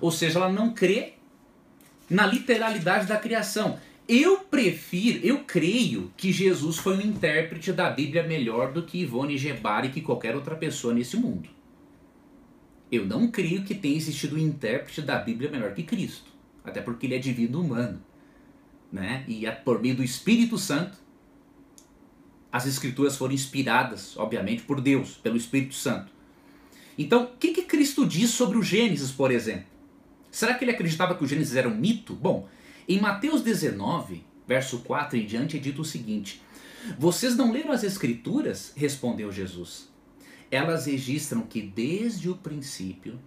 Ou 0.00 0.10
seja, 0.10 0.38
ela 0.38 0.52
não 0.52 0.72
crê 0.72 1.14
na 2.08 2.26
literalidade 2.26 3.06
da 3.06 3.16
criação. 3.16 3.78
Eu 4.08 4.38
prefiro, 4.38 5.18
eu 5.26 5.40
creio 5.40 6.10
que 6.16 6.32
Jesus 6.32 6.78
foi 6.78 6.96
um 6.96 7.00
intérprete 7.00 7.72
da 7.72 7.90
Bíblia 7.90 8.22
melhor 8.22 8.72
do 8.72 8.82
que 8.82 9.02
Ivone 9.02 9.36
Gebari 9.36 9.90
que 9.90 10.00
qualquer 10.00 10.34
outra 10.34 10.56
pessoa 10.56 10.94
nesse 10.94 11.16
mundo. 11.16 11.48
Eu 12.90 13.04
não 13.04 13.30
creio 13.30 13.64
que 13.64 13.74
tenha 13.74 13.96
existido 13.96 14.36
um 14.36 14.38
intérprete 14.38 15.02
da 15.02 15.18
Bíblia 15.18 15.50
melhor 15.50 15.74
que 15.74 15.82
Cristo, 15.82 16.30
até 16.64 16.80
porque 16.80 17.06
ele 17.06 17.16
é 17.16 17.18
divino 17.18 17.60
humano, 17.60 18.00
né? 18.92 19.24
E 19.28 19.46
é 19.46 19.50
por 19.50 19.80
meio 19.80 19.96
do 19.96 20.04
Espírito 20.04 20.58
Santo, 20.58 20.98
as 22.50 22.66
escrituras 22.66 23.16
foram 23.16 23.34
inspiradas, 23.34 24.16
obviamente, 24.16 24.62
por 24.62 24.80
Deus, 24.80 25.12
pelo 25.12 25.36
Espírito 25.36 25.74
Santo. 25.74 26.10
Então, 26.96 27.24
o 27.24 27.36
que, 27.36 27.52
que 27.52 27.62
Cristo 27.62 28.06
diz 28.06 28.30
sobre 28.30 28.58
o 28.58 28.62
Gênesis, 28.62 29.10
por 29.10 29.30
exemplo? 29.30 29.66
Será 30.30 30.54
que 30.54 30.64
ele 30.64 30.72
acreditava 30.72 31.14
que 31.14 31.24
o 31.24 31.26
Gênesis 31.26 31.54
era 31.54 31.68
um 31.68 31.76
mito? 31.76 32.14
Bom, 32.14 32.48
em 32.88 33.00
Mateus 33.00 33.42
19, 33.42 34.24
verso 34.46 34.78
4 34.80 35.18
em 35.18 35.26
diante, 35.26 35.56
é 35.56 35.60
dito 35.60 35.82
o 35.82 35.84
seguinte: 35.84 36.42
Vocês 36.98 37.36
não 37.36 37.52
leram 37.52 37.70
as 37.70 37.84
Escrituras? 37.84 38.72
Respondeu 38.74 39.30
Jesus. 39.30 39.88
Elas 40.50 40.86
registram 40.86 41.42
que 41.42 41.60
desde 41.60 42.30
o 42.30 42.36
princípio 42.36 43.18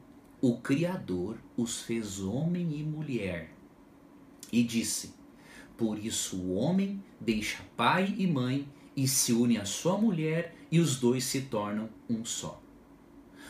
o 0.41 0.57
Criador 0.57 1.37
os 1.55 1.81
fez 1.81 2.19
homem 2.19 2.79
e 2.79 2.83
mulher. 2.83 3.51
E 4.51 4.63
disse: 4.63 5.13
Por 5.81 5.97
isso 5.97 6.35
o 6.37 6.53
homem 6.53 7.03
deixa 7.19 7.57
pai 7.75 8.13
e 8.15 8.27
mãe 8.27 8.67
e 8.95 9.07
se 9.07 9.33
une 9.33 9.57
à 9.57 9.65
sua 9.65 9.97
mulher, 9.97 10.53
e 10.71 10.79
os 10.79 10.97
dois 10.97 11.23
se 11.23 11.41
tornam 11.41 11.89
um 12.07 12.23
só. 12.23 12.61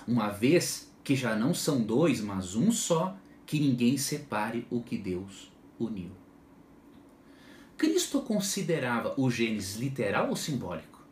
Uma 0.08 0.30
vez 0.30 0.90
que 1.04 1.14
já 1.14 1.36
não 1.36 1.54
são 1.54 1.84
dois, 1.84 2.22
mas 2.22 2.56
um 2.56 2.72
só, 2.72 3.18
que 3.46 3.60
ninguém 3.60 3.98
separe 3.98 4.66
o 4.70 4.82
que 4.82 4.98
Deus 4.98 5.52
uniu. 5.78 6.12
Cristo 7.78 8.22
considerava 8.22 9.14
o 9.18 9.30
Gênesis 9.30 9.76
literal 9.76 10.30
ou 10.30 10.36
simbólico? 10.38 11.06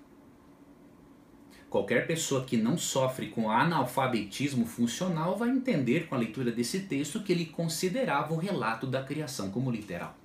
Qualquer 1.69 2.07
pessoa 2.07 2.45
que 2.45 2.55
não 2.55 2.77
sofre 2.77 3.27
com 3.27 3.51
analfabetismo 3.51 4.65
funcional 4.65 5.37
vai 5.37 5.49
entender 5.49 6.07
com 6.07 6.15
a 6.15 6.17
leitura 6.17 6.49
desse 6.49 6.79
texto 6.79 7.21
que 7.21 7.33
ele 7.33 7.47
considerava 7.47 8.33
o 8.33 8.37
relato 8.37 8.87
da 8.87 9.03
criação 9.03 9.51
como 9.51 9.69
literal. 9.69 10.18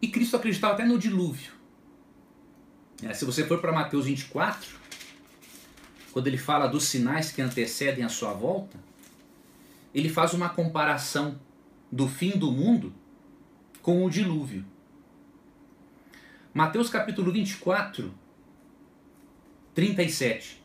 E 0.00 0.08
Cristo 0.08 0.36
acreditava 0.36 0.74
até 0.74 0.84
no 0.84 0.98
dilúvio. 0.98 1.52
É, 3.02 3.12
se 3.14 3.24
você 3.24 3.44
for 3.44 3.60
para 3.60 3.72
Mateus 3.72 4.06
24, 4.06 4.76
quando 6.12 6.26
ele 6.26 6.38
fala 6.38 6.66
dos 6.66 6.84
sinais 6.84 7.30
que 7.30 7.42
antecedem 7.42 8.04
a 8.04 8.08
sua 8.08 8.32
volta, 8.32 8.78
ele 9.94 10.08
faz 10.08 10.34
uma 10.34 10.48
comparação 10.48 11.38
do 11.90 12.08
fim 12.08 12.30
do 12.30 12.50
mundo 12.50 12.92
com 13.82 14.04
o 14.04 14.10
dilúvio. 14.10 14.64
Mateus 16.52 16.90
capítulo 16.90 17.30
24, 17.32 18.12
37. 19.74 20.62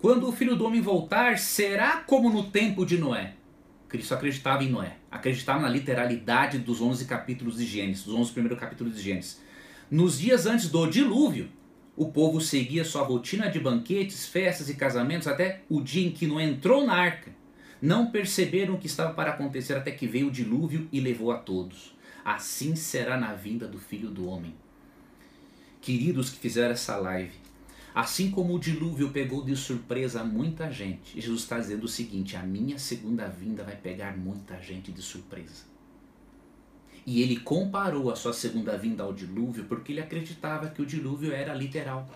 Quando 0.00 0.28
o 0.28 0.32
filho 0.32 0.54
do 0.54 0.64
homem 0.64 0.80
voltar, 0.80 1.38
será 1.38 1.98
como 1.98 2.30
no 2.30 2.50
tempo 2.50 2.84
de 2.84 2.98
Noé. 2.98 3.37
Cristo 3.88 4.14
acreditava 4.14 4.62
em 4.62 4.68
Noé, 4.68 4.96
acreditava 5.10 5.60
na 5.60 5.68
literalidade 5.68 6.58
dos 6.58 6.80
11 6.80 7.04
capítulos 7.06 7.56
de 7.56 7.64
Gênesis, 7.64 8.04
dos 8.04 8.14
11 8.14 8.32
primeiros 8.32 8.58
capítulos 8.58 8.94
de 8.94 9.02
Gênesis. 9.02 9.40
Nos 9.90 10.18
dias 10.18 10.46
antes 10.46 10.68
do 10.68 10.86
dilúvio, 10.86 11.48
o 11.96 12.12
povo 12.12 12.40
seguia 12.40 12.84
sua 12.84 13.02
rotina 13.02 13.50
de 13.50 13.58
banquetes, 13.58 14.26
festas 14.26 14.68
e 14.68 14.74
casamentos 14.74 15.26
até 15.26 15.62
o 15.68 15.80
dia 15.80 16.06
em 16.06 16.12
que 16.12 16.26
Noé 16.26 16.44
entrou 16.44 16.86
na 16.86 16.94
arca. 16.94 17.32
Não 17.80 18.10
perceberam 18.10 18.74
o 18.74 18.78
que 18.78 18.86
estava 18.86 19.14
para 19.14 19.30
acontecer 19.30 19.74
até 19.74 19.90
que 19.90 20.06
veio 20.06 20.28
o 20.28 20.32
dilúvio 20.32 20.88
e 20.92 21.00
levou 21.00 21.32
a 21.32 21.38
todos 21.38 21.98
assim 22.34 22.76
será 22.76 23.16
na 23.16 23.32
vinda 23.32 23.66
do 23.66 23.78
Filho 23.78 24.10
do 24.10 24.26
Homem. 24.26 24.54
Queridos 25.80 26.28
que 26.28 26.38
fizeram 26.38 26.72
essa 26.72 26.96
live, 26.96 27.32
assim 27.94 28.30
como 28.30 28.54
o 28.54 28.58
dilúvio 28.58 29.10
pegou 29.10 29.44
de 29.44 29.56
surpresa 29.56 30.22
muita 30.24 30.70
gente, 30.70 31.20
Jesus 31.20 31.42
está 31.42 31.58
dizendo 31.58 31.84
o 31.84 31.88
seguinte: 31.88 32.36
a 32.36 32.42
minha 32.42 32.78
segunda 32.78 33.28
vinda 33.28 33.64
vai 33.64 33.76
pegar 33.76 34.16
muita 34.16 34.60
gente 34.60 34.92
de 34.92 35.02
surpresa. 35.02 35.64
E 37.06 37.22
ele 37.22 37.40
comparou 37.40 38.10
a 38.10 38.16
sua 38.16 38.34
segunda 38.34 38.76
vinda 38.76 39.02
ao 39.02 39.14
dilúvio 39.14 39.64
porque 39.64 39.92
ele 39.92 40.00
acreditava 40.00 40.68
que 40.68 40.82
o 40.82 40.86
dilúvio 40.86 41.32
era 41.32 41.54
literal. 41.54 42.06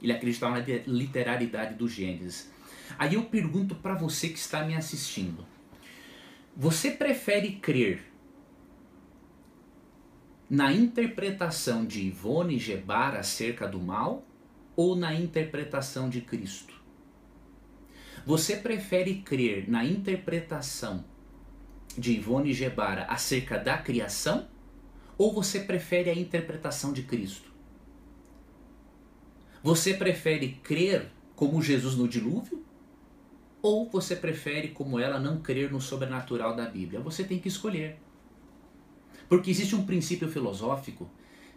Ele 0.00 0.12
acreditava 0.12 0.60
na 0.60 0.64
literalidade 0.86 1.74
do 1.74 1.88
Gênesis. 1.88 2.48
Aí 2.96 3.14
eu 3.14 3.24
pergunto 3.24 3.74
para 3.74 3.94
você 3.94 4.28
que 4.28 4.38
está 4.38 4.64
me 4.64 4.76
assistindo: 4.76 5.44
você 6.56 6.92
prefere 6.92 7.52
crer 7.52 8.04
na 10.48 10.72
interpretação 10.72 11.84
de 11.84 12.06
Ivone 12.06 12.58
Gebar 12.58 13.16
acerca 13.16 13.66
do 13.66 13.80
mal 13.80 14.24
ou 14.78 14.94
na 14.94 15.12
interpretação 15.12 16.08
de 16.08 16.20
Cristo? 16.20 16.72
Você 18.24 18.54
prefere 18.54 19.22
crer 19.22 19.68
na 19.68 19.84
interpretação 19.84 21.04
de 21.96 22.12
Ivone 22.12 22.54
Gebara 22.54 23.02
acerca 23.06 23.58
da 23.58 23.76
criação 23.76 24.46
ou 25.18 25.34
você 25.34 25.58
prefere 25.58 26.10
a 26.10 26.14
interpretação 26.14 26.92
de 26.92 27.02
Cristo? 27.02 27.50
Você 29.64 29.94
prefere 29.94 30.60
crer 30.62 31.10
como 31.34 31.60
Jesus 31.60 31.96
no 31.96 32.06
dilúvio 32.06 32.64
ou 33.60 33.90
você 33.90 34.14
prefere, 34.14 34.68
como 34.68 35.00
ela, 35.00 35.18
não 35.18 35.40
crer 35.40 35.72
no 35.72 35.80
sobrenatural 35.80 36.54
da 36.54 36.66
Bíblia? 36.66 37.00
Você 37.00 37.24
tem 37.24 37.40
que 37.40 37.48
escolher. 37.48 37.98
Porque 39.28 39.50
existe 39.50 39.74
um 39.74 39.84
princípio 39.84 40.28
filosófico 40.28 41.10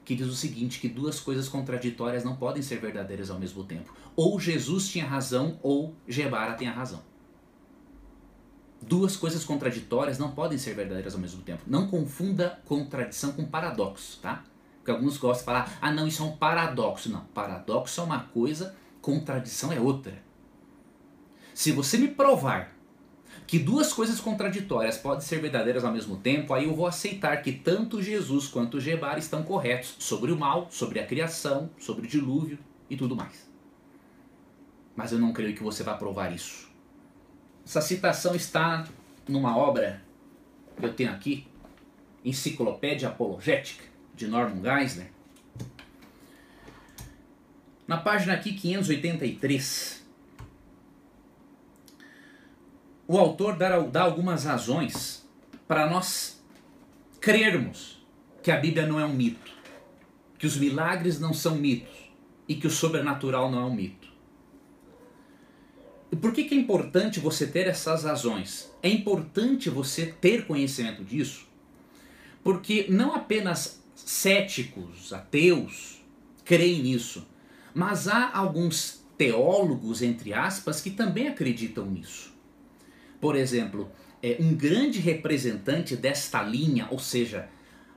que 0.03 0.15
diz 0.15 0.27
o 0.27 0.35
seguinte: 0.35 0.79
que 0.79 0.89
duas 0.89 1.19
coisas 1.19 1.47
contraditórias 1.47 2.23
não 2.23 2.35
podem 2.35 2.61
ser 2.61 2.79
verdadeiras 2.79 3.29
ao 3.29 3.39
mesmo 3.39 3.63
tempo. 3.63 3.93
Ou 4.15 4.39
Jesus 4.39 4.89
tinha 4.89 5.05
razão, 5.05 5.59
ou 5.61 5.95
Gebara 6.07 6.53
tem 6.53 6.67
a 6.67 6.73
razão. 6.73 7.01
Duas 8.81 9.15
coisas 9.15 9.43
contraditórias 9.43 10.17
não 10.17 10.31
podem 10.31 10.57
ser 10.57 10.73
verdadeiras 10.73 11.13
ao 11.13 11.19
mesmo 11.19 11.43
tempo. 11.43 11.63
Não 11.67 11.87
confunda 11.87 12.59
contradição 12.65 13.31
com 13.31 13.45
paradoxo, 13.45 14.19
tá? 14.19 14.43
Porque 14.77 14.89
alguns 14.89 15.17
gostam 15.17 15.41
de 15.41 15.45
falar, 15.45 15.77
ah 15.79 15.91
não, 15.91 16.07
isso 16.07 16.23
é 16.23 16.25
um 16.25 16.35
paradoxo. 16.35 17.09
Não, 17.11 17.21
paradoxo 17.25 18.01
é 18.01 18.03
uma 18.03 18.21
coisa, 18.21 18.75
contradição 18.99 19.71
é 19.71 19.79
outra. 19.79 20.13
Se 21.53 21.71
você 21.71 21.97
me 21.99 22.07
provar 22.07 22.75
que 23.51 23.59
duas 23.59 23.91
coisas 23.91 24.21
contraditórias 24.21 24.97
podem 24.97 25.19
ser 25.19 25.41
verdadeiras 25.41 25.83
ao 25.83 25.91
mesmo 25.91 26.15
tempo, 26.15 26.53
aí 26.53 26.63
eu 26.63 26.73
vou 26.73 26.87
aceitar 26.87 27.35
que 27.41 27.51
tanto 27.51 28.01
Jesus 28.01 28.47
quanto 28.47 28.79
Gebar 28.79 29.17
estão 29.17 29.43
corretos 29.43 29.93
sobre 29.99 30.31
o 30.31 30.37
mal, 30.37 30.69
sobre 30.71 31.01
a 31.01 31.05
criação, 31.05 31.69
sobre 31.77 32.07
o 32.07 32.09
dilúvio 32.09 32.57
e 32.89 32.95
tudo 32.95 33.13
mais. 33.13 33.51
Mas 34.95 35.11
eu 35.11 35.19
não 35.19 35.33
creio 35.33 35.53
que 35.53 35.61
você 35.61 35.83
vá 35.83 35.95
provar 35.95 36.33
isso. 36.33 36.69
Essa 37.65 37.81
citação 37.81 38.33
está 38.35 38.87
numa 39.27 39.57
obra 39.57 40.01
que 40.79 40.85
eu 40.85 40.93
tenho 40.93 41.11
aqui, 41.11 41.45
Enciclopédia 42.23 43.09
Apologética, 43.09 43.83
de 44.15 44.27
Norman 44.27 44.61
Geisler. 44.61 45.11
Na 47.85 47.97
página 47.97 48.31
aqui 48.31 48.53
583, 48.53 50.00
o 53.11 53.17
autor 53.17 53.57
dá, 53.57 54.01
algumas 54.01 54.45
razões 54.45 55.27
para 55.67 55.89
nós 55.89 56.41
crermos 57.19 58.01
que 58.41 58.49
a 58.49 58.55
Bíblia 58.55 58.87
não 58.87 58.97
é 58.97 59.05
um 59.05 59.13
mito, 59.13 59.51
que 60.39 60.47
os 60.47 60.55
milagres 60.55 61.19
não 61.19 61.33
são 61.33 61.55
mitos 61.55 61.93
e 62.47 62.55
que 62.55 62.65
o 62.65 62.69
sobrenatural 62.71 63.51
não 63.51 63.59
é 63.59 63.65
um 63.65 63.75
mito. 63.75 64.07
E 66.09 66.15
por 66.15 66.31
que, 66.31 66.45
que 66.45 66.55
é 66.55 66.57
importante 66.57 67.19
você 67.19 67.45
ter 67.45 67.67
essas 67.67 68.05
razões? 68.05 68.73
É 68.81 68.87
importante 68.87 69.69
você 69.69 70.05
ter 70.05 70.47
conhecimento 70.47 71.03
disso, 71.03 71.45
porque 72.41 72.85
não 72.87 73.13
apenas 73.13 73.83
céticos, 73.93 75.11
ateus, 75.11 76.01
creem 76.45 76.81
nisso, 76.81 77.27
mas 77.73 78.07
há 78.07 78.31
alguns 78.33 79.03
teólogos, 79.17 80.01
entre 80.01 80.33
aspas, 80.33 80.79
que 80.79 80.91
também 80.91 81.27
acreditam 81.27 81.85
nisso. 81.87 82.31
Por 83.21 83.35
exemplo, 83.35 83.89
é, 84.21 84.35
um 84.39 84.53
grande 84.55 84.99
representante 84.99 85.95
desta 85.95 86.41
linha, 86.41 86.87
ou 86.89 86.99
seja, 86.99 87.47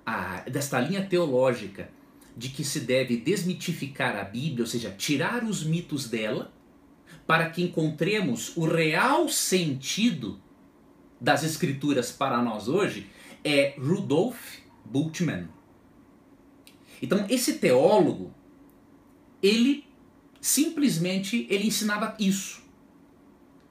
a, 0.04 0.40
desta 0.42 0.78
linha 0.78 1.04
teológica, 1.04 1.88
de 2.36 2.50
que 2.50 2.62
se 2.62 2.80
deve 2.80 3.16
desmitificar 3.16 4.16
a 4.16 4.24
Bíblia, 4.24 4.64
ou 4.64 4.66
seja, 4.66 4.90
tirar 4.90 5.44
os 5.44 5.64
mitos 5.64 6.08
dela, 6.08 6.52
para 7.26 7.48
que 7.48 7.62
encontremos 7.62 8.54
o 8.56 8.66
real 8.66 9.28
sentido 9.28 10.38
das 11.20 11.42
Escrituras 11.42 12.12
para 12.12 12.42
nós 12.42 12.68
hoje, 12.68 13.06
é 13.42 13.74
Rudolf 13.78 14.58
Bultmann. 14.84 15.48
Então, 17.00 17.24
esse 17.28 17.54
teólogo, 17.54 18.34
ele 19.42 19.84
simplesmente 20.40 21.46
ele 21.48 21.66
ensinava 21.68 22.14
isso. 22.18 22.63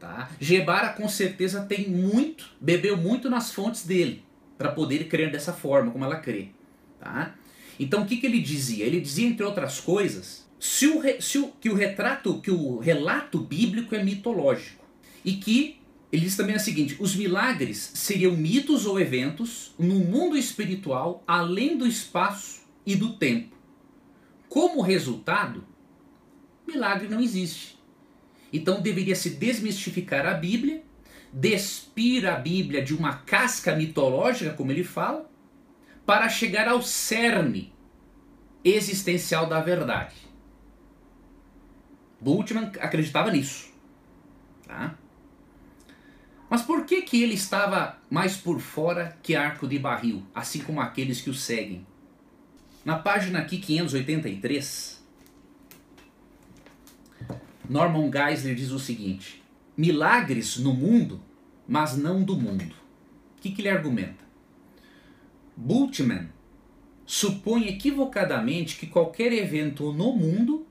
Tá? 0.04 0.30
Gebara 0.38 0.90
com 0.90 1.08
certeza 1.08 1.62
tem 1.62 1.88
muito, 1.88 2.50
bebeu 2.60 2.98
muito 2.98 3.30
nas 3.30 3.54
fontes 3.54 3.86
dele 3.86 4.22
para 4.58 4.70
poder 4.70 5.06
crer 5.06 5.32
dessa 5.32 5.54
forma, 5.54 5.92
como 5.92 6.04
ela 6.04 6.18
crê. 6.18 6.50
Tá? 7.00 7.34
Então 7.80 8.02
o 8.02 8.06
que, 8.06 8.18
que 8.18 8.26
ele 8.26 8.42
dizia? 8.42 8.84
Ele 8.84 9.00
dizia, 9.00 9.26
entre 9.26 9.46
outras 9.46 9.80
coisas, 9.80 10.46
se 10.60 10.88
o, 10.88 11.02
se 11.22 11.40
o, 11.40 11.54
que 11.54 11.70
o 11.70 11.74
retrato, 11.74 12.42
que 12.42 12.52
o 12.52 12.80
relato 12.80 13.40
bíblico 13.40 13.96
é 13.96 14.04
mitológico 14.04 14.84
e 15.24 15.36
que 15.36 15.80
ele 16.12 16.24
diz 16.24 16.36
também 16.36 16.58
o 16.58 16.60
seguinte: 16.60 16.98
os 17.00 17.16
milagres 17.16 17.92
seriam 17.94 18.36
mitos 18.36 18.86
ou 18.86 19.00
eventos 19.00 19.74
no 19.80 19.96
mundo 19.96 20.36
espiritual 20.36 21.24
além 21.26 21.78
do 21.78 21.88
espaço 21.88 22.64
e 22.86 22.94
do 22.94 23.14
tempo. 23.14 23.56
Como 24.50 24.82
resultado, 24.82 25.64
milagre 26.68 27.08
não 27.08 27.22
existe. 27.22 27.73
Então 28.54 28.80
deveria 28.80 29.16
se 29.16 29.32
desmistificar 29.32 30.28
a 30.28 30.36
Bíblia, 30.36 30.84
despir 31.34 32.28
a 32.28 32.36
Bíblia 32.36 32.84
de 32.84 32.96
uma 32.96 33.16
casca 33.16 33.76
mitológica, 33.76 34.54
como 34.54 34.72
ele 34.72 34.84
fala, 34.84 35.28
para 36.06 36.30
chegar 36.30 36.68
ao 36.68 36.82
cerne 36.82 37.74
existencial 38.64 39.48
da 39.48 39.60
verdade. 39.60 40.16
Bultmann 42.22 42.72
acreditava 42.80 43.32
nisso. 43.32 43.74
Tá? 44.68 44.96
Mas 46.50 46.62
por 46.62 46.86
que, 46.86 47.02
que 47.02 47.24
ele 47.24 47.34
estava 47.34 47.98
mais 48.10 48.38
por 48.38 48.60
fora 48.60 49.18
que 49.24 49.36
arco 49.36 49.68
de 49.68 49.80
barril, 49.80 50.24
assim 50.36 50.62
como 50.62 50.80
aqueles 50.80 51.20
que 51.20 51.30
o 51.30 51.34
seguem? 51.34 51.86
Na 52.86 53.00
página 53.00 53.40
aqui 53.40 53.58
583, 53.58 55.03
Norman 57.70 58.12
Geisler 58.12 58.56
diz 58.56 58.72
o 58.72 58.80
seguinte: 58.80 59.44
milagres 59.76 60.58
no 60.58 60.74
mundo, 60.74 61.22
mas 61.68 61.98
não 61.98 62.24
do 62.24 62.36
mundo. 62.36 62.76
O 63.38 63.42
que, 63.42 63.52
que 63.52 63.62
ele 63.62 63.70
argumenta? 63.70 64.24
Bultmann 65.56 66.30
supõe 67.06 67.68
equivocadamente 67.68 68.78
que 68.78 68.88
qualquer 68.88 69.32
evento 69.34 69.92
no 69.92 70.14
mundo 70.14 70.66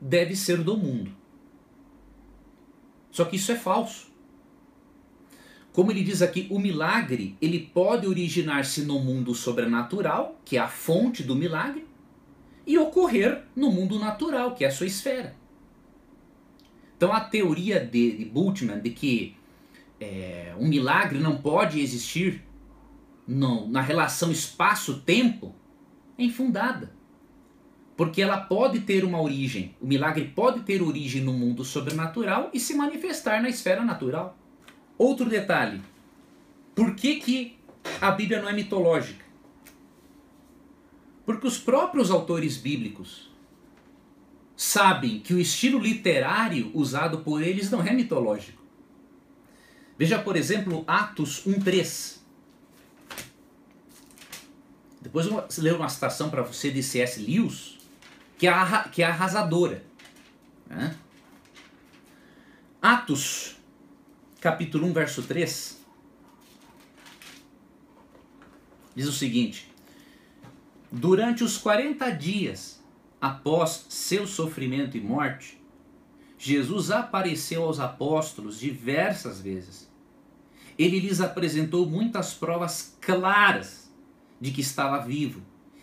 deve 0.00 0.36
ser 0.36 0.58
do 0.58 0.76
mundo. 0.76 1.12
Só 3.10 3.24
que 3.24 3.36
isso 3.36 3.52
é 3.52 3.56
falso. 3.56 4.12
Como 5.72 5.90
ele 5.90 6.04
diz 6.04 6.22
aqui, 6.22 6.46
o 6.50 6.58
milagre 6.58 7.36
ele 7.40 7.58
pode 7.72 8.06
originar-se 8.06 8.82
no 8.82 9.00
mundo 9.00 9.34
sobrenatural, 9.34 10.40
que 10.44 10.56
é 10.56 10.60
a 10.60 10.68
fonte 10.68 11.22
do 11.22 11.34
milagre, 11.34 11.86
e 12.66 12.78
ocorrer 12.78 13.42
no 13.56 13.70
mundo 13.70 13.98
natural, 13.98 14.54
que 14.54 14.64
é 14.64 14.68
a 14.68 14.70
sua 14.70 14.86
esfera. 14.86 15.34
Então 17.04 17.14
a 17.14 17.20
teoria 17.20 17.78
de, 17.84 18.16
de 18.16 18.24
Bultmann 18.24 18.80
de 18.80 18.88
que 18.88 19.36
é, 20.00 20.54
um 20.58 20.66
milagre 20.66 21.18
não 21.18 21.36
pode 21.36 21.78
existir 21.78 22.42
no, 23.28 23.68
na 23.68 23.82
relação 23.82 24.32
espaço-tempo 24.32 25.54
é 26.16 26.24
infundada. 26.24 26.94
Porque 27.94 28.22
ela 28.22 28.38
pode 28.38 28.80
ter 28.80 29.04
uma 29.04 29.20
origem, 29.20 29.76
o 29.82 29.86
milagre 29.86 30.32
pode 30.34 30.60
ter 30.60 30.80
origem 30.80 31.20
no 31.20 31.34
mundo 31.34 31.62
sobrenatural 31.62 32.48
e 32.54 32.58
se 32.58 32.72
manifestar 32.72 33.42
na 33.42 33.50
esfera 33.50 33.84
natural. 33.84 34.34
Outro 34.96 35.28
detalhe: 35.28 35.82
por 36.74 36.94
que, 36.94 37.16
que 37.16 37.58
a 38.00 38.12
Bíblia 38.12 38.40
não 38.40 38.48
é 38.48 38.54
mitológica? 38.54 39.26
Porque 41.26 41.46
os 41.46 41.58
próprios 41.58 42.10
autores 42.10 42.56
bíblicos 42.56 43.30
sabem 44.56 45.20
que 45.20 45.34
o 45.34 45.40
estilo 45.40 45.78
literário 45.78 46.70
usado 46.74 47.18
por 47.18 47.42
eles 47.42 47.70
não 47.70 47.82
é 47.82 47.92
mitológico. 47.92 48.62
Veja, 49.98 50.18
por 50.18 50.36
exemplo, 50.36 50.84
Atos 50.86 51.44
1.3. 51.46 52.18
Depois 55.00 55.26
eu 55.26 55.32
vou 55.32 55.46
ler 55.58 55.74
uma 55.74 55.88
citação 55.88 56.30
para 56.30 56.42
você 56.42 56.70
de 56.70 56.82
C.S. 56.82 57.20
Lewis, 57.20 57.78
que 58.38 58.46
é, 58.46 58.52
que 58.90 59.02
é 59.02 59.06
arrasadora. 59.06 59.84
Né? 60.66 60.96
Atos, 62.80 63.56
capítulo 64.40 64.86
1, 64.88 64.92
verso 64.92 65.22
3, 65.22 65.84
diz 68.94 69.06
o 69.06 69.12
seguinte: 69.12 69.70
Durante 70.90 71.44
os 71.44 71.58
40 71.58 72.10
dias 72.10 72.73
após 73.24 73.86
seu 73.88 74.26
sofrimento 74.26 74.98
e 74.98 75.00
morte, 75.00 75.58
Jesus 76.36 76.90
apareceu 76.90 77.62
aos 77.62 77.80
apóstolos 77.80 78.60
diversas 78.60 79.40
vezes. 79.40 79.90
Ele 80.78 81.00
lhes 81.00 81.22
apresentou 81.22 81.86
muitas 81.86 82.34
provas 82.34 82.98
claras 83.00 83.90
de 84.38 84.50
que 84.50 84.60
estava 84.60 84.98
vivo 84.98 85.40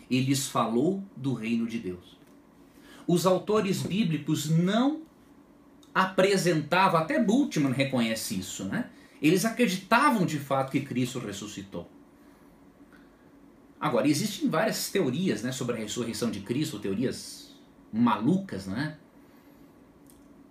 e 0.08 0.20
lhes 0.20 0.46
falou 0.46 1.02
do 1.16 1.34
reino 1.34 1.66
de 1.66 1.80
Deus. 1.80 2.16
os 3.08 3.26
autores 3.26 3.82
bíblicos 3.82 4.48
não 4.48 5.02
apresentavam, 5.92 7.00
até 7.00 7.20
Bultmann 7.20 7.72
reconhece 7.72 8.38
isso, 8.38 8.66
né? 8.66 8.88
Eles 9.20 9.44
acreditavam 9.44 10.24
de 10.24 10.38
fato 10.38 10.70
que 10.70 10.80
Cristo 10.80 11.18
ressuscitou. 11.18 11.90
Agora, 13.82 14.06
existem 14.06 14.48
várias 14.48 14.90
teorias 14.90 15.42
né, 15.42 15.50
sobre 15.50 15.74
a 15.74 15.78
ressurreição 15.80 16.30
de 16.30 16.38
Cristo, 16.38 16.78
teorias 16.78 17.52
malucas, 17.92 18.68
né? 18.68 18.96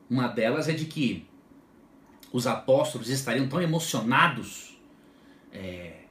Uma 0.09 0.27
delas 0.27 0.67
é 0.67 0.73
de 0.73 0.83
que 0.83 1.25
os 2.33 2.45
apóstolos 2.45 3.07
estariam 3.07 3.47
tão 3.47 3.61
emocionados 3.61 4.77
é, 5.53 6.01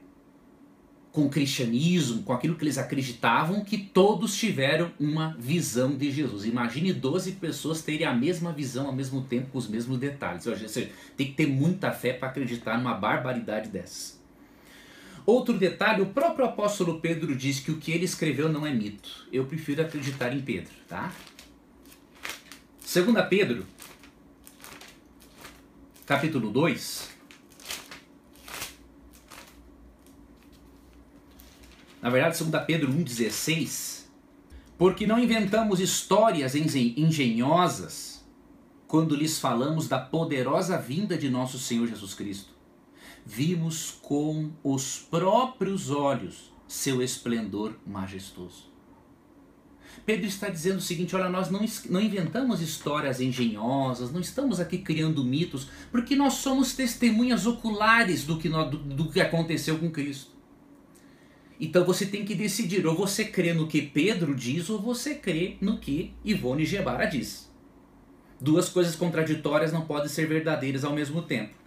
com 1.11 1.27
o 1.27 1.29
cristianismo, 1.29 2.23
com 2.23 2.33
aquilo 2.33 2.55
que 2.55 2.63
eles 2.63 2.79
acreditavam, 2.79 3.63
que 3.63 3.77
todos 3.77 4.35
tiveram 4.35 4.91
uma 4.99 5.35
visão 5.37 5.95
de 5.95 6.09
Jesus. 6.09 6.43
Imagine 6.43 6.91
12 6.91 7.33
pessoas 7.33 7.83
terem 7.83 8.07
a 8.07 8.15
mesma 8.15 8.51
visão 8.51 8.87
ao 8.87 8.93
mesmo 8.93 9.21
tempo, 9.21 9.51
com 9.51 9.59
os 9.59 9.67
mesmos 9.67 9.99
detalhes. 9.99 10.47
Ou 10.47 10.57
seja, 10.57 10.89
tem 11.15 11.27
que 11.27 11.33
ter 11.33 11.45
muita 11.45 11.91
fé 11.91 12.13
para 12.13 12.29
acreditar 12.29 12.79
numa 12.79 12.95
barbaridade 12.95 13.69
dessas. 13.69 14.20
Outro 15.25 15.57
detalhe, 15.57 16.01
o 16.01 16.07
próprio 16.07 16.45
apóstolo 16.45 16.99
Pedro 16.99 17.35
diz 17.35 17.59
que 17.59 17.71
o 17.71 17.77
que 17.77 17.91
ele 17.91 18.05
escreveu 18.05 18.49
não 18.49 18.65
é 18.65 18.73
mito. 18.73 19.27
Eu 19.31 19.45
prefiro 19.45 19.81
acreditar 19.81 20.33
em 20.33 20.41
Pedro, 20.41 20.73
tá? 20.87 21.11
Segunda 22.79 23.23
Pedro, 23.23 23.65
capítulo 26.05 26.49
2, 26.49 27.09
na 32.01 32.09
verdade, 32.09 32.43
2 32.43 32.65
Pedro 32.65 32.91
1,16, 32.91 34.05
porque 34.77 35.05
não 35.05 35.19
inventamos 35.19 35.79
histórias 35.79 36.55
engenhosas 36.55 38.25
quando 38.87 39.15
lhes 39.15 39.39
falamos 39.39 39.87
da 39.87 39.99
poderosa 39.99 40.77
vinda 40.77 41.17
de 41.17 41.29
nosso 41.29 41.57
Senhor 41.57 41.87
Jesus 41.87 42.13
Cristo. 42.13 42.50
Vimos 43.25 43.97
com 44.01 44.51
os 44.63 44.97
próprios 44.97 45.89
olhos 45.89 46.51
seu 46.67 47.01
esplendor 47.01 47.75
majestoso. 47.85 48.71
Pedro 50.05 50.25
está 50.25 50.49
dizendo 50.49 50.77
o 50.77 50.81
seguinte: 50.81 51.15
olha, 51.15 51.29
nós 51.29 51.49
não, 51.49 51.63
não 51.89 52.01
inventamos 52.01 52.61
histórias 52.61 53.19
engenhosas, 53.19 54.11
não 54.11 54.21
estamos 54.21 54.59
aqui 54.59 54.77
criando 54.77 55.23
mitos, 55.23 55.67
porque 55.91 56.15
nós 56.15 56.33
somos 56.33 56.73
testemunhas 56.73 57.45
oculares 57.45 58.23
do 58.23 58.37
que, 58.37 58.49
do, 58.49 58.77
do 58.77 59.11
que 59.11 59.21
aconteceu 59.21 59.77
com 59.77 59.91
Cristo. 59.91 60.31
Então 61.59 61.85
você 61.85 62.07
tem 62.07 62.25
que 62.25 62.33
decidir, 62.33 62.87
ou 62.87 62.95
você 62.95 63.25
crê 63.25 63.53
no 63.53 63.67
que 63.67 63.81
Pedro 63.81 64.33
diz, 64.33 64.69
ou 64.69 64.79
você 64.79 65.13
crê 65.13 65.57
no 65.61 65.77
que 65.77 66.13
Ivone 66.25 66.65
Gebara 66.65 67.05
diz. 67.05 67.51
Duas 68.39 68.67
coisas 68.67 68.95
contraditórias 68.95 69.71
não 69.71 69.85
podem 69.85 70.09
ser 70.09 70.27
verdadeiras 70.27 70.83
ao 70.83 70.93
mesmo 70.93 71.21
tempo. 71.21 71.60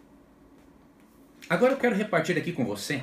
Agora 1.48 1.72
eu 1.74 1.76
quero 1.76 1.94
repartir 1.94 2.38
aqui 2.38 2.52
com 2.52 2.64
você 2.64 3.02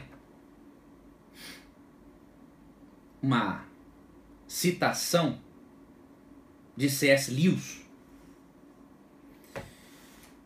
uma 3.22 3.66
citação 4.48 5.40
de 6.76 6.90
C.S. 6.90 7.32
Lewis. 7.32 7.82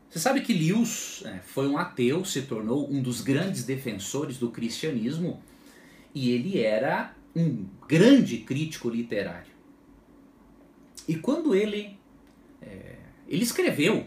Você 0.10 0.20
sabe 0.20 0.42
que 0.42 0.54
Lewis 0.54 1.24
é, 1.26 1.40
foi 1.40 1.68
um 1.68 1.78
ateu, 1.78 2.26
se 2.26 2.42
tornou 2.42 2.92
um 2.92 3.02
dos 3.02 3.22
grandes 3.22 3.64
defensores 3.64 4.38
do 4.38 4.52
cristianismo 4.52 5.42
e 6.14 6.32
ele 6.32 6.60
era 6.60 7.16
um 7.34 7.66
grande 7.88 8.40
crítico 8.40 8.90
literário. 8.90 9.54
E 11.08 11.16
quando 11.16 11.56
ele 11.56 11.98
é, 12.62 12.96
ele 13.28 13.44
escreveu 13.44 14.06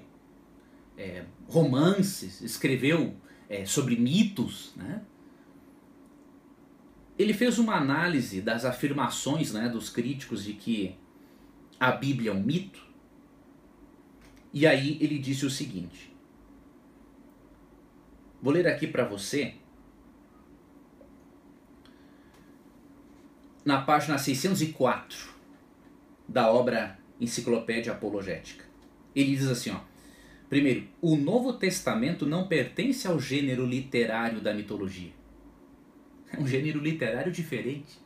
é, 0.97 1.24
romances, 1.47 2.41
escreveu 2.43 3.14
é, 3.49 3.65
sobre 3.65 3.97
mitos, 3.97 4.73
né? 4.77 5.03
ele 7.19 7.35
fez 7.35 7.59
uma 7.59 7.75
análise 7.75 8.41
das 8.41 8.65
afirmações 8.65 9.53
né, 9.53 9.69
dos 9.69 9.91
críticos 9.91 10.45
de 10.45 10.53
que 10.53 10.97
a 11.81 11.91
Bíblia 11.91 12.31
é 12.31 12.35
um 12.35 12.43
mito. 12.43 12.87
E 14.53 14.67
aí 14.67 14.97
ele 15.01 15.19
disse 15.19 15.45
o 15.45 15.51
seguinte: 15.51 16.15
vou 18.41 18.53
ler 18.53 18.69
aqui 18.69 18.87
para 18.87 19.05
você 19.05 19.57
na 23.65 23.83
página 23.83 24.17
604 24.17 25.35
da 26.27 26.51
obra 26.51 26.99
Enciclopédia 27.21 27.93
Apologética. 27.93 28.65
Ele 29.15 29.35
diz 29.35 29.49
assim, 29.49 29.71
ó: 29.71 29.81
Primeiro, 30.49 30.89
o 31.01 31.17
Novo 31.17 31.53
Testamento 31.53 32.25
não 32.25 32.49
pertence 32.49 33.07
ao 33.07 33.21
gênero 33.21 33.67
literário 33.67 34.41
da 34.41 34.55
mitologia. 34.55 35.13
É 36.33 36.39
um 36.39 36.47
gênero 36.47 36.81
literário 36.81 37.31
diferente. 37.31 37.99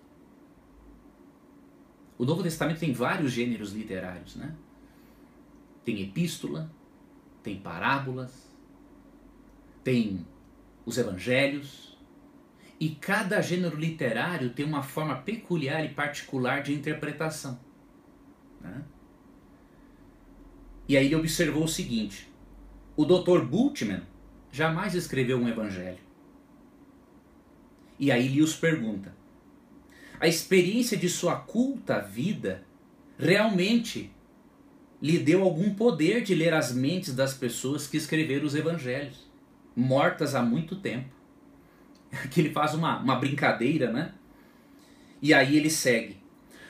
O 2.19 2.25
Novo 2.25 2.43
Testamento 2.43 2.81
tem 2.81 2.93
vários 2.93 3.33
gêneros 3.33 3.73
literários, 3.73 4.37
né? 4.37 4.55
Tem 5.85 6.03
epístola, 6.03 6.71
tem 7.43 7.59
parábolas, 7.59 8.53
tem 9.83 10.27
os 10.85 10.99
evangelhos, 10.99 11.97
e 12.79 12.91
cada 12.91 13.41
gênero 13.41 13.77
literário 13.77 14.51
tem 14.51 14.67
uma 14.67 14.83
forma 14.83 15.17
peculiar 15.17 15.85
e 15.85 15.91
particular 15.91 16.63
de 16.63 16.73
interpretação. 16.73 17.59
Né? 18.61 18.83
E 20.89 20.97
aí 20.97 21.07
ele 21.07 21.15
observou 21.15 21.65
o 21.65 21.69
seguinte: 21.69 22.32
o 22.97 23.05
Dr. 23.05 23.45
Bultmann 23.45 24.03
jamais 24.51 24.95
escreveu 24.95 25.39
um 25.39 25.49
evangelho. 25.49 25.99
E 27.99 28.11
aí 28.11 28.29
Lewis 28.29 28.55
pergunta: 28.55 29.15
a 30.21 30.27
experiência 30.27 30.97
de 30.97 31.09
sua 31.09 31.37
culta 31.37 32.01
vida 32.01 32.65
realmente 33.19 34.11
lhe 35.01 35.19
deu 35.19 35.43
algum 35.43 35.75
poder 35.75 36.23
de 36.23 36.35
ler 36.35 36.55
as 36.55 36.73
mentes 36.73 37.15
das 37.15 37.35
pessoas 37.35 37.87
que 37.87 37.97
escreveram 37.97 38.47
os 38.47 38.55
evangelhos, 38.55 39.29
mortas 39.75 40.35
há 40.35 40.43
muito 40.43 40.77
tempo? 40.77 41.23
que 42.31 42.41
ele 42.41 42.51
faz 42.51 42.75
uma, 42.75 42.99
uma 42.99 43.17
brincadeira, 43.17 43.91
né? 43.91 44.13
E 45.21 45.33
aí 45.33 45.57
ele 45.57 45.71
segue. 45.71 46.21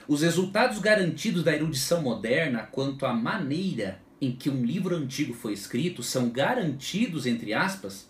Os 0.06 0.22
resultados 0.22 0.78
garantidos 0.78 1.42
da 1.42 1.54
erudição 1.54 2.02
moderna 2.02 2.64
quanto 2.64 3.06
à 3.06 3.14
maneira 3.14 4.01
em 4.22 4.30
que 4.30 4.48
um 4.48 4.64
livro 4.64 4.94
antigo 4.94 5.34
foi 5.34 5.52
escrito 5.52 6.00
são 6.00 6.30
garantidos, 6.30 7.26
entre 7.26 7.52
aspas, 7.52 8.08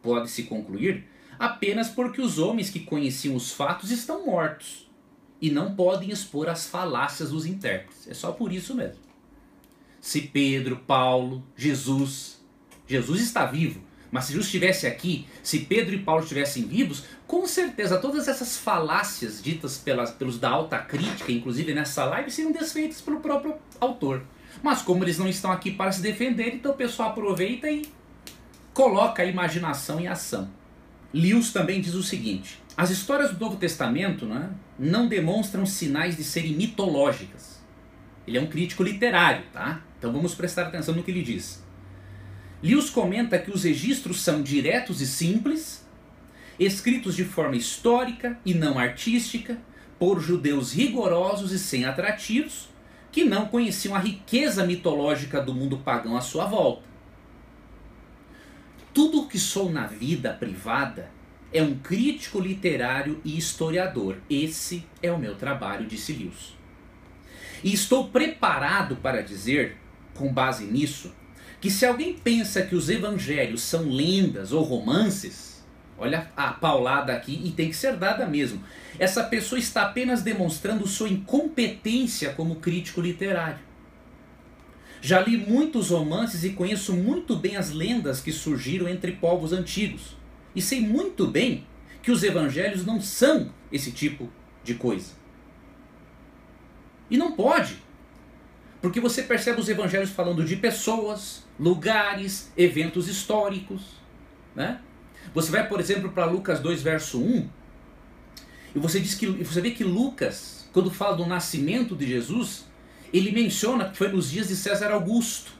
pode-se 0.00 0.44
concluir, 0.44 1.04
apenas 1.36 1.88
porque 1.88 2.22
os 2.22 2.38
homens 2.38 2.70
que 2.70 2.78
conheciam 2.78 3.34
os 3.34 3.50
fatos 3.50 3.90
estão 3.90 4.24
mortos 4.24 4.88
e 5.42 5.50
não 5.50 5.74
podem 5.74 6.10
expor 6.10 6.48
as 6.48 6.68
falácias 6.68 7.30
dos 7.30 7.46
intérpretes. 7.46 8.06
É 8.06 8.14
só 8.14 8.30
por 8.30 8.52
isso 8.52 8.76
mesmo. 8.76 9.00
Se 10.00 10.20
Pedro, 10.20 10.76
Paulo, 10.76 11.44
Jesus, 11.56 12.40
Jesus 12.86 13.20
está 13.20 13.44
vivo, 13.44 13.80
mas 14.12 14.26
se 14.26 14.32
Jesus 14.32 14.46
estivesse 14.46 14.86
aqui, 14.86 15.26
se 15.42 15.60
Pedro 15.60 15.96
e 15.96 16.02
Paulo 16.04 16.22
estivessem 16.22 16.62
vivos, 16.64 17.02
com 17.26 17.44
certeza 17.44 17.98
todas 17.98 18.28
essas 18.28 18.56
falácias 18.56 19.42
ditas 19.42 19.76
pelas, 19.78 20.12
pelos 20.12 20.38
da 20.38 20.50
alta 20.50 20.78
crítica, 20.78 21.32
inclusive 21.32 21.74
nessa 21.74 22.04
live, 22.04 22.30
seriam 22.30 22.52
desfeitas 22.52 23.00
pelo 23.00 23.18
próprio 23.18 23.56
autor. 23.80 24.22
Mas 24.62 24.82
como 24.82 25.04
eles 25.04 25.18
não 25.18 25.28
estão 25.28 25.50
aqui 25.50 25.70
para 25.70 25.92
se 25.92 26.02
defender, 26.02 26.54
então 26.54 26.72
o 26.72 26.76
pessoal 26.76 27.10
aproveita 27.10 27.70
e 27.70 27.86
coloca 28.72 29.22
a 29.22 29.26
imaginação 29.26 30.00
em 30.00 30.08
ação. 30.08 30.50
Lewis 31.12 31.52
também 31.52 31.80
diz 31.80 31.94
o 31.94 32.02
seguinte: 32.02 32.60
as 32.76 32.90
histórias 32.90 33.32
do 33.32 33.40
Novo 33.40 33.56
Testamento 33.56 34.26
né, 34.26 34.50
não 34.78 35.08
demonstram 35.08 35.66
sinais 35.66 36.16
de 36.16 36.24
serem 36.24 36.54
mitológicas. 36.54 37.60
Ele 38.26 38.38
é 38.38 38.40
um 38.40 38.46
crítico 38.46 38.82
literário, 38.82 39.44
tá? 39.52 39.82
Então 39.98 40.12
vamos 40.12 40.34
prestar 40.34 40.66
atenção 40.66 40.94
no 40.94 41.02
que 41.02 41.10
ele 41.10 41.22
diz. 41.22 41.62
Lewis 42.62 42.90
comenta 42.90 43.38
que 43.38 43.50
os 43.50 43.64
registros 43.64 44.20
são 44.20 44.42
diretos 44.42 45.00
e 45.00 45.06
simples, 45.06 45.86
escritos 46.58 47.16
de 47.16 47.24
forma 47.24 47.56
histórica 47.56 48.38
e 48.44 48.52
não 48.52 48.78
artística, 48.78 49.58
por 49.98 50.20
judeus 50.20 50.72
rigorosos 50.72 51.52
e 51.52 51.58
sem 51.58 51.84
atrativos, 51.84 52.68
que 53.12 53.24
não 53.24 53.46
conheciam 53.46 53.94
a 53.94 53.98
riqueza 53.98 54.64
mitológica 54.64 55.40
do 55.40 55.54
mundo 55.54 55.78
pagão 55.78 56.16
à 56.16 56.20
sua 56.20 56.46
volta. 56.46 56.82
Tudo 58.94 59.22
o 59.22 59.28
que 59.28 59.38
sou 59.38 59.70
na 59.70 59.86
vida 59.86 60.32
privada 60.32 61.10
é 61.52 61.62
um 61.62 61.76
crítico 61.76 62.40
literário 62.40 63.20
e 63.24 63.36
historiador. 63.36 64.18
Esse 64.28 64.84
é 65.02 65.10
o 65.10 65.18
meu 65.18 65.34
trabalho, 65.34 65.86
disse 65.86 66.12
Lewis. 66.12 66.54
E 67.62 67.72
estou 67.72 68.08
preparado 68.08 68.96
para 68.96 69.22
dizer, 69.22 69.76
com 70.14 70.32
base 70.32 70.64
nisso, 70.64 71.12
que 71.60 71.70
se 71.70 71.84
alguém 71.84 72.14
pensa 72.14 72.62
que 72.62 72.74
os 72.74 72.88
evangelhos 72.88 73.62
são 73.62 73.90
lendas 73.90 74.52
ou 74.52 74.62
romances, 74.62 75.49
Olha 76.00 76.32
a 76.34 76.50
paulada 76.54 77.12
aqui 77.12 77.38
e 77.44 77.50
tem 77.50 77.68
que 77.68 77.76
ser 77.76 77.94
dada 77.94 78.26
mesmo. 78.26 78.64
Essa 78.98 79.22
pessoa 79.22 79.58
está 79.58 79.82
apenas 79.82 80.22
demonstrando 80.22 80.88
sua 80.88 81.10
incompetência 81.10 82.32
como 82.32 82.56
crítico 82.56 83.02
literário. 83.02 83.58
Já 85.02 85.20
li 85.20 85.36
muitos 85.36 85.90
romances 85.90 86.42
e 86.42 86.50
conheço 86.50 86.94
muito 86.94 87.36
bem 87.36 87.56
as 87.56 87.70
lendas 87.70 88.22
que 88.22 88.32
surgiram 88.32 88.88
entre 88.88 89.12
povos 89.12 89.52
antigos. 89.52 90.16
E 90.56 90.62
sei 90.62 90.80
muito 90.80 91.26
bem 91.26 91.66
que 92.02 92.10
os 92.10 92.22
evangelhos 92.22 92.86
não 92.86 92.98
são 92.98 93.52
esse 93.70 93.92
tipo 93.92 94.30
de 94.64 94.76
coisa. 94.76 95.12
E 97.10 97.18
não 97.18 97.32
pode. 97.32 97.76
Porque 98.80 99.00
você 99.00 99.22
percebe 99.22 99.60
os 99.60 99.68
evangelhos 99.68 100.08
falando 100.08 100.46
de 100.46 100.56
pessoas, 100.56 101.44
lugares, 101.58 102.50
eventos 102.56 103.06
históricos. 103.06 103.82
Né? 104.56 104.80
Você 105.34 105.50
vai, 105.50 105.68
por 105.68 105.80
exemplo, 105.80 106.10
para 106.10 106.24
Lucas 106.24 106.60
2, 106.60 106.82
verso 106.82 107.22
1, 107.22 107.48
e 108.74 108.78
você, 108.78 109.00
diz 109.00 109.14
que, 109.14 109.26
você 109.26 109.60
vê 109.60 109.70
que 109.70 109.84
Lucas, 109.84 110.68
quando 110.72 110.90
fala 110.90 111.16
do 111.16 111.26
nascimento 111.26 111.96
de 111.96 112.06
Jesus, 112.06 112.66
ele 113.12 113.32
menciona 113.32 113.88
que 113.88 113.96
foi 113.96 114.08
nos 114.08 114.30
dias 114.30 114.48
de 114.48 114.56
César 114.56 114.92
Augusto, 114.92 115.52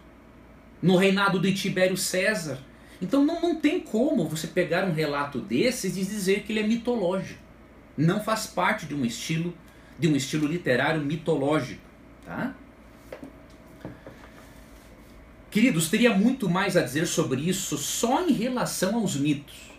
no 0.81 0.97
reinado 0.97 1.41
de 1.41 1.53
Tibério 1.53 1.97
César. 1.97 2.59
Então 3.03 3.25
não, 3.25 3.41
não 3.41 3.57
tem 3.57 3.81
como 3.81 4.29
você 4.29 4.47
pegar 4.47 4.85
um 4.85 4.93
relato 4.93 5.41
desses 5.41 5.97
e 5.97 6.03
dizer 6.03 6.43
que 6.43 6.53
ele 6.53 6.61
é 6.61 6.67
mitológico. 6.67 7.41
Não 7.97 8.23
faz 8.23 8.47
parte 8.47 8.87
de 8.87 8.95
um 8.95 9.05
estilo, 9.05 9.53
de 9.99 10.09
um 10.09 10.17
estilo 10.17 10.47
literário 10.47 11.01
mitológico, 11.01 11.83
tá? 12.25 12.55
Queridos, 15.51 15.89
teria 15.89 16.17
muito 16.17 16.49
mais 16.49 16.77
a 16.77 16.83
dizer 16.83 17.07
sobre 17.07 17.41
isso 17.41 17.77
só 17.77 18.23
em 18.23 18.33
relação 18.33 18.95
aos 18.95 19.17
mitos. 19.17 19.71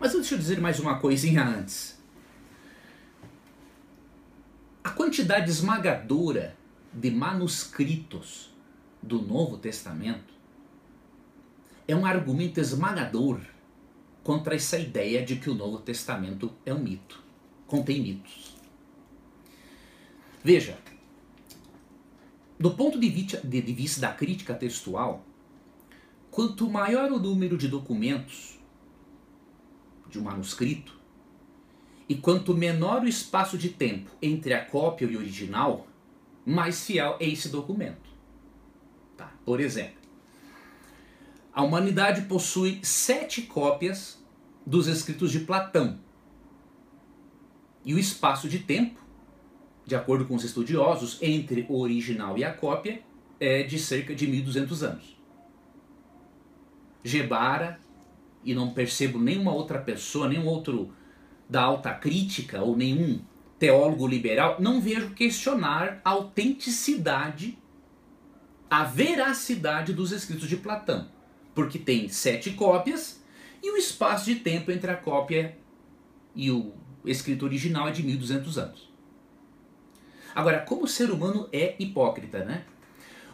Mas 0.00 0.12
deixa 0.12 0.34
eu 0.34 0.38
dizer 0.38 0.60
mais 0.60 0.80
uma 0.80 0.98
coisinha 0.98 1.44
antes. 1.44 1.96
A 4.82 4.90
quantidade 4.90 5.48
esmagadora 5.48 6.56
de 6.92 7.12
manuscritos 7.12 8.52
do 9.00 9.22
Novo 9.22 9.56
Testamento 9.56 10.34
é 11.86 11.94
um 11.94 12.04
argumento 12.04 12.58
esmagador 12.58 13.40
contra 14.24 14.56
essa 14.56 14.78
ideia 14.78 15.24
de 15.24 15.36
que 15.36 15.48
o 15.48 15.54
Novo 15.54 15.78
Testamento 15.78 16.52
é 16.66 16.74
um 16.74 16.80
mito, 16.80 17.22
contém 17.68 18.02
mitos. 18.02 18.56
Veja, 20.42 20.76
do 22.60 22.72
ponto 22.72 23.00
de 23.00 23.08
vista, 23.08 23.40
de 23.42 23.60
vista 23.72 24.02
da 24.02 24.12
crítica 24.12 24.54
textual, 24.54 25.24
quanto 26.30 26.68
maior 26.68 27.10
o 27.10 27.18
número 27.18 27.56
de 27.56 27.66
documentos 27.66 28.58
de 30.10 30.18
um 30.18 30.22
manuscrito, 30.22 31.00
e 32.06 32.16
quanto 32.16 32.54
menor 32.54 33.02
o 33.02 33.08
espaço 33.08 33.56
de 33.56 33.70
tempo 33.70 34.10
entre 34.20 34.52
a 34.52 34.62
cópia 34.62 35.06
e 35.06 35.16
o 35.16 35.20
original, 35.20 35.86
mais 36.44 36.84
fiel 36.84 37.16
é 37.18 37.26
esse 37.26 37.48
documento. 37.48 38.10
Tá? 39.16 39.32
Por 39.42 39.58
exemplo, 39.58 39.98
a 41.54 41.62
humanidade 41.62 42.22
possui 42.22 42.80
sete 42.82 43.42
cópias 43.42 44.22
dos 44.66 44.86
escritos 44.86 45.32
de 45.32 45.40
Platão. 45.40 45.98
E 47.84 47.94
o 47.94 47.98
espaço 47.98 48.50
de 48.50 48.58
tempo 48.58 48.99
de 49.90 49.96
acordo 49.96 50.24
com 50.24 50.36
os 50.36 50.44
estudiosos, 50.44 51.18
entre 51.20 51.66
o 51.68 51.80
original 51.80 52.38
e 52.38 52.44
a 52.44 52.52
cópia 52.52 53.02
é 53.40 53.64
de 53.64 53.76
cerca 53.76 54.14
de 54.14 54.24
1200 54.24 54.84
anos. 54.84 55.20
Gebara, 57.02 57.80
e 58.44 58.54
não 58.54 58.70
percebo 58.70 59.18
nenhuma 59.18 59.52
outra 59.52 59.80
pessoa, 59.80 60.28
nenhum 60.28 60.46
outro 60.46 60.92
da 61.48 61.62
alta 61.62 61.92
crítica 61.92 62.62
ou 62.62 62.76
nenhum 62.76 63.20
teólogo 63.58 64.06
liberal, 64.06 64.58
não 64.60 64.80
vejo 64.80 65.10
questionar 65.10 66.00
a 66.04 66.10
autenticidade, 66.10 67.58
a 68.70 68.84
veracidade 68.84 69.92
dos 69.92 70.12
escritos 70.12 70.48
de 70.48 70.56
Platão, 70.56 71.08
porque 71.52 71.80
tem 71.80 72.08
sete 72.08 72.52
cópias 72.52 73.20
e 73.60 73.72
o 73.72 73.76
espaço 73.76 74.26
de 74.26 74.36
tempo 74.36 74.70
entre 74.70 74.88
a 74.88 74.96
cópia 74.96 75.58
e 76.36 76.48
o 76.48 76.74
escrito 77.04 77.44
original 77.44 77.88
é 77.88 77.90
de 77.90 78.04
1200 78.04 78.56
anos. 78.56 78.89
Agora, 80.34 80.60
como 80.60 80.84
o 80.84 80.88
ser 80.88 81.10
humano 81.10 81.48
é 81.52 81.74
hipócrita, 81.78 82.44
né? 82.44 82.64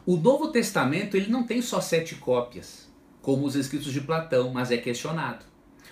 O 0.04 0.16
Novo 0.16 0.48
Testamento 0.48 1.16
ele 1.16 1.30
não 1.30 1.42
tem 1.42 1.60
só 1.60 1.80
sete 1.80 2.14
cópias, 2.14 2.88
como 3.20 3.44
os 3.44 3.56
escritos 3.56 3.92
de 3.92 4.00
Platão, 4.00 4.50
mas 4.50 4.70
é 4.70 4.76
questionado. 4.76 5.44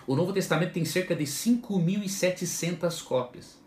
O 0.06 0.14
Novo 0.14 0.32
Testamento 0.32 0.72
tem 0.72 0.84
cerca 0.84 1.14
de 1.16 1.24
5.700 1.24 3.02
cópias. 3.02 3.58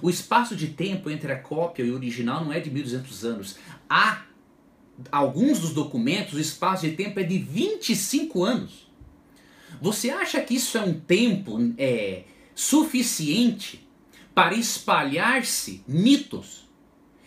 O 0.00 0.10
espaço 0.10 0.56
de 0.56 0.68
tempo 0.68 1.10
entre 1.10 1.32
a 1.32 1.38
cópia 1.38 1.82
e 1.82 1.90
o 1.90 1.94
original 1.94 2.44
não 2.44 2.52
é 2.52 2.60
de 2.60 2.70
1.200 2.70 3.24
anos. 3.24 3.58
Há 3.88 4.24
alguns 5.10 5.58
dos 5.58 5.72
documentos, 5.72 6.34
o 6.34 6.40
espaço 6.40 6.86
de 6.86 6.94
tempo 6.94 7.18
é 7.20 7.22
de 7.22 7.38
25 7.38 8.44
anos. 8.44 8.90
Você 9.80 10.10
acha 10.10 10.40
que 10.40 10.54
isso 10.54 10.76
é 10.78 10.82
um 10.82 10.98
tempo 11.00 11.58
é, 11.78 12.24
suficiente 12.54 13.81
para 14.34 14.54
espalhar-se 14.54 15.82
mitos 15.86 16.68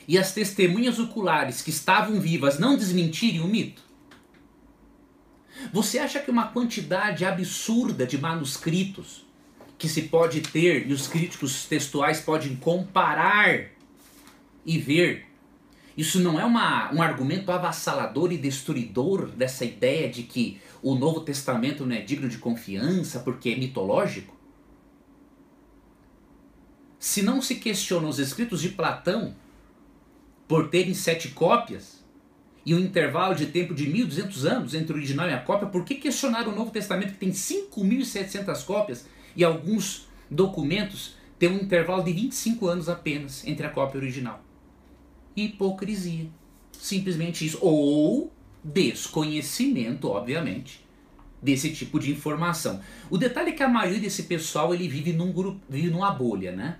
e 0.07 0.17
as 0.17 0.33
testemunhas 0.33 0.99
oculares 0.99 1.61
que 1.61 1.69
estavam 1.69 2.19
vivas 2.19 2.59
não 2.59 2.77
desmentirem 2.77 3.41
o 3.41 3.47
mito? 3.47 3.83
Você 5.71 5.99
acha 5.99 6.19
que 6.19 6.29
uma 6.29 6.47
quantidade 6.47 7.25
absurda 7.25 8.05
de 8.05 8.17
manuscritos 8.17 9.25
que 9.77 9.87
se 9.87 10.03
pode 10.03 10.41
ter 10.41 10.87
e 10.87 10.93
os 10.93 11.07
críticos 11.07 11.65
textuais 11.65 12.19
podem 12.21 12.55
comparar 12.55 13.71
e 14.65 14.77
ver, 14.77 15.25
isso 15.97 16.19
não 16.19 16.39
é 16.39 16.45
uma, 16.45 16.93
um 16.93 17.01
argumento 17.01 17.51
avassalador 17.51 18.31
e 18.31 18.37
destruidor 18.37 19.27
dessa 19.27 19.63
ideia 19.63 20.09
de 20.09 20.23
que 20.23 20.59
o 20.81 20.95
Novo 20.95 21.21
Testamento 21.21 21.85
não 21.85 21.95
é 21.95 22.01
digno 22.01 22.27
de 22.27 22.37
confiança 22.37 23.19
porque 23.19 23.49
é 23.49 23.55
mitológico? 23.55 24.34
Se 27.05 27.21
não 27.21 27.39
se 27.39 27.53
questionam 27.53 28.09
os 28.09 28.17
escritos 28.17 28.59
de 28.59 28.69
Platão 28.69 29.35
por 30.47 30.69
terem 30.69 30.95
sete 30.95 31.29
cópias 31.29 32.03
e 32.65 32.73
um 32.73 32.79
intervalo 32.79 33.35
de 33.35 33.45
tempo 33.45 33.75
de 33.75 33.85
1.200 33.85 34.43
anos 34.51 34.73
entre 34.73 34.91
o 34.91 34.95
original 34.95 35.29
e 35.29 35.33
a 35.33 35.39
cópia, 35.39 35.67
por 35.67 35.85
que 35.85 35.93
questionar 35.93 36.47
o 36.47 36.55
Novo 36.55 36.71
Testamento 36.71 37.13
que 37.13 37.19
tem 37.19 37.29
5.700 37.29 38.65
cópias 38.65 39.05
e 39.35 39.43
alguns 39.43 40.07
documentos 40.31 41.15
têm 41.37 41.49
um 41.49 41.61
intervalo 41.61 42.03
de 42.03 42.11
25 42.11 42.67
anos 42.67 42.89
apenas 42.89 43.45
entre 43.45 43.67
a 43.67 43.69
cópia 43.69 43.99
original? 43.99 44.43
Hipocrisia. 45.35 46.27
Simplesmente 46.71 47.45
isso. 47.45 47.59
Ou 47.61 48.33
desconhecimento, 48.63 50.09
obviamente, 50.09 50.83
desse 51.39 51.71
tipo 51.71 51.99
de 51.99 52.11
informação. 52.11 52.81
O 53.11 53.17
detalhe 53.19 53.51
é 53.51 53.53
que 53.53 53.61
a 53.61 53.69
maioria 53.69 53.99
desse 53.99 54.23
pessoal 54.23 54.73
ele 54.73 54.87
vive 54.87 55.13
num 55.13 55.31
grupo, 55.31 55.61
vive 55.69 55.91
numa 55.91 56.09
bolha, 56.09 56.51
né? 56.51 56.79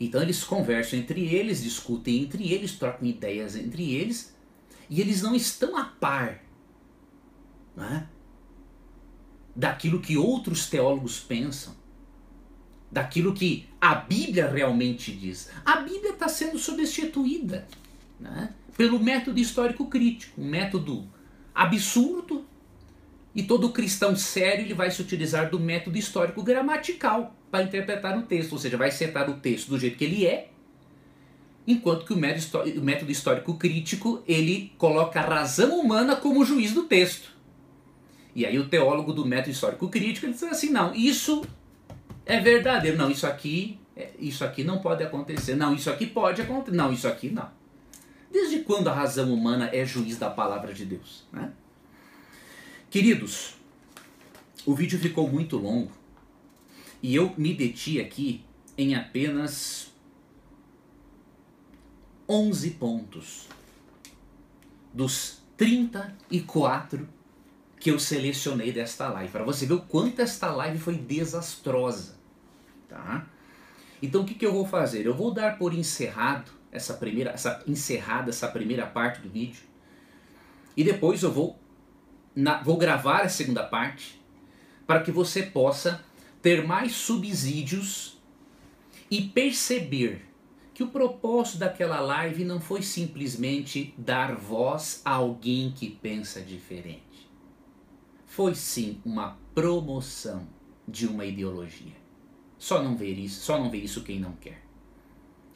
Então 0.00 0.22
eles 0.22 0.42
conversam 0.42 0.98
entre 0.98 1.26
eles, 1.26 1.62
discutem 1.62 2.22
entre 2.22 2.50
eles, 2.50 2.72
trocam 2.72 3.06
ideias 3.06 3.54
entre 3.54 3.92
eles, 3.92 4.34
e 4.88 4.98
eles 4.98 5.20
não 5.20 5.34
estão 5.34 5.76
a 5.76 5.84
par 5.84 6.42
né, 7.76 8.08
daquilo 9.54 10.00
que 10.00 10.16
outros 10.16 10.70
teólogos 10.70 11.20
pensam, 11.20 11.76
daquilo 12.90 13.34
que 13.34 13.68
a 13.78 13.94
Bíblia 13.94 14.50
realmente 14.50 15.12
diz. 15.12 15.50
A 15.66 15.82
Bíblia 15.82 16.12
está 16.12 16.28
sendo 16.28 16.58
substituída 16.58 17.68
né, 18.18 18.54
pelo 18.76 18.98
método 18.98 19.38
histórico 19.38 19.86
crítico, 19.86 20.40
um 20.40 20.48
método 20.48 21.06
absurdo, 21.54 22.46
e 23.34 23.42
todo 23.42 23.70
cristão 23.70 24.16
sério 24.16 24.64
ele 24.64 24.74
vai 24.74 24.90
se 24.90 25.00
utilizar 25.00 25.50
do 25.50 25.60
método 25.60 25.96
histórico 25.96 26.42
gramatical 26.42 27.34
para 27.50 27.62
interpretar 27.62 28.18
o 28.18 28.22
texto, 28.22 28.52
ou 28.52 28.58
seja, 28.58 28.76
vai 28.76 28.90
setar 28.90 29.28
o 29.30 29.34
texto 29.34 29.68
do 29.68 29.78
jeito 29.78 29.96
que 29.96 30.04
ele 30.04 30.26
é, 30.26 30.50
enquanto 31.66 32.04
que 32.04 32.12
o 32.12 32.16
método 32.82 33.10
histórico 33.10 33.54
crítico 33.54 34.22
ele 34.26 34.72
coloca 34.76 35.20
a 35.20 35.22
razão 35.24 35.78
humana 35.78 36.16
como 36.16 36.44
juiz 36.44 36.72
do 36.72 36.84
texto. 36.84 37.30
E 38.34 38.46
aí 38.46 38.58
o 38.58 38.68
teólogo 38.68 39.12
do 39.12 39.24
método 39.24 39.50
histórico 39.50 39.88
crítico 39.88 40.26
ele 40.26 40.32
diz 40.32 40.42
assim, 40.44 40.70
não, 40.70 40.94
isso 40.94 41.44
é 42.24 42.40
verdadeiro, 42.40 42.96
não, 42.96 43.10
isso 43.10 43.26
aqui, 43.26 43.78
é, 43.96 44.10
isso 44.18 44.44
aqui 44.44 44.64
não 44.64 44.78
pode 44.78 45.02
acontecer, 45.02 45.54
não, 45.54 45.74
isso 45.74 45.90
aqui 45.90 46.06
pode 46.06 46.40
acontecer, 46.42 46.76
não, 46.76 46.92
isso 46.92 47.06
aqui 47.06 47.28
não. 47.30 47.48
Desde 48.30 48.60
quando 48.60 48.88
a 48.88 48.94
razão 48.94 49.32
humana 49.32 49.70
é 49.72 49.84
juiz 49.84 50.16
da 50.16 50.30
palavra 50.30 50.72
de 50.72 50.84
Deus? 50.84 51.24
Né? 51.32 51.50
Queridos, 52.90 53.54
o 54.66 54.74
vídeo 54.74 54.98
ficou 54.98 55.30
muito 55.30 55.56
longo, 55.56 55.92
e 57.00 57.14
eu 57.14 57.32
me 57.38 57.54
deti 57.54 58.00
aqui 58.00 58.44
em 58.76 58.96
apenas 58.96 59.92
11 62.28 62.70
pontos 62.72 63.46
dos 64.92 65.40
34 65.56 67.08
que 67.78 67.92
eu 67.92 67.98
selecionei 68.00 68.72
desta 68.72 69.08
live, 69.08 69.30
para 69.30 69.44
você 69.44 69.66
ver 69.66 69.74
o 69.74 69.82
quanto 69.82 70.20
esta 70.20 70.50
live 70.50 70.80
foi 70.80 70.96
desastrosa, 70.96 72.16
tá? 72.88 73.24
Então 74.02 74.22
o 74.22 74.24
que, 74.24 74.34
que 74.34 74.44
eu 74.44 74.52
vou 74.52 74.66
fazer? 74.66 75.06
Eu 75.06 75.14
vou 75.14 75.32
dar 75.32 75.58
por 75.58 75.72
encerrado 75.72 76.50
essa 76.72 76.94
primeira, 76.94 77.30
essa 77.30 77.62
encerrada 77.68 78.30
essa 78.30 78.48
primeira 78.48 78.84
parte 78.84 79.20
do 79.20 79.30
vídeo 79.30 79.62
e 80.76 80.82
depois 80.82 81.22
eu 81.22 81.30
vou 81.30 81.56
na, 82.34 82.62
vou 82.62 82.76
gravar 82.76 83.22
a 83.22 83.28
segunda 83.28 83.62
parte 83.62 84.20
para 84.86 85.02
que 85.02 85.10
você 85.10 85.42
possa 85.42 86.04
ter 86.42 86.66
mais 86.66 86.92
subsídios 86.92 88.18
e 89.10 89.22
perceber 89.22 90.26
que 90.72 90.82
o 90.82 90.88
propósito 90.88 91.58
daquela 91.58 92.00
live 92.00 92.44
não 92.44 92.60
foi 92.60 92.82
simplesmente 92.82 93.92
dar 93.98 94.34
voz 94.34 95.02
a 95.04 95.12
alguém 95.12 95.72
que 95.72 95.90
pensa 95.90 96.40
diferente. 96.40 97.28
Foi 98.26 98.54
sim 98.54 99.00
uma 99.04 99.36
promoção 99.54 100.46
de 100.88 101.06
uma 101.06 101.24
ideologia. 101.24 101.92
Só 102.58 102.82
não 102.82 102.96
ver 102.96 103.18
isso, 103.18 103.42
só 103.42 103.58
não 103.58 103.70
ver 103.70 103.84
isso 103.84 104.02
quem 104.02 104.20
não 104.20 104.32
quer. 104.32 104.62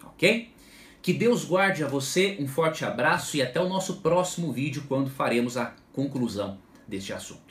OK? 0.05 0.53
Que 1.01 1.13
Deus 1.13 1.45
guarde 1.45 1.85
a 1.85 1.89
você, 1.89 2.37
um 2.41 2.49
forte 2.49 2.85
abraço 2.85 3.37
e 3.37 3.43
até 3.43 3.61
o 3.61 3.69
nosso 3.69 3.97
próximo 3.97 4.53
vídeo 4.53 4.85
quando 4.89 5.11
faremos 5.11 5.57
a 5.57 5.75
conclusão 5.93 6.59
deste 6.87 7.13
assunto. 7.13 7.44